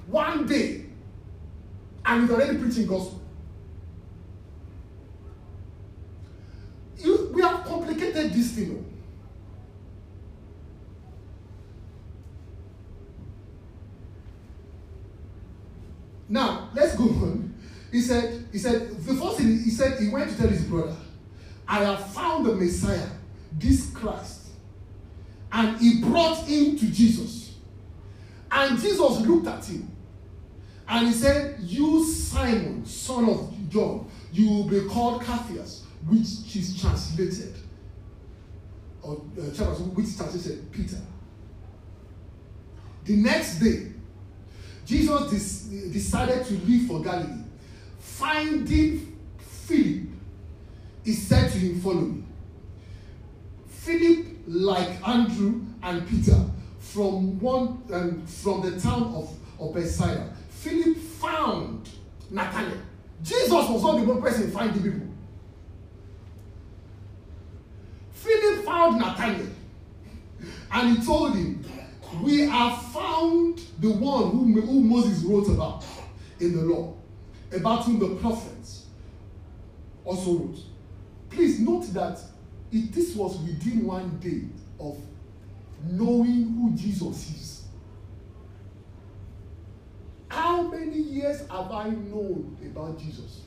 One 0.07 0.47
day. 0.47 0.86
And 2.05 2.21
he's 2.21 2.31
already 2.31 2.57
preaching 2.57 2.88
gospel. 2.88 3.19
You, 6.97 7.31
we 7.33 7.41
have 7.41 7.65
complicated 7.65 8.31
this 8.31 8.51
thing. 8.51 8.86
Oh. 8.88 8.95
Now, 16.28 16.69
let's 16.73 16.95
go 16.95 17.05
on. 17.05 17.53
He 17.91 18.01
said, 18.01 18.47
he 18.51 18.57
said, 18.57 18.89
the 19.05 19.13
first 19.13 19.38
thing 19.38 19.59
he 19.63 19.69
said, 19.69 19.99
he 19.99 20.09
went 20.09 20.30
to 20.30 20.38
tell 20.38 20.47
his 20.47 20.65
brother. 20.65 20.95
I 21.67 21.84
have 21.84 22.11
found 22.13 22.45
the 22.45 22.55
Messiah, 22.55 23.07
this 23.53 23.89
Christ. 23.91 24.47
And 25.51 25.78
he 25.78 26.01
brought 26.01 26.39
him 26.45 26.78
to 26.78 26.86
Jesus. 26.88 27.55
And 28.51 28.80
Jesus 28.80 29.21
looked 29.21 29.47
at 29.47 29.65
him. 29.65 29.91
And 30.88 31.07
he 31.07 31.13
said, 31.13 31.57
You, 31.61 32.03
Simon, 32.03 32.86
son 32.86 33.30
of 33.30 33.53
John, 33.69 34.09
you 34.32 34.49
will 34.49 34.63
be 34.65 34.82
called 34.88 35.23
Cephas, 35.23 35.86
which 36.07 36.55
is 36.55 36.80
translated, 36.80 37.55
or 39.01 39.13
uh, 39.13 39.41
which 39.93 40.15
translated 40.15 40.71
Peter. 40.71 41.01
The 43.05 43.15
next 43.15 43.59
day, 43.59 43.93
Jesus 44.86 45.63
decided 45.63 46.45
to 46.45 46.53
leave 46.65 46.88
for 46.88 47.01
Galilee, 47.01 47.43
finding 47.99 49.17
Philip 49.38 50.15
he 51.05 51.13
said 51.13 51.51
to 51.51 51.57
him, 51.59 51.79
Follow 51.79 52.01
me. 52.01 52.23
Philip, 53.67 54.25
like 54.47 55.07
Andrew 55.07 55.61
and 55.83 56.07
Peter, 56.09 56.43
from 56.79 57.39
one 57.39 57.83
um, 57.93 58.25
from 58.25 58.61
the 58.61 58.79
town 58.79 59.13
of, 59.13 59.31
of 59.59 59.75
Bethsaida, 59.75 60.33
Philip 60.49 60.97
found 60.97 61.88
Nathanael. 62.31 62.79
Jesus 63.21 63.51
was 63.51 63.83
not 63.83 63.97
the 63.99 64.03
one 64.03 64.19
person 64.21 64.49
finding 64.49 64.81
people. 64.81 65.07
Philip 68.13 68.65
found 68.65 68.99
Nathanael 68.99 69.47
and 70.71 70.97
he 70.97 71.05
told 71.05 71.36
him, 71.36 71.63
We 72.23 72.41
have 72.47 72.83
found 73.16 73.61
the 73.80 73.91
one 73.91 74.32
who, 74.32 74.61
who 74.61 74.82
Moses 74.82 75.24
wrote 75.24 75.47
about 75.49 75.86
in 76.39 76.55
the 76.55 76.61
law, 76.61 76.93
about 77.53 77.84
whom 77.84 77.99
the 77.99 78.16
prophets 78.16 78.86
also 80.03 80.34
wrote. 80.34 80.59
Please 81.30 81.59
note 81.59 81.93
that 81.93 82.20
it, 82.72 82.91
this 82.91 83.16
was 83.16 83.38
within 83.39 83.86
one 83.86 84.20
day 84.20 84.43
of 84.80 84.97
knowing 85.84 86.53
who 86.53 86.72
Jesus 86.76 87.30
is. 87.32 87.66
How 90.28 90.63
many 90.63 90.97
years 90.97 91.39
have 91.49 91.72
I 91.72 91.89
known 91.89 92.57
about 92.66 92.99
Jesus? 92.99 93.41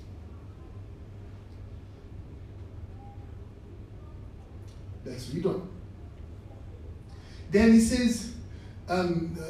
Let's. 5.05 5.31
Then 7.51 7.73
he 7.73 7.81
says, 7.81 8.35
um, 8.89 9.36
uh, 9.41 9.45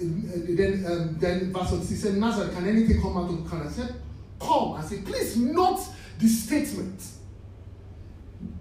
then, 0.00 0.84
um, 0.86 1.16
then 1.18 1.52
verse 1.52 1.70
6 1.70 1.88
he 1.88 1.96
said, 1.96 2.14
Nazareth, 2.16 2.54
can 2.54 2.66
anything 2.66 3.00
come 3.02 3.16
out 3.16 3.30
of 3.30 3.50
Cana? 3.50 3.66
I 3.66 3.68
said, 3.68 3.94
Come. 4.40 4.72
I 4.72 4.82
said, 4.82 5.04
please 5.04 5.36
note 5.36 5.86
the 6.18 6.26
statement. 6.26 7.02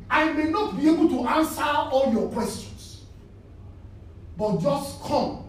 I 0.09 0.33
may 0.33 0.49
not 0.49 0.77
be 0.77 0.89
able 0.89 1.07
to 1.09 1.27
answer 1.27 1.63
all 1.63 2.11
your 2.11 2.29
questions, 2.29 3.05
but 4.37 4.57
just 4.59 5.01
come 5.03 5.45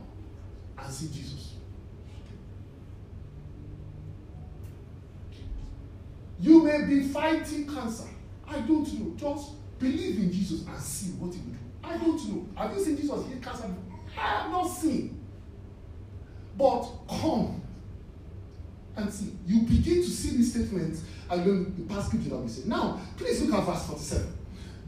and 0.78 0.92
see 0.92 1.08
Jesus. 1.08 1.54
You 6.38 6.62
may 6.62 6.84
be 6.86 7.08
fighting 7.08 7.66
cancer. 7.66 8.08
I 8.46 8.60
don't 8.60 8.92
know. 8.98 9.14
Just 9.16 9.52
believe 9.78 10.18
in 10.18 10.32
Jesus 10.32 10.66
and 10.66 10.78
see 10.78 11.10
what 11.12 11.34
he 11.34 11.40
will 11.40 11.50
do. 11.50 11.58
I 11.82 11.98
don't 11.98 12.28
know. 12.28 12.48
Have 12.54 12.76
you 12.76 12.84
seen 12.84 12.96
Jesus 12.96 13.26
heal 13.26 13.38
cancer? 13.42 13.64
I 13.64 13.89
have 14.14 14.50
not 14.50 14.64
seen. 14.68 15.20
But 16.56 16.86
come 17.08 17.62
and 18.96 19.12
see. 19.12 19.32
You 19.46 19.62
begin 19.62 20.02
to 20.02 20.11
see 20.11 20.36
these 20.36 20.52
statements 20.52 21.02
and 21.30 21.44
then 21.44 21.74
the 21.78 21.94
past 21.94 22.08
scripture 22.08 22.30
that 22.30 22.38
we 22.38 22.48
say. 22.48 22.62
Now, 22.66 23.00
please 23.16 23.42
look 23.42 23.58
at 23.58 23.64
verse 23.64 23.86
47. 23.86 24.38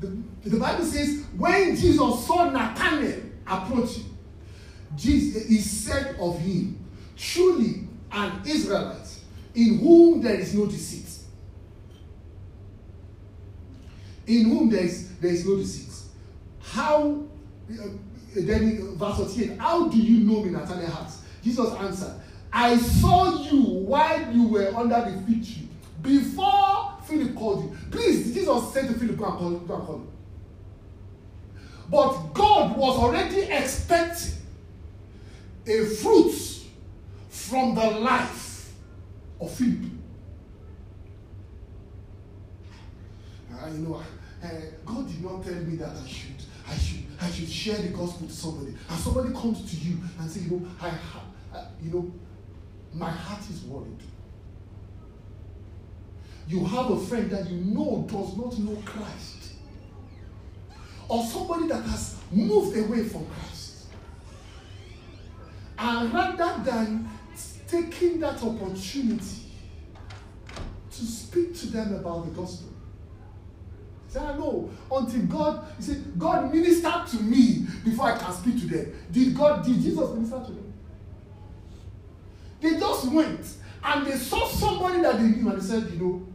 The, 0.01 0.51
the 0.51 0.59
Bible 0.59 0.85
says, 0.85 1.25
when 1.37 1.77
Jesus 1.77 2.27
saw 2.27 2.51
Nathanael 2.51 3.23
approaching, 3.47 4.17
Jesus, 4.97 5.49
he 5.49 5.59
said 5.59 6.17
of 6.21 6.39
him, 6.41 6.79
Truly 7.17 7.89
an 8.11 8.43
Israelite 8.45 9.09
in 9.55 9.79
whom 9.79 10.21
there 10.23 10.35
is 10.35 10.55
no 10.55 10.67
deceit. 10.67 11.09
In 14.27 14.45
whom 14.51 14.71
there 14.71 14.85
is, 14.85 15.17
there 15.19 15.31
is 15.31 15.47
no 15.47 15.57
deceit. 15.57 15.93
How, 16.61 17.23
uh, 17.71 17.87
then 18.35 18.97
verse 18.97 19.17
48, 19.17 19.59
how 19.59 19.89
do 19.89 19.99
you 19.99 20.25
know 20.25 20.43
me, 20.43 20.51
Nathanael 20.51 20.93
asked? 20.93 21.25
Jesus 21.43 21.73
answered, 21.75 22.15
I 22.53 22.77
saw 22.77 23.43
you 23.43 23.63
while 23.63 24.33
you 24.33 24.49
were 24.49 24.73
under 24.77 25.11
the 25.11 25.23
fig 25.27 25.45
tree 25.45 25.69
before 26.03 26.99
Philip 27.05 27.35
called 27.35 27.65
you. 27.65 27.77
Please, 27.91 28.35
Jesus 28.35 28.73
said 28.73 28.89
to 28.89 28.95
Philip, 28.95 29.17
go 29.17 29.25
and 29.25 29.39
call, 29.39 29.51
go 29.51 29.75
and 29.75 29.85
call 29.87 29.97
him. 29.97 30.09
But 31.91 32.33
God 32.33 32.77
was 32.77 32.99
already 32.99 33.43
expecting 33.43 34.35
a 35.67 35.85
fruit 35.85 36.35
from 37.29 37.75
the 37.75 37.91
life 37.91 38.73
of 39.41 39.51
Philip. 39.51 39.91
Uh, 43.53 43.67
you 43.69 43.79
know, 43.79 44.03
uh, 44.43 44.49
God 44.85 45.07
did 45.07 45.23
not 45.23 45.45
tell 45.45 45.55
me 45.55 45.77
that 45.77 45.91
I 45.91 46.09
should, 46.09 46.31
I 46.69 46.77
should, 46.77 47.05
I 47.21 47.31
should 47.31 47.49
share 47.49 47.77
the 47.77 47.89
gospel 47.89 48.27
to 48.27 48.33
somebody. 48.33 48.75
And 48.89 48.99
somebody 48.99 49.33
comes 49.33 49.71
to 49.71 49.77
you 49.77 49.99
and 50.19 50.31
say, 50.31 50.41
you 50.41 50.51
know, 50.51 50.67
I, 50.81 50.93
uh, 51.55 51.65
you 51.83 51.91
know, 51.91 52.13
my 52.93 53.11
heart 53.11 53.43
is 53.51 53.63
worried. 53.63 54.01
You 56.49 56.65
have 56.65 56.91
a 56.91 56.99
friend 56.99 57.31
that 57.31 57.49
you 57.49 57.59
know 57.59 58.07
does 58.09 58.37
not 58.37 58.59
know 58.59 58.83
Christ, 58.85 59.55
or 61.09 61.25
somebody 61.25 61.69
that 61.69 61.83
has 61.85 62.17
moved 62.31 62.77
away 62.77 63.05
from 63.05 63.27
Christ. 63.27 63.87
And 65.79 66.13
rather 66.13 66.63
than 66.65 67.09
taking 67.67 68.21
that 68.21 68.43
opportunity 68.43 69.53
to 70.91 71.05
speak 71.07 71.59
to 71.59 71.67
them 71.69 71.95
about 71.95 72.27
the 72.27 72.31
gospel, 72.33 72.72
I 74.21 74.37
know, 74.37 74.71
until 74.91 75.23
God, 75.23 75.67
you 75.79 75.85
see, 75.85 76.03
God 76.19 76.53
ministered 76.53 77.07
to 77.09 77.23
me 77.23 77.67
before 77.85 78.07
I 78.07 78.19
can 78.19 78.33
speak 78.33 78.61
to 78.61 78.67
them. 78.67 78.93
Did 79.11 79.37
God, 79.37 79.65
did 79.65 79.81
Jesus 79.81 80.11
minister 80.11 80.41
to 80.45 80.53
them? 80.53 80.73
They 82.61 82.79
just 82.79 83.11
went 83.11 83.47
and 83.85 84.07
they 84.07 84.17
saw 84.17 84.47
somebody 84.47 85.01
that 85.03 85.19
they 85.19 85.25
knew 85.29 85.49
and 85.49 85.61
they 85.61 85.65
said, 85.65 85.91
you 85.91 85.99
know, 85.99 86.27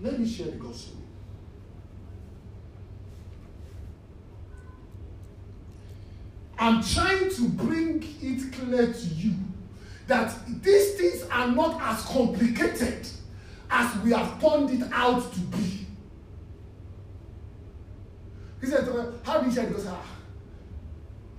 let 0.00 0.18
me 0.18 0.28
share 0.28 0.46
the 0.46 0.56
gospel. 0.56 0.96
I'm 6.58 6.82
trying 6.82 7.30
to 7.30 7.48
bring 7.50 8.02
it 8.20 8.52
clear 8.52 8.92
to 8.92 9.06
you 9.06 9.34
that 10.08 10.34
these 10.62 10.94
things 10.94 11.22
are 11.30 11.48
not 11.48 11.80
as 11.80 12.02
complicated 12.04 13.06
as 13.70 13.96
we 13.98 14.12
have 14.12 14.40
turned 14.40 14.70
it 14.70 14.88
out 14.92 15.32
to 15.32 15.40
be. 15.40 15.86
He 18.60 18.66
said, 18.66 18.88
How 19.22 19.40
did 19.40 19.54
you 19.54 19.62
the 19.62 19.70
gospel? 19.72 19.98
Ah, 19.98 20.16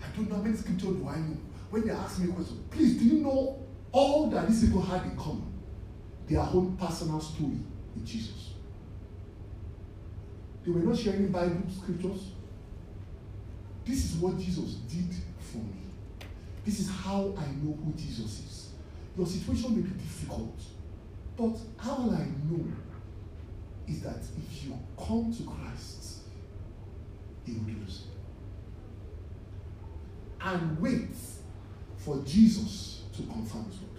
I 0.01 0.15
don't 0.15 0.29
know 0.29 0.37
how 0.37 0.41
many 0.41 0.55
scriptures 0.55 0.89
do 0.89 1.07
I 1.07 1.17
know. 1.17 1.37
When 1.69 1.85
they 1.85 1.93
ask 1.93 2.19
me 2.19 2.29
a 2.29 2.33
question, 2.33 2.63
please, 2.71 2.97
do 2.97 3.05
you 3.05 3.21
know 3.21 3.61
all 3.91 4.27
that 4.27 4.47
these 4.47 4.65
people 4.65 4.81
had 4.81 5.03
in 5.03 5.15
common? 5.15 5.53
Their 6.27 6.41
own 6.41 6.77
personal 6.77 7.19
story 7.19 7.59
with 7.95 8.05
Jesus. 8.05 8.53
They 10.63 10.71
were 10.71 10.79
not 10.79 10.97
sharing 10.97 11.27
Bible 11.29 11.63
scriptures. 11.75 12.31
This 13.85 14.05
is 14.05 14.17
what 14.17 14.37
Jesus 14.37 14.75
did 14.87 15.13
for 15.39 15.57
me. 15.57 16.27
This 16.65 16.79
is 16.79 16.89
how 16.89 17.33
I 17.37 17.45
know 17.63 17.77
who 17.83 17.93
Jesus 17.97 18.39
is. 18.39 18.69
Your 19.17 19.25
situation 19.25 19.75
may 19.75 19.81
be 19.81 19.89
difficult, 19.89 20.59
but 21.35 21.57
all 21.87 22.11
I 22.11 22.25
know 22.47 22.65
is 23.87 24.01
that 24.01 24.19
if 24.37 24.65
you 24.65 24.77
come 24.97 25.33
to 25.35 25.43
Christ, 25.43 25.98
This. 27.45 28.03
And 30.41 30.79
wait 30.79 31.09
for 31.97 32.21
Jesus 32.25 33.03
to 33.15 33.23
confirm 33.23 33.65
His 33.65 33.81
word. 33.81 33.89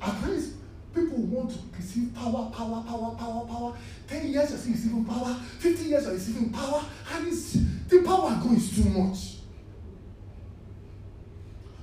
At 0.00 0.20
times, 0.20 0.54
people 0.94 1.18
want 1.18 1.50
to 1.50 1.58
receive 1.76 2.14
power, 2.14 2.50
power, 2.54 2.82
power, 2.86 3.14
power, 3.16 3.46
power. 3.46 3.76
10 4.08 4.28
years 4.28 4.50
you're 4.50 4.74
receiving 4.74 5.04
power, 5.04 5.34
15 5.58 5.88
years 5.88 6.04
you're 6.04 6.14
receiving 6.14 6.50
power, 6.50 6.84
and 7.14 7.28
it's, 7.28 7.52
the 7.52 8.02
power 8.02 8.40
going 8.42 8.56
is 8.56 8.74
too 8.74 8.88
much. 8.88 9.36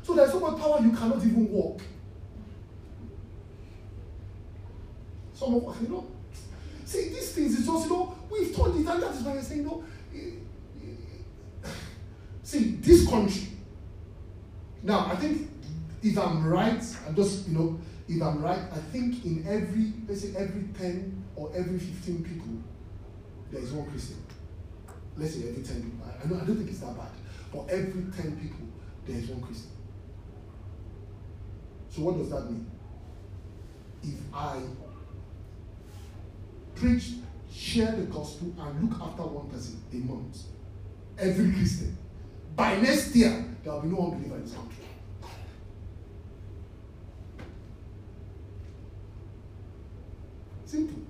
So 0.03 0.13
there's 0.15 0.31
so 0.31 0.39
much 0.39 0.59
power 0.59 0.79
you 0.81 0.91
cannot 0.91 1.17
even 1.17 1.49
walk. 1.51 1.81
Some 5.39 5.55
of 5.55 5.69
us, 5.69 5.81
you 5.81 5.87
know, 5.87 6.05
see, 6.83 7.09
these 7.09 7.31
things 7.31 7.57
is 7.59 7.65
just, 7.65 7.85
you 7.85 7.91
know, 7.91 8.15
we've 8.29 8.53
told 8.53 8.75
it, 8.75 8.79
and 8.79 8.87
that 8.87 9.11
is 9.11 9.21
why 9.21 9.37
I 9.37 9.41
say, 9.41 9.55
you 9.57 9.63
know, 9.63 9.83
see, 12.43 12.75
this 12.81 13.07
country, 13.07 13.47
now, 14.83 15.07
I 15.07 15.15
think 15.15 15.49
if 16.01 16.17
I'm 16.17 16.45
right, 16.45 16.83
I'm 17.07 17.15
just, 17.15 17.47
you 17.47 17.57
know, 17.57 17.79
if 18.07 18.21
I'm 18.21 18.41
right, 18.41 18.59
I 18.71 18.79
think 18.91 19.25
in 19.25 19.45
every, 19.47 19.93
let's 20.07 20.21
say 20.21 20.33
every 20.35 20.63
10 20.77 21.23
or 21.35 21.51
every 21.55 21.79
15 21.79 22.23
people, 22.23 22.47
there 23.51 23.61
is 23.61 23.71
one 23.71 23.89
Christian. 23.89 24.17
Let's 25.17 25.35
say 25.35 25.49
every 25.49 25.63
10 25.63 25.83
people. 25.83 26.05
I, 26.05 26.27
know, 26.27 26.35
I 26.41 26.45
don't 26.45 26.57
think 26.57 26.69
it's 26.69 26.79
that 26.79 26.97
bad. 26.97 27.11
But 27.53 27.69
every 27.69 28.03
10 28.11 28.37
people, 28.41 28.67
there 29.05 29.17
is 29.17 29.29
one 29.29 29.41
Christian. 29.41 29.71
So 31.89 32.01
what 32.03 32.17
does 32.17 32.29
that 32.29 32.45
mean? 32.49 32.69
If 34.03 34.19
I 34.33 34.59
preach, 36.79 37.13
share 37.51 37.91
the 37.91 38.03
gospel, 38.03 38.53
and 38.59 38.89
look 38.89 39.01
after 39.01 39.23
one 39.23 39.49
person 39.49 39.81
a 39.91 39.95
month. 39.97 40.37
Every 41.17 41.51
Christian. 41.51 41.97
By 42.55 42.77
next 42.77 43.15
year, 43.15 43.45
there 43.63 43.73
will 43.73 43.81
be 43.81 43.87
no 43.89 44.11
unbeliever 44.11 44.35
in 44.35 44.43
this 44.43 44.53
country. 44.53 44.75
Simple. 50.65 51.01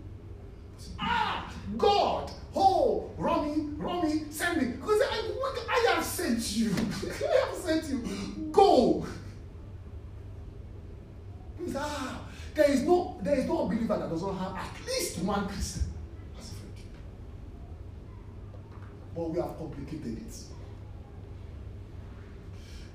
Ah, 0.99 1.53
God, 1.77 2.31
oh, 2.55 3.11
Romy, 3.17 3.69
Romy, 3.77 4.23
send 4.29 4.61
me. 4.61 4.67
Because 4.69 5.01
I, 5.01 5.31
I 5.69 5.93
have 5.93 6.03
sent 6.03 6.57
you. 6.57 6.69
I 6.73 7.45
have 7.45 7.55
sent 7.55 7.89
you. 7.89 8.49
Go. 8.51 9.05
Ah, 11.75 12.21
there 12.55 12.71
is 12.71 12.83
no, 12.83 13.19
there 13.21 13.35
is 13.35 13.45
no 13.45 13.65
believer 13.67 13.97
that 13.97 14.09
does 14.09 14.21
not 14.21 14.33
have 14.33 14.78
one 15.29 15.47
Christian 15.47 15.83
as 16.39 16.51
a 16.51 16.55
friend. 16.55 16.73
But 19.15 19.29
we 19.29 19.39
have 19.39 19.57
complicated 19.57 20.17
it. 20.17 20.35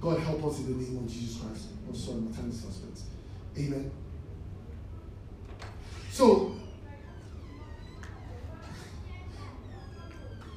God 0.00 0.18
help 0.18 0.44
us 0.44 0.58
in 0.58 0.66
the 0.66 0.84
name 0.84 0.98
of 0.98 1.10
Jesus 1.10 1.40
Christ. 1.40 1.68
I'm 1.88 1.94
sorry, 1.94 2.20
my 2.20 2.32
time 2.32 2.50
is 2.50 2.58
spent. 2.58 3.00
Amen. 3.56 3.90
So 6.10 6.56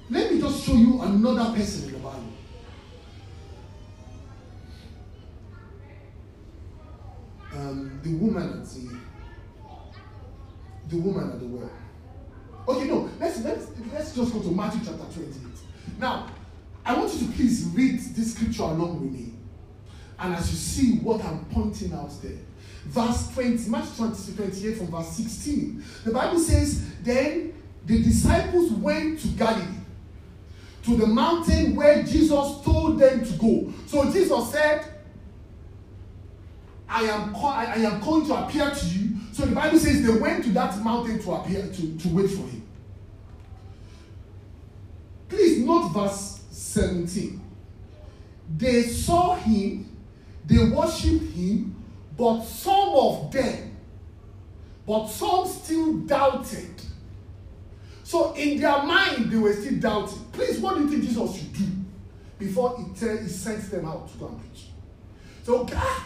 let 0.09 0.31
me 0.33 0.41
just 0.41 0.65
show 0.65 0.73
you 0.73 0.99
another 1.01 1.55
person 1.55 1.89
in 1.89 1.93
the 1.93 1.99
Bible. 1.99 2.23
Um, 7.53 7.99
the 8.03 8.13
woman 8.15 8.43
at 8.43 8.65
the 8.65 8.99
the 10.89 10.97
woman 10.97 11.31
at 11.31 11.39
the 11.39 11.45
well. 11.45 11.69
Okay, 12.67 12.87
no, 12.87 13.09
let's 13.19 13.43
let's 13.43 13.67
let's 13.91 14.15
just 14.15 14.33
go 14.33 14.41
to 14.41 14.51
Matthew 14.51 14.81
chapter 14.85 15.13
28. 15.13 15.33
Now, 15.99 16.27
I 16.85 16.93
want 16.95 17.13
you 17.13 17.27
to 17.27 17.33
please 17.33 17.65
read 17.73 17.99
this 17.99 18.33
scripture 18.33 18.63
along 18.63 19.01
with 19.01 19.11
me. 19.11 19.33
And 20.19 20.33
as 20.33 20.49
you 20.49 20.57
see 20.57 20.99
what 20.99 21.23
I'm 21.23 21.45
pointing 21.45 21.93
out 21.93 22.11
there, 22.21 22.37
verse 22.85 23.29
20, 23.33 23.69
Matthew 23.69 24.07
20, 24.07 24.35
28 24.35 24.77
from 24.77 24.87
verse 24.87 25.09
16, 25.09 25.83
the 26.05 26.11
Bible 26.11 26.39
says, 26.39 26.89
Then 27.03 27.53
the 27.85 28.01
disciples 28.01 28.71
went 28.71 29.19
to 29.19 29.27
Galilee, 29.29 29.65
to 30.83 30.95
the 30.95 31.05
mountain 31.05 31.75
where 31.75 32.03
Jesus 32.03 32.61
told 32.63 32.99
them 32.99 33.23
to 33.23 33.33
go. 33.33 33.73
So 33.85 34.11
Jesus 34.11 34.51
said, 34.51 34.85
I 36.89 37.03
am, 37.03 37.35
I 37.35 37.75
am 37.75 37.99
going 38.01 38.25
to 38.27 38.33
appear 38.33 38.71
to 38.71 38.85
you. 38.87 39.16
So 39.37 39.45
the 39.45 39.53
Bible 39.53 39.77
says 39.77 40.01
they 40.01 40.19
went 40.19 40.43
to 40.45 40.49
that 40.53 40.83
mountain 40.83 41.21
to 41.21 41.31
appear 41.33 41.61
to, 41.61 41.97
to 41.99 42.07
wait 42.07 42.27
for 42.27 42.41
him. 42.41 42.67
Please 45.29 45.63
note 45.63 45.89
verse 45.89 46.41
17. 46.49 47.39
They 48.57 48.81
saw 48.81 49.35
him, 49.35 49.95
they 50.43 50.63
worshipped 50.63 51.35
him, 51.35 51.75
but 52.17 52.41
some 52.45 52.89
of 52.89 53.31
them, 53.31 53.77
but 54.87 55.05
some 55.05 55.45
still 55.45 55.97
doubted. 55.99 56.81
So 58.03 58.33
in 58.33 58.59
their 58.59 58.81
mind, 58.81 59.31
they 59.31 59.37
were 59.37 59.53
still 59.53 59.79
doubting. 59.79 60.25
Please, 60.31 60.57
what 60.57 60.77
do 60.77 60.81
you 60.81 60.89
think 60.89 61.03
Jesus 61.03 61.37
should 61.37 61.53
do 61.53 61.65
before 62.39 62.75
he, 62.75 62.99
tell, 62.99 63.15
he 63.15 63.27
sends 63.27 63.69
them 63.69 63.85
out 63.85 64.11
to 64.13 64.17
go 64.17 64.29
and 64.29 64.39
preach? 64.39 64.65
So, 65.43 65.63
God, 65.63 66.01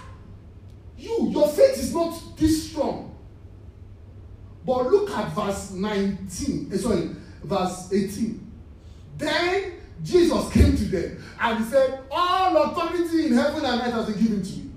you, 0.98 1.30
your 1.30 1.48
faith 1.48 1.78
is 1.78 1.94
not 1.94 2.22
this 2.36 2.70
strong. 2.70 3.11
But 4.66 4.92
look 4.92 5.10
at 5.12 5.34
verse 5.34 5.72
19, 5.72 6.70
eh, 6.72 6.78
sorry, 6.78 7.10
verse 7.44 7.92
18. 7.92 8.52
Then 9.18 9.74
Jesus 10.04 10.52
came 10.52 10.76
to 10.76 10.84
them 10.86 11.24
and 11.40 11.60
he 11.60 11.70
said, 11.70 12.04
All 12.10 12.58
authority 12.58 13.28
in 13.28 13.34
heaven 13.34 13.66
and 13.66 13.82
earth 13.82 13.94
has 13.94 14.06
been 14.08 14.24
given 14.24 14.44
to 14.44 14.52
me. 14.52 14.72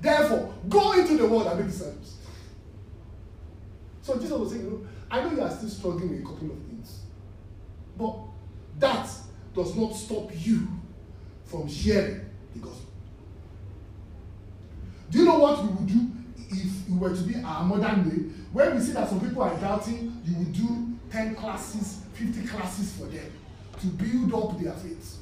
Therefore, 0.00 0.54
go 0.68 0.92
into 0.92 1.16
the 1.16 1.26
world 1.26 1.46
and 1.46 1.60
make 1.60 1.68
disciples. 1.68 2.16
So 4.02 4.16
Jesus 4.16 4.32
was 4.32 4.50
saying, 4.50 4.64
you 4.64 4.70
know, 4.70 4.86
I 5.10 5.22
know 5.22 5.30
you 5.30 5.40
are 5.40 5.50
still 5.50 5.68
struggling 5.68 6.10
with 6.10 6.20
a 6.20 6.22
couple 6.24 6.50
of 6.50 6.58
things, 6.64 7.00
but 7.96 8.16
that 8.78 9.08
does 9.54 9.74
not 9.76 9.94
stop 9.94 10.30
you 10.34 10.68
from 11.46 11.68
sharing 11.68 12.20
the 12.52 12.58
gospel. 12.58 12.90
Do 15.10 15.18
you 15.18 15.24
know 15.24 15.38
what 15.38 15.62
we 15.62 15.68
would 15.68 15.86
do 15.86 16.10
if 16.50 16.88
we 16.88 16.98
were 16.98 17.14
to 17.14 17.22
be 17.22 17.36
our 17.42 17.64
modern 17.64 18.08
day? 18.08 18.16
When 18.52 18.74
we 18.74 18.80
see 18.80 18.92
that 18.92 19.08
some 19.08 19.20
people 19.20 19.42
are 19.42 19.58
doubting, 19.58 20.20
you 20.24 20.36
would 20.36 20.52
do 20.52 20.94
10 21.10 21.34
classes, 21.34 22.00
50 22.14 22.46
classes 22.46 22.92
for 22.92 23.06
them 23.06 23.30
to 23.80 23.86
build 23.86 24.34
up 24.34 24.60
their 24.60 24.72
faith. 24.72 25.18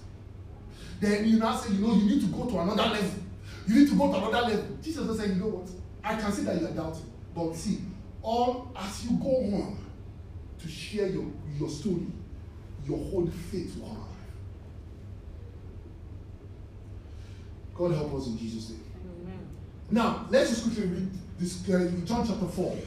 Then 1.00 1.26
you 1.26 1.38
now 1.38 1.56
say, 1.56 1.74
you 1.74 1.86
know, 1.86 1.94
you 1.94 2.04
need 2.04 2.20
to 2.20 2.26
go 2.28 2.48
to 2.48 2.58
another 2.60 2.82
level. 2.82 3.22
You 3.66 3.74
need 3.80 3.88
to 3.88 3.96
go 3.96 4.12
to 4.12 4.18
another 4.18 4.48
level. 4.48 4.78
Jesus 4.82 5.06
will 5.06 5.16
say, 5.16 5.28
you 5.28 5.34
know 5.34 5.48
what? 5.48 5.68
I 6.04 6.20
can 6.20 6.32
see 6.32 6.42
that 6.42 6.60
you 6.60 6.66
are 6.66 6.70
doubting. 6.70 7.10
But 7.34 7.54
see, 7.54 7.80
all 8.22 8.72
as 8.76 9.04
you 9.04 9.16
go 9.16 9.36
on 9.36 9.78
to 10.60 10.68
share 10.68 11.08
your, 11.08 11.26
your 11.58 11.68
story, 11.68 12.06
your 12.86 12.98
whole 12.98 13.26
faith 13.50 13.76
will 13.76 13.86
alive. 13.86 13.98
God 17.74 17.92
help 17.92 18.14
us 18.14 18.26
in 18.26 18.38
Jesus' 18.38 18.70
name. 18.70 18.84
Now, 19.92 20.26
let's 20.30 20.48
just 20.48 20.64
quickly 20.64 20.86
read 20.86 21.10
this 21.38 21.68
uh, 21.68 21.90
John 22.06 22.26
chapter 22.26 22.46
4. 22.46 22.78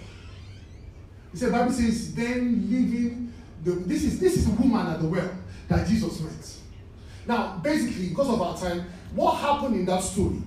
It 1.34 1.38
says, 1.38 1.52
Bible 1.52 1.72
says, 1.72 2.16
then 2.16 2.68
leaving 2.70 3.32
the 3.64 3.72
this 3.72 4.04
is 4.04 4.20
this 4.20 4.38
is 4.38 4.46
the 4.46 4.62
woman 4.62 4.88
at 4.88 5.02
the 5.02 5.08
well 5.08 5.30
that 5.68 5.88
Jesus 5.88 6.20
met. 6.22 6.58
Now, 7.28 7.58
basically, 7.58 8.10
because 8.10 8.30
of 8.30 8.42
our 8.42 8.58
time, 8.58 8.86
what 9.14 9.36
happened 9.36 9.76
in 9.76 9.86
that 9.86 10.02
story? 10.02 10.42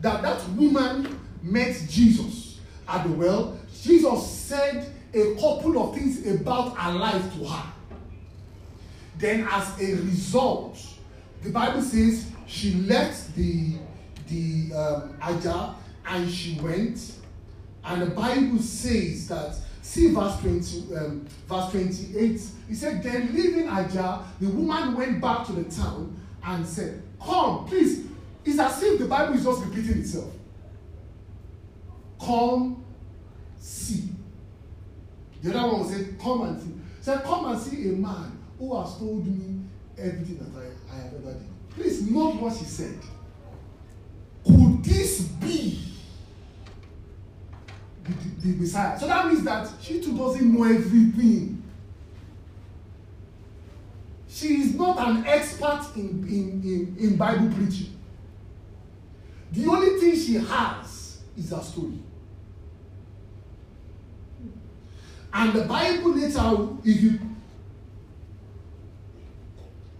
That 0.00 0.22
that 0.22 0.48
woman 0.50 1.20
met 1.42 1.80
Jesus 1.88 2.58
at 2.88 3.06
the 3.06 3.12
well. 3.12 3.56
Jesus 3.80 4.28
said 4.28 4.92
a 5.12 5.34
couple 5.34 5.78
of 5.78 5.94
things 5.94 6.26
about 6.26 6.76
her 6.76 6.92
life 6.92 7.32
to 7.34 7.44
her. 7.44 7.72
Then, 9.18 9.46
as 9.48 9.80
a 9.80 9.94
result, 10.02 10.78
the 11.42 11.50
Bible 11.50 11.82
says 11.82 12.28
she 12.46 12.74
left 12.74 13.36
the 13.36 13.74
the 14.34 14.76
um, 14.76 15.16
Aja 15.20 15.74
and 16.06 16.30
she 16.30 16.58
went. 16.60 17.12
And 17.84 18.02
the 18.02 18.06
Bible 18.06 18.58
says 18.58 19.28
that 19.28 19.56
See 19.84 20.12
verse 20.14 20.40
20, 20.40 20.96
um, 20.96 21.26
verse 21.46 21.70
28. 21.72 22.40
He 22.68 22.74
said, 22.74 23.02
Then 23.02 23.34
leaving 23.34 23.68
Ajah, 23.68 24.24
the 24.40 24.48
woman 24.48 24.96
went 24.96 25.20
back 25.20 25.44
to 25.46 25.52
the 25.52 25.64
town 25.64 26.18
and 26.42 26.66
said, 26.66 27.02
Come, 27.22 27.66
please. 27.66 28.06
It's 28.46 28.58
as 28.58 28.82
if 28.82 28.98
the 28.98 29.04
Bible 29.04 29.34
is 29.34 29.44
just 29.44 29.62
repeating 29.62 30.00
itself. 30.00 30.32
Come, 32.18 32.82
see. 33.58 34.08
The 35.42 35.54
other 35.58 35.76
one 35.76 35.86
said, 35.86 36.18
Come 36.18 36.42
and 36.44 36.62
see. 36.62 36.74
Said, 37.02 37.22
Come 37.22 37.52
and 37.52 37.60
see 37.60 37.90
a 37.90 37.92
man 37.92 38.38
who 38.58 38.80
has 38.80 38.96
told 38.96 39.26
me 39.26 39.64
everything 39.98 40.38
that 40.38 40.60
I, 40.60 40.94
I 40.96 41.02
have 41.02 41.12
ever 41.12 41.32
done. 41.34 41.48
Please 41.68 42.10
note 42.10 42.36
what 42.36 42.56
she 42.56 42.64
said. 42.64 42.98
Could 44.46 44.84
this 44.84 45.22
be 45.22 45.84
the, 48.04 48.12
the, 48.12 48.52
the 48.52 48.60
Messiah. 48.60 48.98
So 48.98 49.06
that 49.06 49.28
means 49.28 49.44
that 49.44 49.70
she 49.80 50.00
too 50.00 50.16
doesn't 50.16 50.52
know 50.52 50.64
everything. 50.64 51.62
She 54.28 54.62
is 54.62 54.74
not 54.74 54.98
an 54.98 55.24
expert 55.26 55.86
in, 55.96 56.26
in, 56.28 56.62
in, 56.64 56.96
in 56.98 57.16
Bible 57.16 57.50
preaching. 57.54 57.96
The 59.52 59.66
only 59.66 60.00
thing 60.00 60.16
she 60.16 60.34
has 60.34 61.18
is 61.36 61.52
a 61.52 61.62
story. 61.62 62.00
And 65.32 65.52
the 65.52 65.64
Bible 65.64 66.14
later, 66.14 66.68
if 66.84 67.02
you 67.02 67.20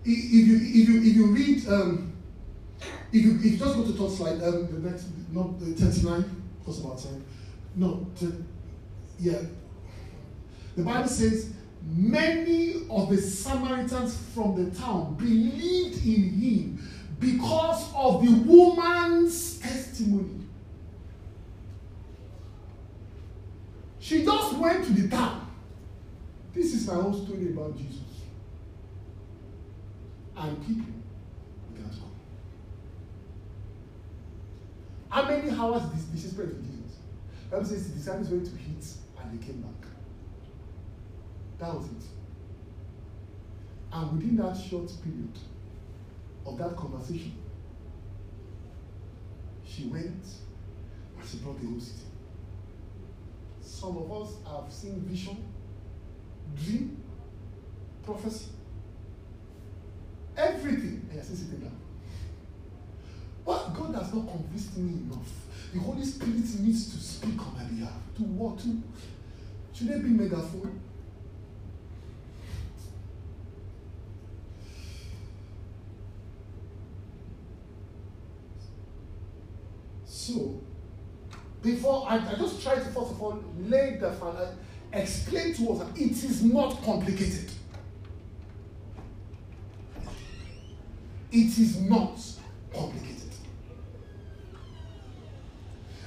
if 0.05 0.47
you 0.47 0.57
if 0.57 0.89
you 0.89 1.03
if 1.03 1.17
you 1.17 1.27
read 1.27 1.69
um, 1.69 2.14
if 3.15 3.25
you 3.25 3.37
if 3.37 3.45
you 3.45 3.57
just 3.57 3.77
go 3.77 3.85
to 3.85 3.93
third 3.93 4.11
slide 4.11 4.43
um, 4.43 4.67
the 4.71 4.91
next 4.91 5.07
not 5.33 5.59
the 5.61 5.67
39 5.67 6.43
because 6.59 6.85
our 6.85 6.97
time 6.97 7.25
no, 7.77 8.07
to, 8.21 8.45
yeah. 9.19 9.41
The 10.77 10.83
Bible 10.83 11.09
says 11.09 11.53
many 11.83 12.87
of 12.89 13.11
the 13.11 13.19
Samaritans 13.19 14.17
from 14.35 14.65
the 14.65 14.77
town 14.79 15.15
believed 15.15 16.05
in 16.05 16.31
him 16.31 16.89
because 17.19 17.93
of 17.95 18.25
the 18.25 18.33
woman's 18.33 19.59
testimony. 19.59 20.41
She 23.99 24.25
just 24.25 24.57
went 24.57 24.85
to 24.85 24.93
the 24.93 25.09
town. 25.09 25.51
This 26.53 26.75
is 26.75 26.87
my 26.87 26.95
own 26.95 27.25
story 27.25 27.49
about 27.49 27.77
Jesus. 27.77 28.01
And 30.37 30.67
people 30.67 30.93
began 31.73 31.91
to 31.91 31.97
come. 31.97 32.11
How 35.15 35.23
many 35.29 35.49
hours 35.49 35.83
did 35.85 36.21
she 36.21 36.27
spend 36.27 36.49
with 36.49 36.67
Jesus? 36.67 36.99
Bible 37.49 37.65
says 37.65 37.89
the 37.89 37.99
disciples 37.99 38.31
went 38.31 38.47
to 38.47 38.51
eat 38.55 38.85
and 39.21 39.39
they 39.41 39.47
came 39.47 39.61
back. 39.61 39.89
That 41.61 41.73
was 41.73 41.87
it. 41.87 42.05
And 43.93 44.13
within 44.13 44.37
that 44.39 44.57
short 44.57 44.91
period 45.05 45.39
of 46.45 46.59
that 46.59 46.77
conversation, 46.77 47.37
she 49.65 49.85
went 49.85 50.05
and 50.05 51.29
she 51.31 51.37
brought 51.37 51.61
the 51.61 51.69
whole 51.69 51.79
city. 51.79 52.09
Some 53.61 53.97
of 53.97 54.11
us 54.21 54.35
have 54.51 54.73
seen 54.73 55.01
vision, 55.03 55.45
dream, 56.61 57.01
prophecy, 58.03 58.47
everything, 60.37 61.07
and 61.07 61.15
you're 61.15 61.23
still 61.23 61.37
sitting 61.37 61.61
down. 61.61 61.84
Not 64.15 64.29
convinced 64.31 64.77
me 64.77 64.93
enough. 64.93 65.33
The 65.73 65.81
Holy 65.81 66.05
Spirit 66.05 66.35
needs 66.61 66.91
to 66.95 66.99
speak 66.99 67.39
on 67.41 67.55
my 67.57 67.65
behalf. 67.65 68.01
To 68.17 68.23
what? 68.23 68.59
To 68.61 68.83
should 69.73 69.89
there 69.89 69.99
be 69.99 70.11
megaphone? 70.11 70.81
So, 80.07 80.61
before 81.61 82.07
I, 82.09 82.17
I 82.17 82.35
just 82.37 82.63
try 82.63 82.77
to 82.77 82.81
first 82.81 82.97
of 82.97 83.21
all 83.21 83.43
lay 83.59 83.97
the 84.01 84.13
foundation, 84.13 84.57
explain 84.93 85.55
to 85.55 85.73
us 85.73 85.79
that 85.81 86.01
it 86.01 86.13
is 86.13 86.45
not 86.45 86.81
complicated. 86.83 87.51
It 91.33 91.59
is 91.59 91.81
not 91.81 92.17
complicated. 92.73 93.15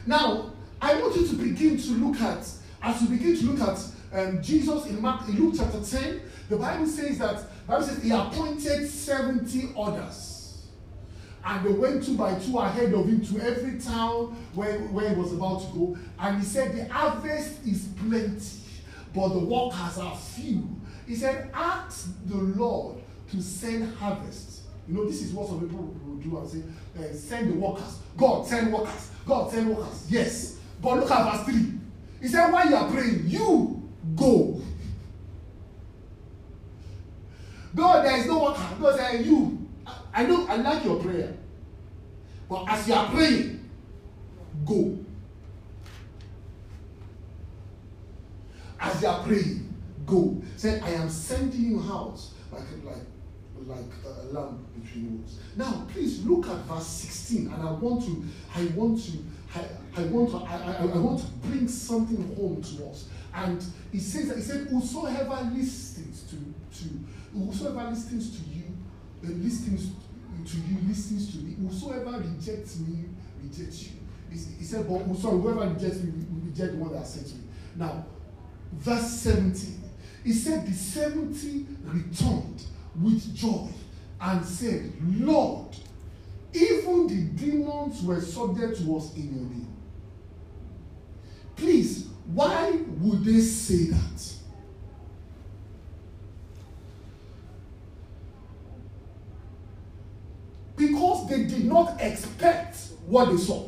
Now, 0.08 0.54
I 0.82 1.00
want 1.02 1.18
you 1.18 1.28
to 1.28 1.36
begin 1.36 1.78
to 1.78 1.90
look 1.92 2.22
at, 2.22 2.50
as 2.82 3.02
you 3.02 3.10
begin 3.10 3.38
to 3.38 3.46
look 3.52 3.68
at 3.68 3.86
um, 4.14 4.42
Jesus 4.42 4.86
in 4.86 5.02
Mark, 5.02 5.28
in 5.28 5.36
Luke 5.36 5.56
chapter 5.58 5.84
10, 5.84 6.22
the 6.50 6.56
Bible 6.56 6.88
says 6.88 7.18
that, 7.20 7.44
Bible 7.68 7.84
says 7.84 8.02
he 8.02 8.12
appointed 8.12 8.88
70 8.88 9.74
others. 9.78 10.64
And 11.44 11.66
they 11.66 11.74
went 11.74 12.06
two 12.06 12.16
by 12.16 12.36
two 12.40 12.58
ahead 12.58 12.94
of 12.94 13.06
him 13.06 13.22
to 13.26 13.42
every 13.42 13.80
town 13.80 14.36
where, 14.54 14.80
where 14.80 15.10
he 15.10 15.16
was 15.16 15.34
about 15.34 15.62
to 15.62 15.78
go. 15.78 15.98
And 16.20 16.40
he 16.40 16.46
said, 16.46 16.76
The 16.76 16.94
harvest 16.94 17.66
is 17.66 17.90
plenty, 18.00 18.62
but 19.14 19.30
the 19.30 19.40
workers 19.40 19.98
are 19.98 20.16
few. 20.16 20.68
He 21.06 21.16
said, 21.16 21.50
Ask 21.54 22.10
the 22.26 22.38
Lord 22.38 22.98
to 23.32 23.42
send 23.42 23.94
harvest. 23.96 24.62
You 24.88 24.96
know, 24.96 25.06
this 25.06 25.22
is 25.22 25.34
what 25.34 25.48
some 25.48 25.60
people 25.60 25.94
will 26.06 26.16
do 26.16 26.38
and 26.38 26.50
say, 26.50 26.62
uh, 26.98 27.14
Send 27.14 27.52
the 27.52 27.56
workers. 27.56 28.00
God, 28.16 28.46
send 28.46 28.72
workers. 28.72 29.12
God, 29.28 29.52
send 29.52 29.70
workers. 29.70 30.06
Yes. 30.10 30.58
But 30.82 31.00
look 31.00 31.12
at 31.12 31.32
verse 31.38 31.46
3. 31.46 31.72
He 32.22 32.28
said, 32.28 32.52
While 32.52 32.70
you 32.70 32.76
are 32.76 32.90
praying, 32.90 33.24
you 33.26 33.90
go. 34.16 34.62
God, 37.76 38.06
there 38.06 38.18
is 38.18 38.26
no 38.26 38.44
worker. 38.44 38.64
God 38.80 38.98
said, 38.98 39.26
You 39.26 39.68
I 40.14 40.26
know 40.26 40.48
I 40.48 40.56
like 40.56 40.84
your 40.84 41.00
prayer. 41.00 41.34
But 42.50 42.66
as 42.70 42.88
you 42.88 42.94
are 42.94 43.08
praying, 43.10 43.70
go. 44.66 44.98
As 48.80 49.02
you 49.02 49.08
are 49.08 49.24
praying, 49.24 49.74
go. 50.06 50.42
Say, 50.56 50.80
I 50.80 50.90
am 50.92 51.10
sending 51.10 51.62
you 51.62 51.82
out 51.82 52.20
like 52.52 52.64
like 52.84 53.04
like 53.68 53.80
a 54.06 54.34
lamb 54.34 54.66
between 54.82 55.18
wolves. 55.18 55.40
Now, 55.56 55.88
please 55.92 56.24
look 56.26 56.48
at 56.48 56.58
verse 56.66 56.88
16, 56.88 57.52
and 57.52 57.68
I 57.68 57.72
want 57.72 58.04
to, 58.06 58.24
I 58.56 58.66
want 58.76 59.04
to, 59.06 59.12
I, 59.56 60.02
I 60.02 60.06
want 60.06 60.32
to, 60.32 60.38
I, 60.38 60.56
I, 60.56 60.76
I 60.84 60.98
want 60.98 61.20
to 61.20 61.28
bring 61.48 61.68
something 61.68 62.36
home 62.36 62.62
to 62.62 62.88
us. 62.88 63.10
And 63.34 63.64
he 63.92 64.00
says 64.00 64.36
he 64.36 64.42
said, 64.42 64.68
Whosoever 64.68 65.52
listens 65.54 66.24
to 66.24 66.36
to 66.80 66.90
whosoever 67.38 67.90
listens 67.90 68.40
to 68.40 68.50
you, 68.50 68.64
uh, 69.24 69.30
listens 69.30 69.92
to 70.46 70.58
you 70.58 70.78
listens 70.88 71.32
to 71.34 71.44
me. 71.44 71.56
Whosoever 71.68 72.20
rejects 72.20 72.80
me 72.80 73.06
rejects 73.44 73.84
you. 73.84 73.92
He, 74.30 74.64
said, 74.64 74.88
but 74.88 75.16
sorry, 75.18 75.40
whoever 75.40 75.74
rejects 75.74 76.02
me 76.02 76.12
reject 76.46 76.74
the 76.74 76.78
one 76.78 76.94
that 76.94 77.08
sent 77.08 77.28
me. 77.28 77.44
Now, 77.76 78.06
verse 78.74 79.08
17. 79.08 79.84
He 80.24 80.34
said, 80.34 80.68
The 80.68 80.74
70 80.74 81.66
returned 81.86 82.64
with 83.02 83.36
joy 83.36 83.70
and 84.20 84.46
said, 84.46 84.92
Lord, 85.02 85.76
even 86.54 87.08
the 87.08 87.22
demons 87.42 88.02
were 88.04 88.22
subject 88.22 88.78
to 88.80 88.98
us 88.98 89.14
in 89.16 89.36
your 89.36 89.50
name. 89.50 89.74
Please, 91.56 92.08
why 92.26 92.72
would 93.00 93.24
they 93.24 93.40
say 93.40 93.92
that? 93.92 94.34
Because 100.76 101.28
they 101.30 101.46
did 101.46 101.66
not 101.66 102.00
expect 102.00 102.78
what 103.08 103.32
they 103.32 103.38
saw. 103.38 103.68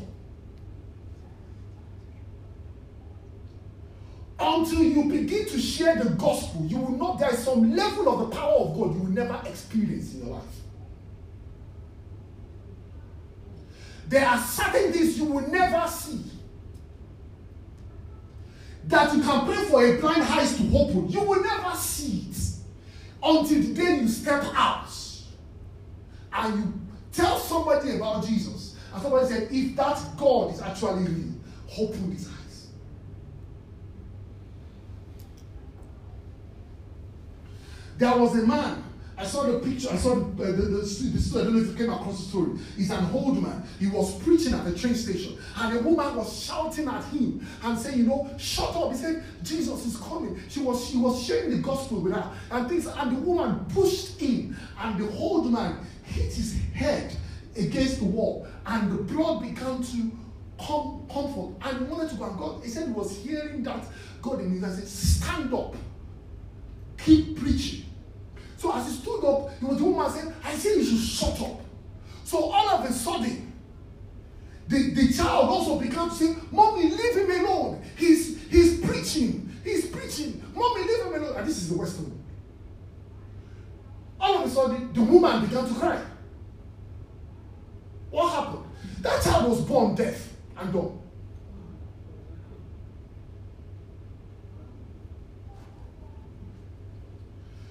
Until 4.52 4.82
you 4.82 5.04
begin 5.04 5.46
to 5.46 5.60
share 5.60 5.94
the 5.94 6.10
gospel, 6.10 6.66
you 6.66 6.78
will 6.78 6.96
not, 6.96 7.20
there 7.20 7.32
is 7.32 7.44
some 7.44 7.72
level 7.76 8.08
of 8.08 8.18
the 8.30 8.36
power 8.36 8.58
of 8.58 8.76
God 8.76 8.94
you 8.96 9.02
will 9.02 9.10
never 9.10 9.40
experience 9.46 10.12
in 10.14 10.26
your 10.26 10.34
life. 10.34 10.42
There 14.08 14.26
are 14.26 14.38
certain 14.38 14.92
things 14.92 15.16
you 15.18 15.26
will 15.26 15.46
never 15.48 15.86
see. 15.86 16.24
That 18.86 19.14
you 19.14 19.22
can 19.22 19.46
pray 19.46 19.64
for 19.66 19.86
a 19.86 20.00
blind 20.00 20.22
eyes 20.22 20.56
to 20.56 20.64
open. 20.76 21.08
You 21.08 21.20
will 21.22 21.42
never 21.42 21.76
see 21.76 22.26
it 22.28 22.36
until 23.22 23.62
the 23.62 23.72
day 23.72 24.00
you 24.00 24.08
step 24.08 24.42
out 24.54 24.88
and 26.32 26.58
you 26.58 26.72
tell 27.12 27.38
somebody 27.38 27.94
about 27.94 28.26
Jesus. 28.26 28.76
And 28.92 29.00
somebody 29.00 29.28
said, 29.28 29.48
if 29.52 29.76
that 29.76 30.02
God 30.16 30.52
is 30.54 30.60
actually 30.60 31.04
real, 31.04 31.34
open 31.78 32.10
his 32.10 32.26
eyes. 32.26 32.39
There 38.00 38.16
was 38.16 38.34
a 38.38 38.46
man. 38.46 38.82
I 39.18 39.24
saw 39.24 39.42
the 39.42 39.58
picture. 39.58 39.90
I 39.92 39.96
saw 39.96 40.14
the, 40.14 40.42
uh, 40.42 40.46
the, 40.46 40.52
the, 40.52 40.78
the. 40.78 41.40
I 41.40 41.44
don't 41.44 41.54
know 41.54 41.60
if 41.60 41.66
you 41.68 41.74
came 41.74 41.92
across 41.92 42.16
the 42.18 42.30
story. 42.30 42.58
He's 42.74 42.90
an 42.90 43.10
old 43.12 43.42
man. 43.42 43.62
He 43.78 43.88
was 43.88 44.14
preaching 44.22 44.54
at 44.54 44.64
the 44.64 44.74
train 44.74 44.94
station, 44.94 45.36
and 45.58 45.76
a 45.76 45.82
woman 45.82 46.16
was 46.16 46.42
shouting 46.42 46.88
at 46.88 47.04
him 47.04 47.46
and 47.62 47.78
saying, 47.78 47.98
"You 47.98 48.04
know, 48.06 48.30
shut 48.38 48.74
up." 48.74 48.90
He 48.92 48.96
said, 48.96 49.22
"Jesus 49.42 49.84
is 49.84 49.98
coming." 49.98 50.40
She 50.48 50.60
was 50.60 50.82
she 50.88 50.96
was 50.96 51.22
sharing 51.22 51.50
the 51.50 51.58
gospel 51.58 52.00
with 52.00 52.14
her, 52.14 52.32
and 52.50 52.66
things. 52.70 52.86
And 52.86 53.18
the 53.18 53.20
woman 53.20 53.66
pushed 53.68 54.22
in, 54.22 54.56
and 54.78 54.98
the 54.98 55.10
old 55.18 55.52
man 55.52 55.86
hit 56.02 56.32
his 56.32 56.58
head 56.72 57.14
against 57.54 57.98
the 57.98 58.06
wall, 58.06 58.48
and 58.64 58.90
the 58.90 59.02
blood 59.02 59.42
began 59.42 59.82
to 59.82 60.10
come 60.58 61.06
comfort. 61.12 61.56
And 61.60 61.78
he 61.80 61.84
wanted 61.84 62.08
to 62.08 62.16
go. 62.16 62.24
And 62.24 62.38
God, 62.38 62.64
he 62.64 62.70
said, 62.70 62.86
he 62.86 62.92
was 62.94 63.18
hearing 63.18 63.62
that 63.64 63.84
God 64.22 64.40
in 64.40 64.52
his 64.52 64.62
and 64.62 64.74
said, 64.74 64.88
"Stand 64.88 65.52
up, 65.52 65.76
keep 66.96 67.38
preaching." 67.38 67.84
So 68.60 68.70
as 68.74 68.86
he 68.86 69.02
he 69.60 69.66
was 69.66 69.78
the 69.78 69.84
woman 69.84 70.10
saying, 70.10 70.32
I 70.42 70.54
say 70.54 70.76
you 70.76 70.84
should 70.84 70.98
shut 70.98 71.40
up. 71.42 71.60
So 72.24 72.44
all 72.44 72.68
of 72.70 72.88
a 72.88 72.92
sudden, 72.92 73.52
the, 74.68 74.94
the 74.94 75.12
child 75.12 75.48
also 75.48 75.78
began 75.78 76.08
to 76.08 76.14
say, 76.14 76.34
Mommy, 76.50 76.84
leave 76.84 77.16
him 77.16 77.44
alone. 77.44 77.82
He's 77.96 78.40
he's 78.48 78.80
preaching. 78.80 79.52
He's 79.62 79.86
preaching. 79.88 80.42
Mommy, 80.54 80.82
leave 80.82 81.06
him 81.06 81.14
alone. 81.22 81.36
And 81.36 81.46
this 81.46 81.58
is 81.58 81.68
the 81.68 81.76
Western. 81.76 82.18
All 84.18 84.38
of 84.38 84.50
a 84.50 84.50
sudden, 84.50 84.92
the 84.92 85.02
woman 85.02 85.46
began 85.46 85.66
to 85.66 85.74
cry. 85.74 86.00
What 88.10 88.30
happened? 88.32 88.64
That 89.00 89.22
child 89.22 89.50
was 89.50 89.60
born 89.62 89.94
deaf 89.94 90.32
and 90.56 90.72
dumb. 90.72 90.99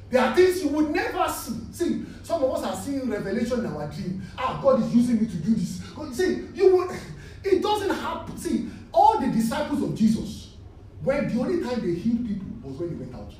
There 0.09 0.21
are 0.23 0.35
things 0.35 0.63
you 0.63 0.69
would 0.69 0.89
never 0.89 1.31
see. 1.31 1.53
See, 1.71 2.05
some 2.23 2.43
of 2.43 2.51
us 2.51 2.63
are 2.63 2.75
seeing 2.75 3.09
revelation 3.09 3.59
in 3.59 3.67
our 3.67 3.87
dream. 3.87 4.23
Ah, 4.37 4.59
God 4.61 4.81
is 4.81 4.95
using 4.95 5.21
me 5.21 5.27
to 5.27 5.35
do 5.35 5.53
this. 5.53 5.81
See, 6.13 6.47
you 6.53 6.75
would. 6.75 6.89
It 7.41 7.61
doesn't 7.63 7.89
happen. 7.95 8.37
See, 8.37 8.67
all 8.91 9.17
the 9.17 9.27
disciples 9.27 9.81
of 9.81 9.95
Jesus, 9.95 10.55
when 11.01 11.33
the 11.33 11.39
only 11.39 11.63
time 11.63 11.79
they 11.79 11.93
healed 11.97 12.27
people 12.27 12.47
was 12.61 12.77
when 12.77 12.89
they 12.89 13.05
went 13.05 13.15
out. 13.15 13.31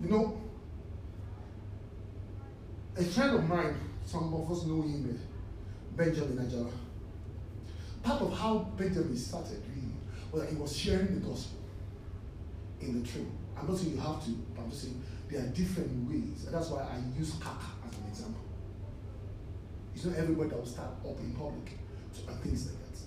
You 0.00 0.08
know, 0.08 0.40
a 2.96 3.02
friend 3.02 3.36
of 3.38 3.48
mine, 3.48 3.74
some 4.04 4.32
of 4.32 4.52
us 4.52 4.64
know 4.66 4.82
him, 4.82 5.18
Benjamin 5.96 6.46
Ajala 6.46 6.70
part 8.02 8.22
of 8.22 8.32
how 8.36 8.58
Benjamin 8.76 9.16
started 9.16 9.62
really 9.68 9.94
was 10.32 10.42
that 10.42 10.50
he 10.50 10.56
was 10.56 10.76
sharing 10.76 11.20
the 11.20 11.26
gospel 11.26 11.58
in 12.80 13.02
the 13.02 13.08
train. 13.08 13.30
I'm 13.56 13.66
not 13.66 13.76
saying 13.76 13.94
you 13.94 14.00
have 14.00 14.24
to, 14.24 14.30
but 14.54 14.62
I'm 14.62 14.70
just 14.70 14.82
saying 14.82 15.02
there 15.30 15.40
are 15.40 15.48
different 15.48 16.08
ways. 16.08 16.44
And 16.46 16.54
that's 16.54 16.68
why 16.68 16.80
I 16.80 17.18
use 17.18 17.32
Kaka 17.40 17.66
as 17.86 17.98
an 17.98 18.04
example. 18.08 18.40
It's 19.94 20.04
not 20.04 20.16
everybody 20.16 20.50
that 20.50 20.58
will 20.58 20.66
start 20.66 20.90
up 21.04 21.18
in 21.18 21.32
public 21.32 21.72
and 22.28 22.40
things 22.40 22.66
like 22.66 22.76
that. 22.76 22.98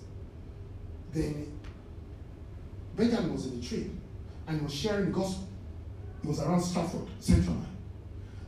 Then 1.12 1.60
Benjamin 2.96 3.32
was 3.32 3.46
in 3.46 3.60
the 3.60 3.66
train 3.66 4.00
and 4.46 4.58
he 4.58 4.64
was 4.64 4.74
sharing 4.74 5.06
the 5.06 5.10
gospel. 5.12 5.48
It 6.22 6.28
was 6.28 6.40
around 6.40 6.60
Stratford, 6.60 7.08
Central. 7.18 7.56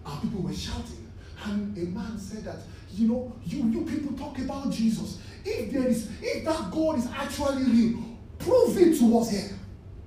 And 0.07 0.23
people 0.23 0.43
were 0.43 0.53
shouting. 0.53 1.11
And 1.45 1.77
a 1.77 1.81
man 1.91 2.19
said 2.19 2.45
that, 2.45 2.59
you 2.97 3.09
know, 3.09 3.33
you, 3.45 3.65
you 3.69 3.85
people 3.85 4.17
talk 4.17 4.39
about 4.39 4.71
Jesus. 4.71 5.19
If 5.45 5.73
there 5.73 5.87
is, 5.87 6.09
if 6.23 6.45
that 6.45 6.71
God 6.71 6.99
is 6.99 7.07
actually 7.07 7.65
real, 7.65 8.05
prove 8.39 8.79
it 8.79 8.99
to 8.99 9.19
us 9.19 9.31
here 9.31 9.51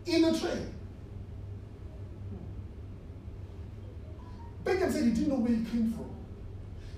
in 0.05 0.21
the 0.21 0.39
train. 0.39 0.73
Benjamin 4.63 4.91
said 4.91 5.03
he 5.03 5.09
didn't 5.11 5.29
know 5.29 5.35
where 5.35 5.51
he 5.51 5.63
came 5.65 5.93
from. 5.93 6.09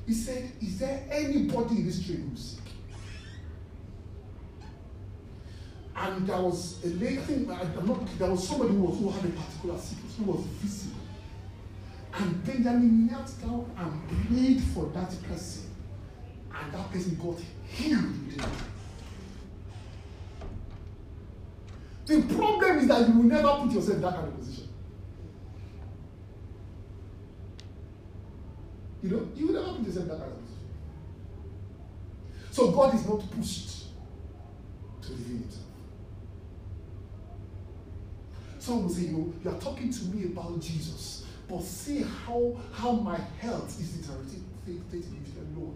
He 0.05 0.13
said, 0.13 0.51
Is 0.61 0.79
there 0.79 1.05
anybody 1.11 1.77
in 1.77 1.85
this 1.85 2.05
train 2.05 2.29
who's 2.29 2.55
sick? 2.55 2.63
And 5.95 6.25
there 6.25 6.41
was 6.41 6.83
a 6.85 6.87
lady, 6.87 7.19
I'm 7.19 7.87
not, 7.87 8.07
there 8.17 8.31
was 8.31 8.47
somebody 8.47 8.71
who, 8.71 8.83
was, 8.83 8.99
who 8.99 9.09
had 9.09 9.25
a 9.25 9.29
particular 9.29 9.77
sickness, 9.77 10.17
who 10.17 10.23
was 10.23 10.45
visible. 10.61 11.01
And 12.13 12.43
Benjamin 12.45 13.07
knelt 13.07 13.31
down 13.41 13.69
and 13.77 14.27
prayed 14.27 14.61
for 14.73 14.85
that 14.93 15.13
person. 15.23 15.68
And 16.63 16.73
that 16.73 16.91
person 16.91 17.15
got 17.15 17.37
healed 17.67 18.25
within 18.25 18.51
The 22.05 22.35
problem 22.35 22.79
is 22.79 22.87
that 22.87 23.07
you 23.07 23.15
will 23.15 23.23
never 23.23 23.47
put 23.47 23.71
yourself 23.71 23.95
in 23.95 24.01
that 24.01 24.15
kind 24.15 24.27
of 24.27 24.37
position. 24.39 24.67
You 29.03 29.09
know, 29.11 29.29
you 29.35 29.47
will 29.47 29.53
never 29.53 29.77
put 29.77 29.85
yourself 29.85 30.03
in 30.03 30.09
that 30.09 30.19
kind 30.19 30.31
of 30.31 30.37
position. 30.39 30.57
So 32.51 32.71
God 32.71 32.95
is 32.95 33.07
not 33.07 33.31
pushed 33.31 33.69
to 35.03 35.11
reveal 35.11 35.37
himself. 35.37 35.63
Someone 38.57 38.83
will 38.85 38.93
say, 38.93 39.01
you 39.03 39.11
know, 39.11 39.33
you 39.43 39.49
are 39.51 39.59
talking 39.61 39.91
to 39.91 40.03
me 40.05 40.25
about 40.25 40.59
Jesus, 40.59 41.25
but 41.47 41.63
see 41.63 42.01
how 42.01 42.57
how 42.73 42.91
my 42.91 43.17
health 43.39 43.79
is 43.79 43.91
deteriorating. 43.91 44.45
Lord, 45.55 45.75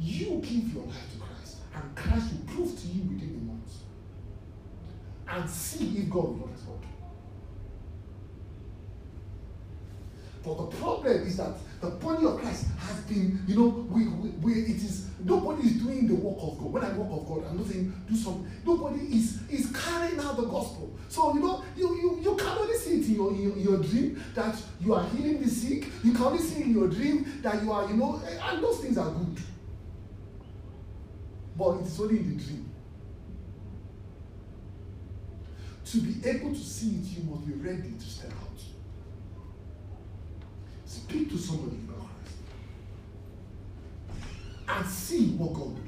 you 0.00 0.40
give 0.42 0.74
your 0.74 0.84
life 0.84 1.12
to 1.12 1.18
Christ, 1.18 1.56
and 1.74 1.94
Christ 1.94 2.32
will 2.32 2.54
prove 2.54 2.80
to 2.80 2.86
you 2.88 3.02
within 3.02 3.40
a 3.40 3.44
month. 3.44 3.72
And 5.28 5.50
see 5.50 5.98
if 5.98 6.10
God 6.10 6.24
will 6.24 6.36
not 6.36 6.52
respond. 6.52 6.82
But 10.46 10.70
the 10.70 10.76
problem 10.76 11.26
is 11.26 11.38
that 11.38 11.54
the 11.80 11.88
body 11.90 12.24
of 12.24 12.38
Christ 12.40 12.66
has 12.78 13.00
been, 13.00 13.42
you 13.48 13.56
know, 13.56 13.66
we, 13.90 14.06
we, 14.06 14.28
we, 14.28 14.52
it 14.62 14.76
is 14.76 15.08
nobody 15.24 15.66
is 15.66 15.72
doing 15.82 16.06
the 16.06 16.14
work 16.14 16.38
of 16.40 16.58
God. 16.58 16.72
When 16.72 16.84
I 16.84 16.92
work 16.96 17.20
of 17.20 17.26
God, 17.26 17.50
I'm 17.50 17.58
not 17.58 17.66
saying 17.66 17.92
do 18.08 18.14
something. 18.14 18.48
Nobody 18.64 19.00
is 19.06 19.40
is 19.50 19.72
carrying 19.76 20.20
out 20.20 20.36
the 20.36 20.44
gospel. 20.44 20.96
So 21.08 21.34
you 21.34 21.40
know, 21.40 21.64
you 21.76 21.96
you, 21.96 22.20
you 22.22 22.36
can 22.36 22.46
only 22.46 22.76
see 22.76 23.00
it 23.00 23.06
in 23.06 23.14
your, 23.16 23.32
in 23.32 23.58
your 23.58 23.78
dream 23.78 24.22
that 24.36 24.56
you 24.80 24.94
are 24.94 25.04
healing 25.08 25.42
the 25.42 25.50
sick. 25.50 25.86
You 26.04 26.12
can 26.12 26.22
only 26.22 26.42
see 26.42 26.62
in 26.62 26.72
your 26.72 26.86
dream 26.88 27.40
that 27.42 27.60
you 27.64 27.72
are, 27.72 27.88
you 27.88 27.96
know, 27.96 28.22
and 28.48 28.62
those 28.62 28.78
things 28.78 28.98
are 28.98 29.10
good. 29.10 29.38
But 31.58 31.78
it 31.78 31.86
is 31.86 32.00
only 32.00 32.18
in 32.18 32.36
the 32.36 32.44
dream. 32.44 32.70
To 35.86 36.00
be 36.00 36.28
able 36.28 36.50
to 36.50 36.60
see 36.60 36.88
it, 36.88 37.18
you 37.18 37.30
must 37.30 37.46
be 37.46 37.54
ready 37.54 37.92
to 37.98 38.04
step 38.04 38.32
out. 38.32 38.60
Speak 40.84 41.30
to 41.30 41.38
somebody 41.38 41.76
Christ 41.86 42.36
and 44.68 44.86
see 44.86 45.28
what 45.36 45.54
God 45.54 45.66
will 45.66 45.74
do. 45.74 45.82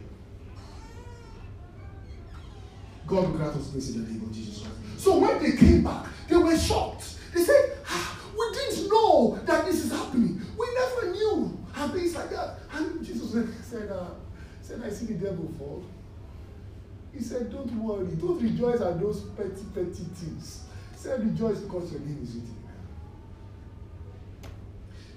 God 3.07 3.23
will 3.25 3.39
grant 3.39 3.57
us 3.57 3.69
grace 3.69 3.95
in 3.95 4.05
the 4.05 4.13
name 4.13 4.23
of 4.23 4.33
Jesus 4.33 4.61
Christ. 4.61 4.77
So 4.99 5.19
when 5.19 5.43
they 5.43 5.57
came 5.57 5.83
back, 5.83 6.07
they 6.29 6.37
were 6.37 6.57
shocked. 6.57 7.19
They 7.35 7.43
said, 7.43 7.79
ah, 7.89 8.19
We 8.37 8.53
didn't 8.53 8.89
know 8.89 9.39
that 9.45 9.67
this 9.67 9.85
is 9.85 9.93
happening. 9.93 10.41
We 10.59 10.67
never 10.75 11.13
knew. 11.13 11.59
And 11.77 11.93
things 11.93 12.15
like 12.15 12.31
that. 12.31 12.59
And 12.73 13.05
Jesus 13.05 13.33
said, 13.63 13.91
uh, 13.91 14.11
said 14.69 14.83
I 14.85 14.91
see 14.91 15.07
the 15.07 15.15
devil 15.15 15.51
fall. 15.59 15.83
He 17.15 17.23
said, 17.23 17.51
Don't 17.51 17.73
worry, 17.83 18.07
don't 18.17 18.41
rejoice 18.43 18.83
at 18.83 19.01
those 19.01 19.23
petty, 19.31 19.65
petty 19.75 20.05
things. 20.15 20.65
He 20.93 20.99
said, 20.99 21.25
Rejoice 21.25 21.61
because 21.61 21.91
your 21.93 22.03
name 22.03 22.21
is 22.23 22.35
written. 22.35 22.57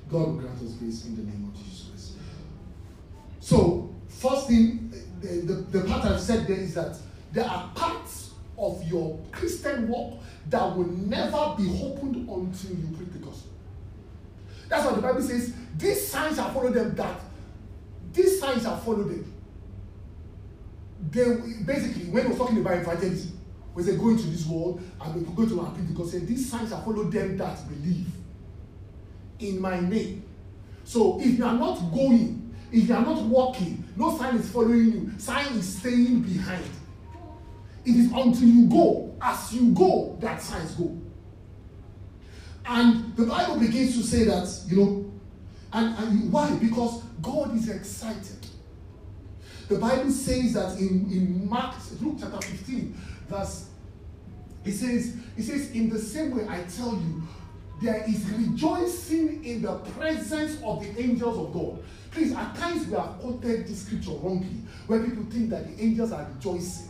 God 0.10 0.28
will 0.28 0.34
grant 0.36 0.62
us 0.62 0.72
grace 0.76 1.06
in 1.06 1.18
the 1.18 1.24
name 1.24 1.52
of 1.54 1.62
Jesus 1.62 1.89
Christ. 1.89 2.12
So, 3.41 3.93
first 4.08 4.47
thing, 4.47 4.93
the, 5.20 5.28
the, 5.28 5.80
the 5.80 5.88
part 5.88 6.06
I've 6.06 6.22
said 6.22 6.47
there 6.47 6.58
is 6.58 6.74
that 6.76 6.97
there 7.34 7.45
are 7.45 7.70
parts 7.76 8.32
of 8.58 8.82
your 8.88 9.20
Christian 9.34 9.89
walk 9.89 10.22
that 10.49 10.78
will 10.78 10.88
never 10.88 11.56
be 11.58 11.70
opened 11.84 12.16
until 12.16 12.72
you 12.72 12.95
preach 12.95 13.12
the 13.12 13.20
gospel. 13.20 13.52
That's 14.70 14.86
what 14.86 14.95
the 14.95 15.02
Bible 15.02 15.22
says. 15.22 15.54
These 15.78 16.08
signs 16.08 16.38
shall 16.38 16.54
follow 16.54 16.70
them 16.70 16.95
that 16.95 17.20
these 18.14 18.39
signs 18.39 18.64
shall 18.64 18.78
follow 18.78 19.04
them. 19.04 19.31
They 21.10 21.24
basically 21.66 22.06
when 22.06 22.30
we're 22.30 22.38
talking 22.38 22.60
about 22.60 22.78
evangelism, 22.78 23.39
we 23.74 23.84
say 23.84 23.97
go 23.97 24.10
into 24.10 24.28
this 24.28 24.45
world 24.45 24.82
and 25.02 25.16
we 25.16 25.22
go 25.34 25.47
to 25.49 25.72
preach 25.72 25.88
the 25.88 25.93
gospel. 25.93 26.20
These 26.22 26.49
signs 26.49 26.70
shall 26.70 26.84
follow 26.84 27.06
them 27.06 27.38
that 27.38 27.58
believe 27.68 28.08
in 29.39 29.60
my 29.60 29.80
name. 29.80 30.24
So 30.84 31.20
if 31.22 31.38
you 31.38 31.45
are 31.45 31.58
not 31.58 31.76
going, 31.91 32.54
if 32.72 32.88
you 32.88 32.95
are 32.95 33.02
not 33.02 33.24
walking, 33.24 33.84
no 33.95 34.18
sign 34.18 34.36
is 34.36 34.49
following 34.49 34.91
you, 34.91 35.12
sign 35.18 35.47
is 35.54 35.78
staying 35.78 36.22
behind. 36.22 36.64
It 37.86 37.95
is 37.95 38.12
until 38.12 38.47
you 38.47 38.68
go, 38.68 39.16
as 39.22 39.54
you 39.54 39.72
go, 39.72 40.18
that 40.22 40.41
signs 40.41 40.76
go. 40.76 40.97
And 42.66 43.16
the 43.16 43.26
Bible 43.26 43.58
begins 43.58 43.97
to 43.97 44.04
say 44.04 44.26
that, 44.26 44.47
you 44.68 44.78
know, 44.78 45.12
and, 45.74 45.97
and 45.97 46.32
why? 46.32 46.54
Because 46.58 47.02
God 47.22 47.56
is 47.56 47.70
excited. 47.70 48.47
The 49.72 49.78
Bible 49.78 50.11
says 50.11 50.51
that 50.55 50.78
in, 50.80 51.09
in 51.09 51.49
Mark, 51.49 51.74
Luke 52.01 52.17
chapter 52.19 52.45
15, 52.45 52.93
verse, 53.30 53.69
it 54.65 54.74
says, 54.74 55.15
it 55.38 55.43
says, 55.43 55.72
in 55.72 55.89
the 55.89 55.97
same 55.97 56.36
way 56.36 56.45
I 56.45 56.63
tell 56.63 56.91
you, 56.91 57.24
there 57.82 58.03
is 58.05 58.22
rejoicing 58.32 59.45
in 59.45 59.61
the 59.61 59.76
presence 59.76 60.61
of 60.61 60.82
the 60.82 61.01
angels 61.01 61.38
of 61.38 61.53
God. 61.53 61.82
Please, 62.11 62.34
at 62.34 62.53
times 62.57 62.86
we 62.86 62.97
have 62.97 63.17
quoted 63.22 63.65
this 63.65 63.86
scripture 63.86 64.11
wrongly, 64.11 64.61
where 64.88 65.01
people 65.05 65.24
think 65.32 65.49
that 65.51 65.65
the 65.65 65.82
angels 65.82 66.11
are 66.11 66.28
rejoicing. 66.36 66.89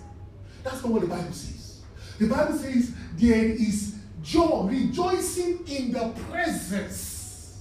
That's 0.63 0.81
not 0.81 0.91
what 0.91 1.01
the 1.01 1.07
Bible 1.07 1.33
says. 1.33 1.81
The 2.17 2.29
Bible 2.29 2.57
says 2.57 2.95
there 3.15 3.45
is 3.45 3.93
joy, 4.23 4.63
rejoicing 4.63 5.67
in 5.67 5.91
the 5.91 6.09
presence 6.31 7.59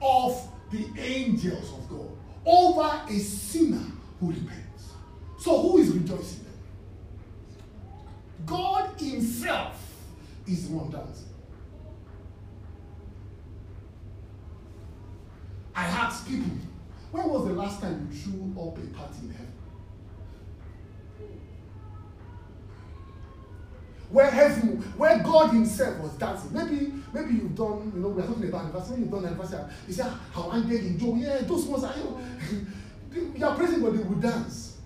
of 0.00 0.40
the 0.70 0.86
angels 1.00 1.72
of 1.72 1.90
God 1.90 2.12
over 2.44 3.02
a 3.08 3.18
sinner 3.18 3.86
who 4.20 4.28
repents. 4.28 4.92
So, 5.38 5.60
who 5.60 5.78
is 5.78 5.88
rejoicing 5.90 6.44
then? 6.44 6.54
God 8.46 8.90
Himself 9.00 9.78
is 10.46 10.68
the 10.68 10.74
one 10.74 10.90
dancing. 10.90 11.28
I 15.74 15.84
ask 15.84 16.28
people, 16.28 16.50
when 17.10 17.28
was 17.28 17.46
the 17.46 17.54
last 17.54 17.80
time 17.80 18.08
you 18.10 18.18
threw 18.18 18.62
up 18.62 18.76
a 18.76 18.80
party 18.96 19.18
in 19.22 19.30
heaven? 19.30 19.51
Where 24.12 24.30
heaven, 24.30 24.82
where 24.96 25.18
God 25.22 25.52
Himself 25.52 25.98
was 26.00 26.12
dancing. 26.12 26.52
Maybe, 26.52 26.92
maybe 27.12 27.34
you've 27.34 27.56
done, 27.56 27.90
you 27.94 28.00
know, 28.00 28.08
we're 28.08 28.26
talking 28.26 28.44
about 28.48 28.66
anniversary, 28.66 28.98
you've 28.98 29.10
done 29.10 29.24
anniversary. 29.24 29.64
You 29.88 29.94
say, 29.94 30.02
ah, 30.04 30.20
how 30.34 30.50
I 30.50 30.60
get 30.60 30.82
enjoy. 30.82 31.14
Yeah, 31.16 31.38
those 31.38 31.64
ones 31.64 31.84
are, 31.84 31.94
you 31.96 32.66
you 33.36 33.46
are 33.46 33.56
praising 33.56 33.80
God, 33.80 33.98
they 33.98 34.02
will 34.02 34.16
dance. 34.16 34.76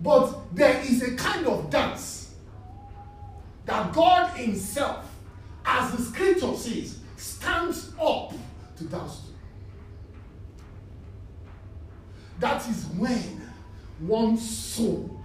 But 0.00 0.54
there 0.54 0.80
is 0.80 1.02
a 1.02 1.16
kind 1.16 1.46
of 1.46 1.70
dance 1.70 2.34
that 3.66 3.92
God 3.92 4.30
Himself, 4.36 5.10
as 5.64 5.92
the 5.92 6.02
scripture 6.02 6.54
says, 6.54 6.98
stands 7.16 7.92
up 8.00 8.32
to 8.76 8.84
dance 8.84 9.20
to. 9.20 9.34
That 12.40 12.68
is 12.68 12.84
when 12.96 13.42
one 14.00 14.36
soul 14.36 15.20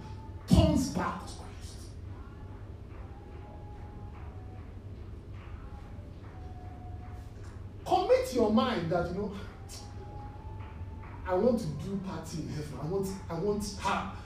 turns 0.48 0.88
back 0.90 1.20
Commit 8.30 8.34
your 8.34 8.52
mind 8.52 8.90
that 8.90 9.08
you 9.10 9.14
know. 9.14 9.32
I 11.26 11.34
want 11.34 11.60
to 11.60 11.66
do 11.66 12.00
party 12.06 12.38
in 12.38 12.48
heaven. 12.48 12.78
I 12.82 12.86
want, 12.86 13.08
I 13.28 13.34
want, 13.34 13.76
ha, 13.78 14.16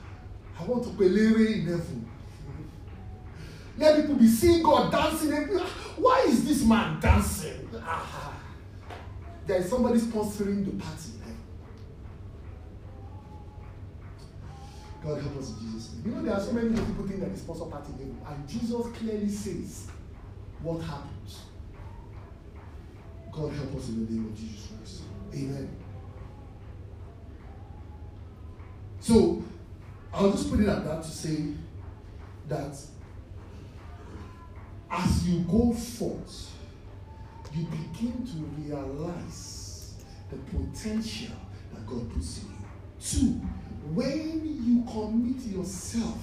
I 0.59 0.65
want 0.65 0.85
to 0.85 0.91
pelere 0.91 1.55
in 1.55 1.67
heaven. 1.67 2.09
Let 3.77 4.01
people 4.01 4.15
be 4.15 4.29
seeing 4.29 4.63
God 4.63 4.91
dancing. 4.91 5.31
Why 5.97 6.25
is 6.29 6.45
this 6.47 6.65
man 6.65 7.01
dancing? 7.01 7.69
Ah, 7.83 8.35
there 9.47 9.59
is 9.59 9.69
somebody 9.69 9.99
sponsoring 9.99 10.65
the 10.65 10.83
party. 10.83 11.11
God 15.03 15.21
help 15.21 15.37
us 15.37 15.51
in 15.51 15.61
Jesus' 15.61 15.93
name. 15.93 16.03
You 16.07 16.13
know, 16.13 16.23
there 16.23 16.35
are 16.35 16.41
so 16.41 16.53
many 16.53 16.69
people 16.71 17.07
think 17.07 17.21
that 17.21 17.35
the 17.35 17.39
sponsor 17.39 17.67
party 17.67 17.93
name, 17.99 18.19
and 18.27 18.49
Jesus 18.49 18.87
clearly 18.97 19.29
says 19.29 19.89
what 20.63 20.81
happens. 20.81 21.41
God 23.35 23.53
help 23.53 23.74
us 23.74 23.89
in 23.89 24.07
the 24.07 24.12
name 24.12 24.26
of 24.26 24.39
Jesus 24.39 24.68
Christ. 24.68 25.03
Amen. 25.35 25.68
So, 29.01 29.43
I'll 30.12 30.30
just 30.30 30.51
put 30.51 30.61
it 30.61 30.68
at 30.68 30.85
that 30.85 31.03
to 31.03 31.11
say 31.11 31.49
that 32.49 32.76
as 34.91 35.28
you 35.28 35.41
go 35.41 35.72
forth, 35.72 36.53
you 37.53 37.64
begin 37.64 38.24
to 38.24 38.37
realize 38.62 39.95
the 40.30 40.37
potential 40.37 41.35
that 41.72 41.85
God 41.87 42.12
puts 42.12 42.43
in 42.43 42.49
you. 42.49 42.55
Two, 43.01 43.41
when 43.93 44.43
you 44.64 44.85
commit 44.91 45.43
yourself 45.45 46.18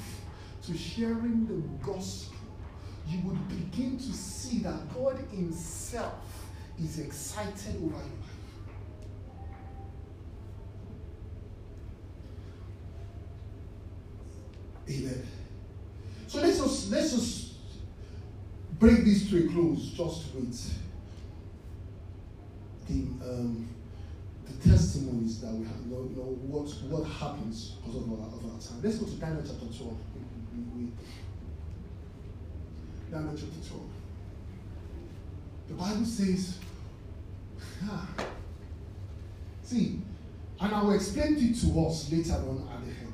to 0.63 0.77
sharing 0.77 1.45
the 1.45 1.85
gospel, 1.85 2.37
you 3.07 3.19
would 3.25 3.47
begin 3.49 3.97
to 3.97 4.13
see 4.13 4.59
that 4.59 4.93
God 4.93 5.17
Himself 5.31 6.40
is 6.79 6.99
excited 6.99 7.75
over 7.77 7.85
your 7.85 7.93
life. 7.93 8.31
Amen. 14.89 15.23
So 16.27 16.41
let's 16.41 16.57
just 16.57 16.91
let's 16.91 17.11
just 17.11 17.53
bring 18.79 19.03
this 19.03 19.29
to 19.29 19.45
a 19.45 19.51
close 19.51 19.91
just 19.91 20.33
with 20.33 20.73
the 22.87 22.93
um, 23.25 23.67
the 24.45 24.69
testimonies 24.69 25.39
that 25.41 25.51
we 25.53 25.65
have, 25.65 25.75
you 25.85 25.91
know, 25.91 26.37
what 26.47 26.67
what 26.89 27.07
happens 27.07 27.71
because 27.71 27.95
of 27.97 28.11
our, 28.11 28.27
of 28.27 28.45
our 28.45 28.59
time. 28.59 28.81
Let's 28.83 28.97
go 28.97 29.05
to 29.05 29.11
Daniel 29.13 29.43
chapter 29.45 29.65
12. 29.65 29.79
We, 29.79 30.57
we, 30.57 30.85
we, 30.85 30.91
Daniel 33.11 33.35
chapter 33.35 33.69
12. 33.69 34.00
The 35.71 35.77
Bible 35.77 36.05
says, 36.05 36.57
ah, 37.89 38.05
see, 39.63 40.01
and 40.59 40.75
I 40.75 40.83
will 40.83 40.93
explain 40.93 41.37
it 41.37 41.55
to 41.61 41.87
us 41.87 42.11
later 42.11 42.33
on 42.33 42.67
at 42.73 42.81
the 42.85 42.91
end. 42.91 43.13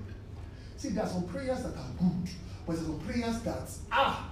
See, 0.76 0.90
there 0.90 1.04
are 1.04 1.10
some 1.10 1.28
prayers 1.28 1.62
that 1.64 1.76
are 1.78 1.92
good, 2.00 2.30
but 2.66 2.76
there 2.76 2.82
are 2.84 2.88
some 2.88 3.00
prayers 3.02 3.42
that, 3.42 3.70
ah, 3.92 4.32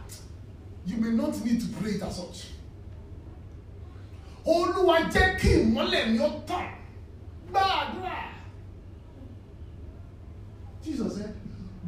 you 0.87 0.97
may 0.97 1.11
not 1.11 1.43
need 1.45 1.61
to 1.61 1.67
pray 1.77 1.91
it 1.91 2.01
as 2.01 2.15
such. 2.17 2.47
Olúwa 4.45 5.09
jẹ́ 5.11 5.39
kí 5.39 5.49
ìmọ́lẹ̀ 5.63 6.11
mi 6.11 6.19
ó 6.19 6.45
tàn 6.47 6.77
gbàdúrà. 7.51 8.31
Jesus 10.83 11.15
said, 11.17 11.35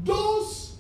those 0.04 0.78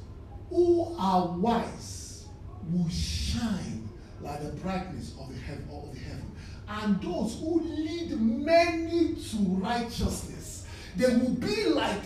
who 0.49 0.95
are 0.99 1.27
wise 1.37 2.25
will 2.71 2.89
shine 2.89 3.76
like 4.21 4.41
the 4.43 4.49
brightness 4.49 5.13
of 5.19 5.29
the 5.33 5.39
heaven 5.39 5.67
of 5.71 5.93
the 5.93 5.99
heaven. 5.99 6.31
And 6.69 7.01
those 7.01 7.39
who 7.39 7.61
lead 7.61 8.19
many 8.19 9.15
to 9.15 9.37
righteousness, 9.37 10.65
they 10.95 11.15
will 11.15 11.29
be 11.35 11.65
like 11.67 12.03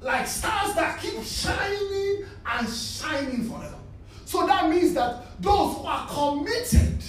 like 0.00 0.26
stars 0.26 0.74
that 0.74 1.00
keep 1.00 1.22
shining 1.22 2.24
and 2.46 2.68
shining 2.68 3.48
forever. 3.48 3.74
So 4.24 4.46
that 4.46 4.68
means 4.70 4.94
that 4.94 5.40
those 5.40 5.76
who 5.76 5.84
are 5.84 6.06
committed, 6.08 7.02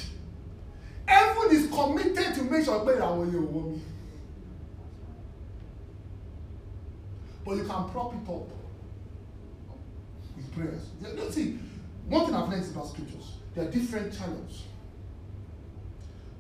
heaven 1.06 1.56
is 1.56 1.68
committed 1.68 2.34
to 2.36 2.44
make 2.44 2.66
sure 2.66 2.84
that 2.86 3.02
àwọn 3.02 3.32
yóò 3.32 3.48
wọ 3.48 3.72
mi. 3.72 3.82
But 7.46 7.58
you 7.58 7.64
can 7.64 7.90
prop 7.90 8.14
it 8.14 8.30
up 8.30 8.50
with 10.36 10.54
prayers. 10.54 10.84
You 11.02 11.32
see, 11.32 11.60
one 12.10 12.26
thing 12.26 12.36
I've 12.36 12.50
learned 12.50 12.66
about 12.76 12.88
scriptures, 12.90 13.37
there 13.58 13.68
are 13.68 13.72
different 13.72 14.16
channels. 14.16 14.66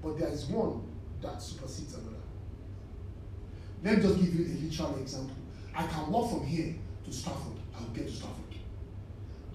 But 0.03 0.19
there 0.19 0.29
is 0.29 0.45
one 0.45 0.83
that 1.23 1.41
supersedes 1.41 1.95
another. 1.95 2.15
Let 3.83 3.97
me 3.97 4.03
just 4.03 4.19
give 4.19 4.35
you 4.35 4.45
a 4.45 4.53
literal 4.63 4.99
example. 4.99 5.35
I 5.75 5.87
can 5.87 6.11
walk 6.11 6.29
from 6.29 6.45
here 6.45 6.75
to 7.05 7.11
Stafford, 7.11 7.57
I 7.75 7.81
will 7.81 7.89
get 7.89 8.07
to 8.07 8.13
Stafford. 8.13 8.33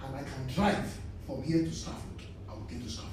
And 0.04 0.16
I 0.16 0.22
can 0.22 0.52
drive 0.52 0.92
from 1.24 1.44
here 1.44 1.62
to 1.62 1.72
Stafford, 1.72 2.26
I 2.50 2.54
will 2.54 2.62
get 2.62 2.82
to 2.82 2.90
Stafford. 2.90 3.10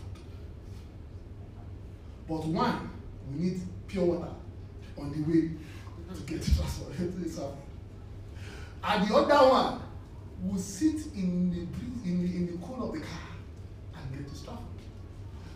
But 2.27 2.45
one, 2.45 2.89
we 3.31 3.43
need 3.43 3.61
pure 3.87 4.05
water 4.05 4.33
on 4.97 5.11
the 5.11 5.31
way 5.31 5.51
to 6.15 6.21
get 6.21 6.41
to 6.41 6.49
Stafford. 6.49 6.95
And 8.81 9.09
the 9.09 9.13
other 9.13 9.49
one 9.49 9.81
will 10.41 10.57
sit 10.57 11.13
in 11.13 11.51
the 11.51 12.09
in 12.09 12.23
the, 12.23 12.35
in 12.35 12.47
the 12.47 12.65
cool 12.65 12.87
of 12.87 12.93
the 12.93 13.01
car 13.01 13.28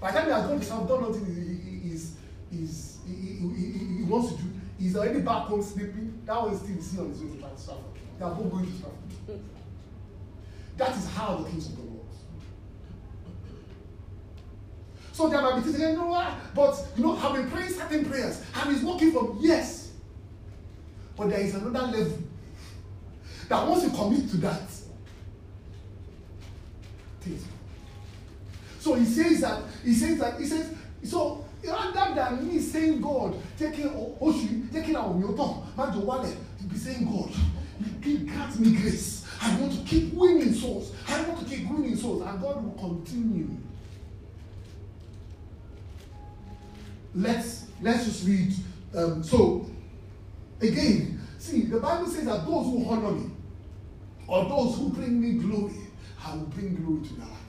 By 0.03 0.11
the 0.11 0.17
time 0.17 0.27
he 0.27 0.33
has 0.33 0.47
gone 0.47 0.59
to 0.59 0.65
Stafford, 0.65 0.87
done 0.89 1.01
nothing 1.03 1.25
he, 1.81 1.93
is, 1.93 2.15
is, 2.51 2.97
he, 3.07 3.13
he, 3.13 3.47
he, 3.55 3.95
he 3.99 4.03
wants 4.03 4.33
to 4.33 4.37
do, 4.37 4.49
he's 4.77 4.97
already 4.97 5.21
back 5.21 5.43
home 5.43 5.63
sleeping. 5.63 6.21
That 6.25 6.45
is 6.51 6.59
still 6.59 6.81
seen 6.81 6.99
on 6.99 7.09
his 7.11 7.21
way 7.21 7.37
to 7.39 7.57
Stafford. 7.57 7.83
They 8.19 8.25
are 8.25 8.35
both 8.35 8.51
going 8.51 8.65
to 8.65 8.71
Stafford. 8.73 9.39
That 10.75 10.97
is 10.97 11.07
how 11.07 11.37
the 11.37 11.49
kings 11.49 11.67
of 11.67 11.77
God 11.77 11.85
works. 11.85 12.17
So 15.13 15.29
there 15.29 15.41
might 15.41 15.63
be 15.63 15.71
things, 15.71 15.97
know 15.97 16.07
what? 16.07 16.33
But 16.53 16.85
you 16.97 17.03
know, 17.03 17.15
I've 17.15 17.35
been 17.35 17.49
praying 17.49 17.69
certain 17.69 18.03
prayers 18.03 18.43
and 18.55 18.75
it's 18.75 18.83
working 18.83 19.13
for 19.13 19.37
yes. 19.39 19.93
But 21.15 21.29
there 21.29 21.39
is 21.39 21.55
another 21.55 21.87
level 21.87 22.17
that 23.47 23.67
once 23.69 23.83
you 23.85 23.89
commit 23.91 24.29
to 24.31 24.37
that, 24.37 24.69
things. 27.21 27.45
So 28.83 28.95
he 28.95 29.05
says 29.05 29.39
that 29.39 29.63
he 29.81 29.93
says 29.93 30.19
that 30.19 30.37
he 30.37 30.45
says 30.45 30.69
so 31.05 31.45
rather 31.65 32.15
than 32.15 32.45
me 32.45 32.59
saying 32.59 32.99
God 32.99 33.33
taking 33.57 33.87
oṣù 33.87 34.73
taking 34.73 34.95
má 34.95 35.85
jò 35.87 36.03
wálẹ̀ 36.03 36.35
to 36.59 36.63
be 36.65 36.75
saying 36.75 37.05
God 37.05 37.31
you 38.03 38.17
grant 38.27 38.59
me 38.59 38.75
grace 38.75 39.23
I 39.41 39.55
want 39.57 39.71
to 39.71 39.79
keep 39.85 40.13
winning 40.13 40.53
souls 40.53 40.91
I 41.07 41.21
want 41.21 41.39
to 41.39 41.45
keep 41.45 41.69
winning 41.71 41.95
souls 41.95 42.23
and 42.23 42.41
God 42.41 42.61
will 42.61 42.71
continue. 42.73 43.47
Let's 47.15 47.67
let's 47.81 48.03
just 48.03 48.27
read. 48.27 48.53
Um, 48.93 49.23
so 49.23 49.65
again, 50.59 51.21
see 51.39 51.61
the 51.61 51.79
Bible 51.79 52.07
says 52.07 52.25
that 52.25 52.45
those 52.45 52.65
who 52.65 52.85
honor 52.89 53.11
me 53.11 53.31
or 54.27 54.43
those 54.43 54.75
who 54.75 54.89
bring 54.89 55.21
me 55.21 55.41
glory, 55.41 55.87
I 56.21 56.35
will 56.35 56.47
bring 56.47 56.75
glory 56.75 57.07
to 57.07 57.13
their. 57.13 57.42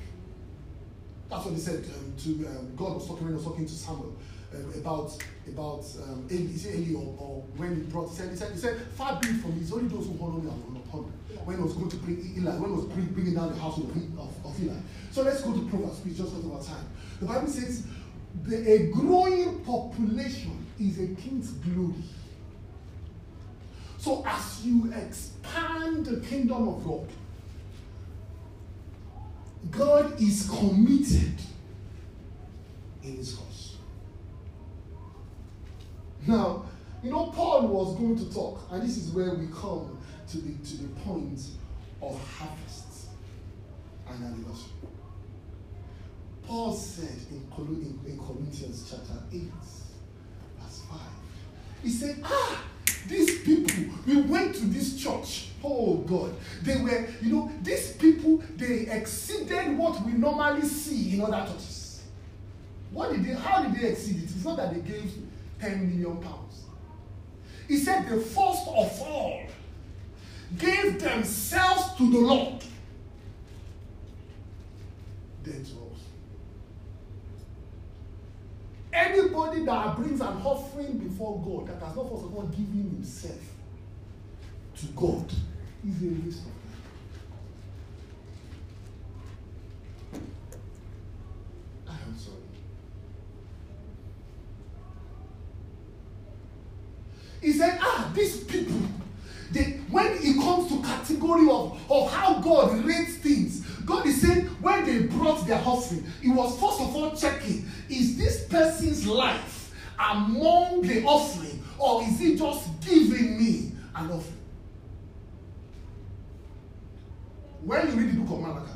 That's 1.35 1.47
what 1.47 1.55
he 1.55 1.61
said 1.61 1.85
um, 1.97 2.15
to 2.17 2.47
um, 2.47 2.77
God 2.77 2.95
was 2.95 3.09
talking 3.09 3.25
when 3.25 3.33
he 3.33 3.37
was 3.37 3.45
talking 3.45 3.67
to 3.67 3.73
Samuel 3.73 4.15
um, 4.55 4.73
about 4.79 5.19
about 5.49 5.85
um, 6.05 6.29
Eli, 6.31 6.55
is 6.55 6.67
it 6.67 6.77
Eli 6.77 6.95
or, 6.95 7.17
or 7.19 7.43
when 7.57 7.75
he 7.75 7.83
brought 7.83 8.09
he 8.11 8.15
said 8.15 8.31
he 8.31 8.37
said 8.37 8.53
he 8.53 8.59
said 8.59 8.81
far 8.95 9.19
be 9.19 9.27
it 9.27 9.41
from 9.41 9.57
me, 9.57 9.63
it's 9.63 9.73
only 9.73 9.89
those 9.89 10.07
who 10.07 10.17
honor 10.23 10.39
me 10.39 10.47
will 10.47 10.79
not 10.79 10.85
honor. 10.93 11.11
When 11.45 11.57
he 11.57 11.63
was 11.65 11.73
going 11.73 11.91
to 11.91 11.97
bring 11.97 12.23
Eli, 12.39 12.53
when 12.53 12.71
he 12.71 12.77
was 12.77 12.85
bring, 12.85 13.07
bringing 13.07 13.35
down 13.35 13.53
the 13.53 13.59
house 13.59 13.79
of, 13.79 13.91
of, 13.91 14.47
of 14.47 14.63
Eli. 14.63 14.75
So 15.11 15.23
let's 15.23 15.43
go 15.43 15.53
to 15.53 15.67
Proverbs, 15.67 15.99
please, 15.99 16.17
just 16.17 16.31
because 16.31 16.45
of 16.45 16.53
our 16.53 16.63
time. 16.63 16.87
The 17.19 17.27
Bible 17.27 17.49
says 17.49 17.85
the, 18.45 18.71
a 18.71 18.87
growing 18.93 19.59
population 19.65 20.65
is 20.79 21.01
a 21.01 21.09
king's 21.21 21.51
glory. 21.51 21.95
So 23.99 24.23
as 24.25 24.65
you 24.65 24.93
expand 24.93 26.07
the 26.07 26.21
kingdom 26.21 26.69
of 26.69 26.85
God, 26.85 27.09
God 29.71 30.21
is 30.21 30.49
committed 30.49 31.35
in 33.03 33.17
his 33.17 33.37
house. 33.37 33.77
Now, 36.27 36.65
you 37.03 37.11
know, 37.11 37.27
Paul 37.27 37.69
was 37.69 37.97
going 37.99 38.17
to 38.17 38.33
talk, 38.33 38.61
and 38.71 38.83
this 38.83 38.97
is 38.97 39.11
where 39.11 39.35
we 39.35 39.47
come 39.49 39.99
to 40.29 40.39
the 40.39 40.53
to 40.67 40.77
the 40.83 40.89
point 41.01 41.41
of 42.01 42.19
harvest 42.39 43.09
and 44.09 44.25
anniversary. 44.25 44.73
Paul 46.47 46.73
said 46.73 47.17
in, 47.31 47.43
in, 47.59 48.01
in 48.07 48.19
Corinthians 48.19 48.87
chapter 48.91 49.23
8, 49.33 49.43
verse 50.61 50.83
5, 50.91 51.01
he 51.83 51.89
said, 51.89 52.21
Ah, 52.25 52.63
these 53.09 53.41
people, 53.43 53.95
we 54.07 54.21
went 54.23 54.55
to 54.57 54.67
this 54.67 55.03
church. 55.03 55.49
Oh 55.67 55.95
God, 56.07 56.35
they 56.63 56.77
were, 56.77 57.07
you 57.23 57.33
know, 57.33 57.51
these 57.63 57.93
people, 57.93 58.43
they 58.57 58.87
exceeded 58.91 59.79
what 59.79 60.05
we 60.05 60.13
normally 60.13 60.61
see 60.63 61.15
in 61.15 61.23
other 61.23 61.47
churches. 61.51 62.03
What 62.91 63.13
did 63.13 63.25
they, 63.25 63.33
how 63.33 63.63
did 63.63 63.81
they 63.81 63.89
exceed 63.89 64.19
it? 64.19 64.25
It's 64.25 64.45
not 64.45 64.59
that 64.59 64.75
they 64.75 64.81
gave 64.81 65.11
10 65.61 65.89
million 65.89 66.19
pounds. 66.19 66.65
He 67.67 67.79
said, 67.79 68.07
the 68.07 68.21
first 68.21 68.69
of 68.69 69.01
all 69.01 69.43
gave 70.59 71.01
themselves 71.01 71.95
to 71.97 72.11
the 72.11 72.19
Lord, 72.19 72.63
then 75.45 75.55
to 75.55 75.61
us. 75.61 76.01
Anybody 78.93 79.65
that 79.65 79.97
brings 79.97 80.21
an 80.21 80.43
offering 80.45 80.99
before 80.99 81.41
God 81.43 81.69
that 81.69 81.85
has 81.87 81.97
not 81.97 82.11
first 82.11 82.27
of 82.27 82.37
all 82.37 82.47
given 82.49 82.91
himself 82.95 83.41
to 84.77 84.87
God 84.89 85.33
is 85.87 86.03
a 86.03 86.41
of 86.41 86.45
time. 90.13 90.23
I 91.89 91.93
am 91.93 92.19
sorry. 92.19 92.37
He 97.41 97.53
said, 97.53 97.79
ah, 97.81 98.11
these 98.15 98.45
people, 98.45 98.81
they, 99.53 99.81
when 99.91 100.07
it 100.21 100.41
comes 100.41 100.69
to 100.69 100.83
category 100.83 101.49
of, 101.51 101.79
of 101.91 102.11
how 102.11 102.41
God 102.41 102.85
rates 102.85 103.17
things, 103.17 103.61
God 103.85 104.07
is 104.07 104.23
saying 104.23 104.47
when 104.63 104.87
they 104.87 105.03
brought 105.07 105.47
their 105.47 105.63
offering, 105.65 106.07
He 106.23 106.31
was 106.31 106.59
first 106.59 106.81
of 106.81 106.97
all 106.97 107.15
checking 107.15 107.69
is 107.91 108.17
this 108.17 108.47
person's 108.47 109.07
life 109.07 109.73
among 109.99 110.83
the 110.83 111.05
offering, 111.05 111.63
or 111.79 112.03
is 112.03 112.19
he 112.19 112.37
just 112.37 112.69
giving 112.81 113.39
me 113.39 113.73
an 113.95 114.11
offering? 114.11 114.41
When 117.65 117.87
you 117.89 117.95
read 117.95 118.13
the 118.13 118.21
book 118.21 118.35
of 118.35 118.41
Malachi, 118.41 118.73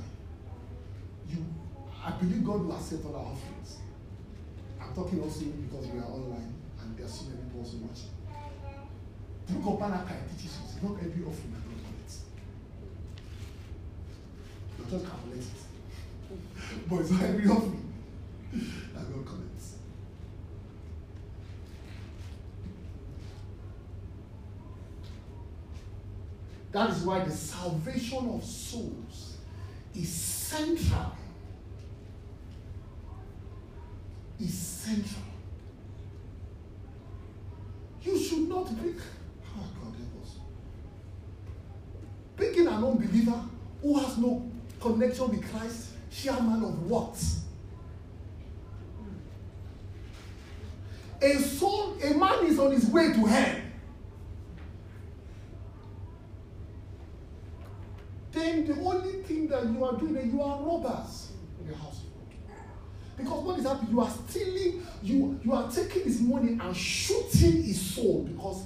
you, 1.29 1.45
I 2.03 2.11
believe 2.13 2.45
God 2.45 2.65
will 2.65 2.75
accept 2.75 3.05
all 3.05 3.17
our 3.17 3.23
offerings. 3.23 3.79
I'm 4.81 4.88
talking 4.99 5.23
also 5.23 5.45
because 5.45 5.87
we 5.87 5.99
are 6.01 6.11
online 6.11 6.55
and 6.83 6.97
there 6.97 7.07
are 7.07 7.09
so 7.09 7.27
many 7.27 7.43
people 7.45 7.61
also 7.61 7.77
watching. 7.77 8.11
The 9.47 9.53
book 9.55 9.75
of 9.75 9.81
Malachi 9.81 10.15
teaches 10.37 10.59
us 10.59 10.75
not 10.83 10.97
every 10.99 11.23
offering 11.25 11.55
that 11.55 11.63
God 11.65 11.79
collects. 11.87 12.25
You 14.79 14.85
just 14.91 15.07
calculate 15.07 15.41
it. 15.41 16.89
But 16.91 17.01
it's 17.01 17.11
not 17.13 17.23
every 17.23 17.47
offering 17.49 17.93
that 18.53 19.15
God 19.15 19.27
collects. 19.27 19.75
That 26.73 26.91
is 26.91 27.03
why 27.05 27.21
the 27.21 27.31
salvation 27.31 28.29
of 28.31 28.45
souls 28.45 29.37
is 29.95 30.13
central. 30.13 31.13
Is 34.41 34.78
You 38.03 38.19
should 38.19 38.49
not 38.49 38.67
be. 38.83 38.95
Oh 39.57 39.65
God 39.83 39.95
help 39.95 40.23
us. 40.23 40.37
Picking 42.37 42.67
an 42.67 42.83
unbeliever 42.83 43.43
who 43.83 43.99
has 43.99 44.17
no 44.19 44.51
connection 44.81 45.29
with 45.29 45.51
Christ, 45.51 45.91
chairman 46.11 46.65
of 46.65 46.89
what? 46.89 47.23
A 51.21 51.35
soul, 51.35 51.97
a 52.03 52.15
man 52.15 52.47
is 52.47 52.59
on 52.59 52.71
his 52.71 52.87
way 52.87 53.13
to 53.13 53.25
hell. 53.27 53.57
Then 58.31 58.67
the 58.67 58.81
only 58.81 59.23
thing 59.25 59.49
that 59.49 59.65
you 59.65 59.85
are 59.85 59.97
doing 59.99 60.17
is 60.17 60.33
you 60.33 60.41
are 60.41 60.63
robbers 60.63 61.33
in 61.61 61.69
the 61.69 61.77
house. 61.77 62.03
Because 63.19 63.43
what 63.43 63.59
is 63.59 63.67
happening? 63.67 63.91
You 63.91 64.01
are 64.01 64.11
stealing, 64.11 64.87
you, 65.03 65.41
you 65.45 65.53
are 65.53 65.71
taking 65.71 66.05
his 66.05 66.21
money 66.21 66.57
and 66.61 66.77
shooting 66.77 67.65
his 67.65 67.81
soul. 67.81 68.23
Because 68.23 68.65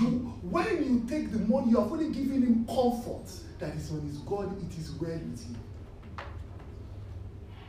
you 0.00 0.32
when 0.42 0.84
you 0.84 1.04
take 1.08 1.32
the 1.32 1.38
money, 1.38 1.70
you 1.70 1.78
are 1.78 1.86
only 1.86 2.10
giving 2.10 2.42
him 2.42 2.66
comfort 2.66 3.30
that 3.58 3.74
is 3.74 3.90
on 3.90 4.02
his 4.02 4.18
God, 4.18 4.54
it 4.62 4.78
is 4.78 4.90
well 4.92 5.10
with 5.10 5.44
him. 5.44 5.56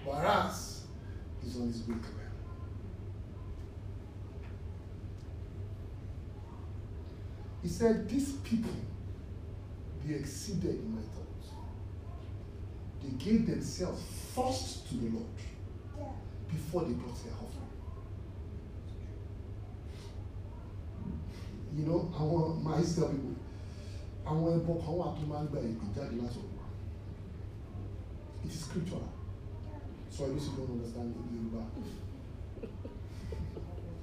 Whereas 0.04 0.86
he's 1.42 1.56
on 1.56 1.68
his 1.68 1.82
way 1.88 1.96
to 1.96 2.02
hell. 2.02 2.12
He 7.64 7.70
said, 7.70 8.08
These 8.10 8.34
people, 8.44 8.72
they 10.06 10.16
exceeded 10.16 10.76
in 10.76 10.96
my 10.96 11.02
thoughts. 11.02 11.54
They 13.02 13.32
gave 13.32 13.48
themselves 13.48 14.04
first 14.36 14.88
to 14.90 14.96
the 14.96 15.10
Lord 15.10 15.26
before 16.56 16.82
they 16.88 16.93
brought 16.93 17.18
their 17.24 17.34
offering. 17.43 17.72
You 21.78 21.84
know, 21.88 22.01
àwọn 22.20 22.64
máa 22.64 22.80
ń 22.80 22.95
tell 22.95 23.10
people, 23.12 23.36
àwọn 24.26 24.49
ẹbọ 24.60 24.74
kan 24.84 24.93
wà 24.99 25.08
tó 25.18 25.24
máa 25.32 25.43
ń 25.43 25.47
gba 25.51 25.60
ìpè 25.72 25.86
jáde 25.95 26.16
láti. 26.22 26.39
It 28.45 28.51
is 28.51 28.60
scriptural. 28.66 29.10
So 30.10 30.26
I 30.26 30.28
used 30.30 30.49
to 30.51 30.56
don't 30.58 30.70
understand 30.72 31.16
Yoruba. 31.34 31.66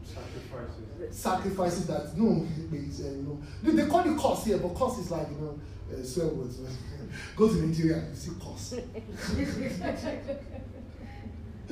Sacrifices. 0.04 1.16
sacrifices 1.16 1.86
that 1.86 2.16
no 2.18 2.46
it's, 2.72 3.00
uh, 3.00 3.04
you 3.04 3.22
know 3.22 3.38
they, 3.62 3.72
they 3.72 3.86
call 3.88 4.00
it 4.04 4.16
cost 4.18 4.46
here 4.46 4.58
but 4.58 4.74
cost 4.74 5.00
is 5.00 5.10
like 5.10 5.26
you 5.30 5.36
know 5.36 5.58
uh, 5.90 6.02
swear 6.04 6.26
words 6.28 6.58
go 7.36 7.48
to 7.48 7.54
Nigeria 7.66 8.04
you 8.10 8.14
see 8.16 8.30
cost 8.38 8.74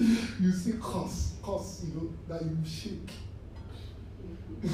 you 0.41 0.53
see 0.53 0.73
cost 0.75 1.43
cost 1.43 1.85
you 1.85 1.95
know 1.95 2.13
that 2.29 2.43
you 2.43 2.57
shake. 2.65 3.11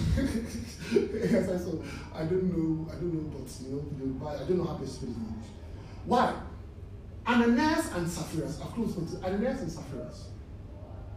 Yes 0.93 1.49
I 1.49 1.57
so 1.59 1.83
I 2.15 2.25
don't 2.25 2.45
know 2.45 2.89
I 2.91 2.95
don't 2.95 3.13
know 3.15 3.31
but 3.37 3.51
you 3.67 3.73
know 3.75 3.85
Yoruba 3.99 4.27
I 4.27 4.49
don't 4.49 4.59
know 4.59 4.65
how 4.65 4.77
to 4.77 4.87
speak 4.87 5.11
English 5.11 5.47
why? 6.05 6.35
Ananias 7.27 7.93
and 7.95 8.09
Sapphira 8.09 8.47
I've 8.47 8.73
closed 8.73 8.97
with 8.97 9.25
Ananias 9.25 9.61
and 9.63 9.71
Sapphira 9.73 10.11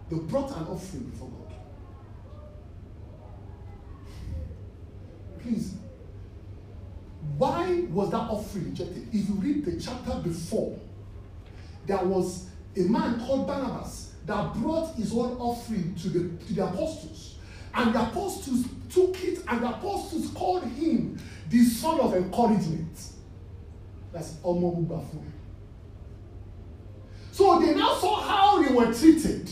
they 0.09 0.17
brought 0.17 0.49
an 0.57 0.63
offering 0.67 1.03
before 1.03 1.29
God. 1.29 1.53
Please. 5.39 5.75
Why 7.37 7.81
was 7.91 8.09
that 8.11 8.17
offering 8.17 8.71
rejected? 8.71 9.07
If 9.13 9.29
you 9.29 9.35
read 9.35 9.65
the 9.65 9.79
chapter 9.79 10.15
before, 10.23 10.77
there 11.85 12.03
was 12.03 12.48
a 12.75 12.81
man 12.81 13.19
called 13.19 13.47
Barnabas 13.47 14.13
that 14.25 14.53
brought 14.55 14.95
his 14.95 15.11
own 15.13 15.37
offering 15.39 15.95
to 15.95 16.09
the, 16.09 16.45
to 16.45 16.53
the 16.53 16.63
apostles. 16.65 17.35
And 17.73 17.93
the 17.93 18.01
apostles 18.01 18.65
took 18.89 19.23
it, 19.23 19.39
and 19.47 19.61
the 19.61 19.69
apostles 19.69 20.29
called 20.29 20.63
him 20.63 21.17
the 21.49 21.63
son 21.63 21.99
of 21.99 22.15
encouragement. 22.15 22.97
That's 24.11 24.33
Omobubafun. 24.43 25.23
So 27.31 27.59
they 27.59 27.73
now 27.73 27.95
saw 27.95 28.21
how 28.21 28.61
they 28.61 28.73
were 28.73 28.93
treated. 28.93 29.49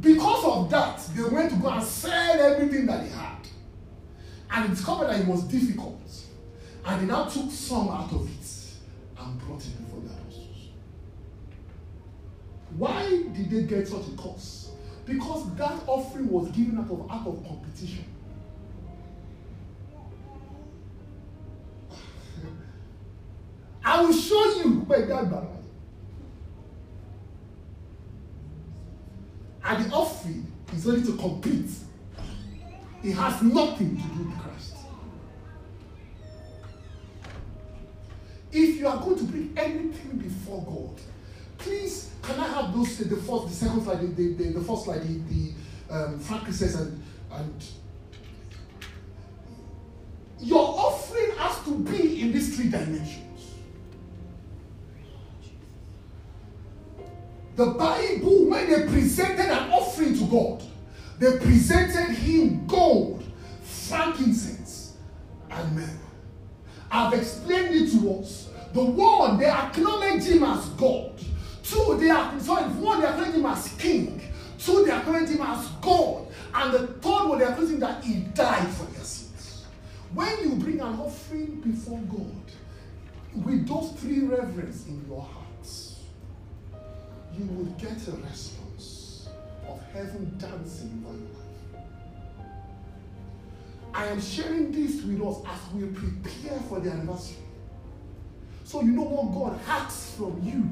Because 0.00 0.44
of 0.44 0.70
that, 0.70 1.00
they 1.14 1.22
went 1.22 1.50
to 1.50 1.56
go 1.56 1.68
and 1.68 1.84
sell 1.84 2.40
everything 2.40 2.86
that 2.86 3.04
they 3.04 3.10
had 3.10 3.36
and 4.50 4.70
discovered 4.70 5.08
that 5.08 5.20
it 5.20 5.26
was 5.26 5.44
difficult. 5.44 6.00
And 6.84 7.02
they 7.02 7.06
now 7.06 7.24
took 7.24 7.50
some 7.50 7.88
out 7.88 8.12
of 8.12 8.26
it 8.26 9.20
and 9.20 9.38
brought 9.40 9.60
it. 9.60 9.81
Why 12.76 13.08
did 13.08 13.50
they 13.50 13.62
get 13.62 13.88
such 13.88 14.06
a 14.08 14.22
curse? 14.22 14.70
Because 15.04 15.54
that 15.56 15.82
offering 15.86 16.30
was 16.30 16.50
given 16.52 16.78
out 16.78 16.90
of 16.90 17.10
out 17.10 17.26
of 17.26 17.44
competition. 17.46 18.04
I 23.84 24.00
will 24.00 24.12
show 24.12 24.44
you 24.62 24.80
where 24.86 25.06
that 25.06 25.30
barrel. 25.30 25.62
And 29.64 29.84
the 29.84 29.94
offering 29.94 30.50
is 30.72 30.86
only 30.86 31.02
to 31.04 31.16
compete. 31.16 31.70
It 33.02 33.12
has 33.12 33.42
nothing 33.42 33.96
to 33.96 34.02
do 34.02 34.24
with 34.24 34.38
Christ. 34.38 34.76
If 38.52 38.78
you 38.78 38.86
are 38.86 38.98
going 38.98 39.16
to 39.18 39.24
bring 39.24 39.52
anything 39.56 40.18
before 40.18 40.62
God, 40.62 41.00
please 41.62 42.10
can 42.22 42.38
I 42.38 42.46
have 42.48 42.74
those 42.74 42.98
the 42.98 43.16
first, 43.16 43.48
the 43.48 43.54
second 43.54 43.82
slide, 43.82 44.16
the, 44.16 44.34
the, 44.34 44.44
the 44.50 44.60
first 44.60 44.84
slide, 44.84 45.02
the, 45.02 45.20
the 45.28 45.52
um, 45.90 46.18
frankincense 46.20 46.76
and 46.76 47.02
and 47.32 47.64
your 50.40 50.60
offering 50.60 51.36
has 51.38 51.64
to 51.64 51.78
be 51.78 52.20
in 52.22 52.32
these 52.32 52.56
three 52.56 52.68
dimensions. 52.68 53.54
The 57.54 57.66
Bible, 57.66 58.46
when 58.50 58.70
they 58.70 58.86
presented 58.88 59.46
an 59.46 59.70
offering 59.70 60.18
to 60.18 60.24
God, 60.26 60.62
they 61.18 61.38
presented 61.38 62.14
him 62.14 62.66
gold, 62.66 63.22
frankincense, 63.62 64.96
and 65.50 65.76
myrrh. 65.76 65.98
I've 66.90 67.12
explained 67.12 67.74
it 67.74 67.90
to 67.92 68.18
us. 68.18 68.48
The 68.72 68.82
one, 68.82 69.38
they 69.38 69.46
acknowledge 69.46 70.24
him 70.24 70.42
as 70.42 70.66
God. 70.70 71.20
Two, 71.72 71.96
they 71.98 72.10
are 72.10 72.38
sorry, 72.38 72.64
one, 72.64 73.00
they 73.00 73.06
acknowledge 73.08 73.34
him 73.34 73.46
as 73.46 73.68
king. 73.78 74.20
Two, 74.58 74.84
they 74.84 74.90
are 74.90 74.98
acknowledge 75.00 75.30
him 75.30 75.40
as 75.40 75.66
God. 75.80 76.26
And 76.54 76.74
the 76.74 76.86
third 76.86 77.28
one, 77.28 77.38
they 77.38 77.46
acknowledge 77.46 77.70
him 77.70 77.80
that 77.80 78.04
he 78.04 78.16
died 78.34 78.68
for 78.68 78.84
their 78.92 79.04
sins. 79.04 79.64
When 80.12 80.38
you 80.42 80.56
bring 80.56 80.80
an 80.80 81.00
offering 81.00 81.62
before 81.62 81.98
God, 82.00 83.44
with 83.46 83.66
those 83.66 83.92
three 83.92 84.20
reverence 84.20 84.86
in 84.86 85.02
your 85.08 85.22
hearts, 85.22 86.00
you 87.34 87.46
will 87.46 87.72
get 87.78 88.06
a 88.06 88.12
response 88.28 89.28
of 89.66 89.80
heaven 89.94 90.36
dancing 90.36 91.02
over 91.08 91.16
your. 91.16 91.80
I 93.94 94.06
am 94.08 94.20
sharing 94.20 94.72
this 94.72 95.02
with 95.02 95.22
us 95.22 95.38
as 95.46 95.72
we 95.72 95.86
prepare 95.86 96.58
for 96.68 96.80
the 96.80 96.90
anniversary. 96.90 97.36
So 98.64 98.82
you 98.82 98.92
know 98.92 99.04
what 99.04 99.32
God 99.32 99.60
asks 99.66 100.14
from 100.16 100.38
you. 100.42 100.70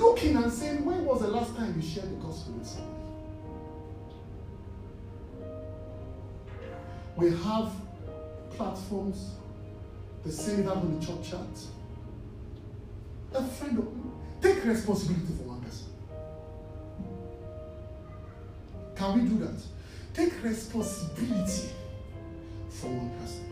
Looking 0.00 0.36
and 0.36 0.52
saying, 0.52 0.84
When 0.84 1.04
was 1.04 1.20
the 1.20 1.28
last 1.28 1.54
time 1.56 1.74
you 1.76 1.82
shared 1.82 2.10
the 2.10 2.16
gospel 2.16 2.54
with 2.54 2.66
somebody? 2.66 2.96
We 7.16 7.30
have 7.30 7.72
platforms, 8.50 9.32
the 10.24 10.32
same 10.32 10.64
that 10.64 10.76
on 10.76 10.98
the 10.98 11.06
church 11.06 11.30
chat. 11.30 11.40
A 13.34 13.44
friend 13.44 13.78
of 13.78 13.88
take 14.40 14.56
take 14.56 14.64
responsibility 14.64 15.34
for 15.36 15.44
one 15.44 15.60
person. 15.60 15.86
Can 18.96 19.22
we 19.22 19.28
do 19.28 19.38
that? 19.44 19.60
Take 20.14 20.42
responsibility 20.42 21.70
for 22.68 22.88
one 22.88 23.10
person. 23.20 23.46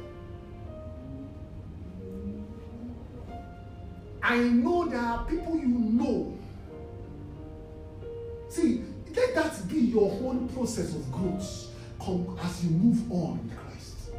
I 4.22 4.38
know 4.40 4.86
there 4.88 5.00
are 5.00 5.24
people 5.24 5.56
you 5.56 5.68
know. 5.68 6.37
See, 8.48 8.84
let 9.14 9.34
that 9.34 9.68
be 9.68 9.78
your 9.78 10.10
whole 10.10 10.48
process 10.54 10.94
of 10.94 11.10
growth 11.12 11.68
as 12.42 12.64
you 12.64 12.70
move 12.70 13.12
on 13.12 13.38
in 13.42 13.50
Christ. 13.56 14.10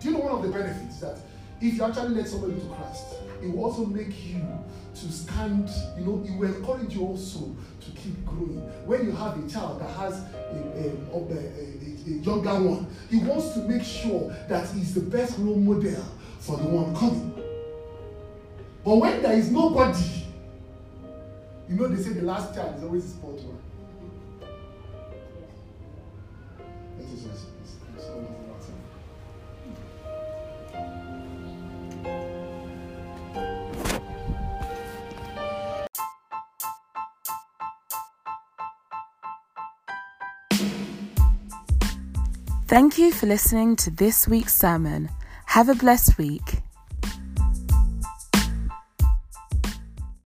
Do 0.00 0.10
you 0.10 0.18
know 0.18 0.24
one 0.24 0.32
of 0.32 0.42
the 0.42 0.48
benefits 0.48 1.00
that 1.00 1.18
if 1.60 1.74
you 1.74 1.84
actually 1.84 2.14
let 2.14 2.28
somebody 2.28 2.54
to 2.54 2.66
Christ, 2.66 3.14
it 3.42 3.50
will 3.50 3.64
also 3.64 3.84
make 3.84 4.26
you 4.26 4.42
to 4.94 5.12
stand, 5.12 5.68
you 5.96 6.04
know, 6.04 6.24
it 6.24 6.36
will 6.36 6.54
encourage 6.54 6.94
you 6.94 7.02
also 7.02 7.54
to 7.80 7.90
keep 7.92 8.24
growing. 8.26 8.60
When 8.86 9.06
you 9.06 9.12
have 9.12 9.44
a 9.44 9.48
child 9.48 9.80
that 9.80 9.90
has 9.90 10.14
a, 10.14 10.92
a, 11.12 11.16
a, 11.16 11.20
a, 11.20 12.10
younger 12.10 12.62
one, 12.62 12.86
he 13.10 13.18
wants 13.18 13.52
to 13.52 13.60
make 13.60 13.82
sure 13.82 14.34
that 14.48 14.68
he's 14.70 14.94
the 14.94 15.00
best 15.00 15.38
role 15.38 15.56
model 15.56 16.04
for 16.40 16.56
the 16.56 16.64
one 16.64 16.94
coming. 16.96 17.34
But 18.84 18.96
when 18.96 19.22
there 19.22 19.34
is 19.34 19.50
nobody, 19.50 20.24
you 21.68 21.76
know, 21.76 21.88
they 21.88 22.02
say 22.02 22.10
the 22.10 22.22
last 22.22 22.54
child 22.54 22.76
is 22.76 22.82
always 22.82 23.04
the 23.04 23.10
sport 23.10 23.40
one. 23.42 23.58
Thank 42.66 42.98
you 42.98 43.12
for 43.12 43.26
listening 43.26 43.76
to 43.76 43.90
this 43.90 44.28
week's 44.28 44.54
sermon. 44.54 45.08
Have 45.46 45.70
a 45.70 45.74
blessed 45.74 46.18
week. 46.18 46.62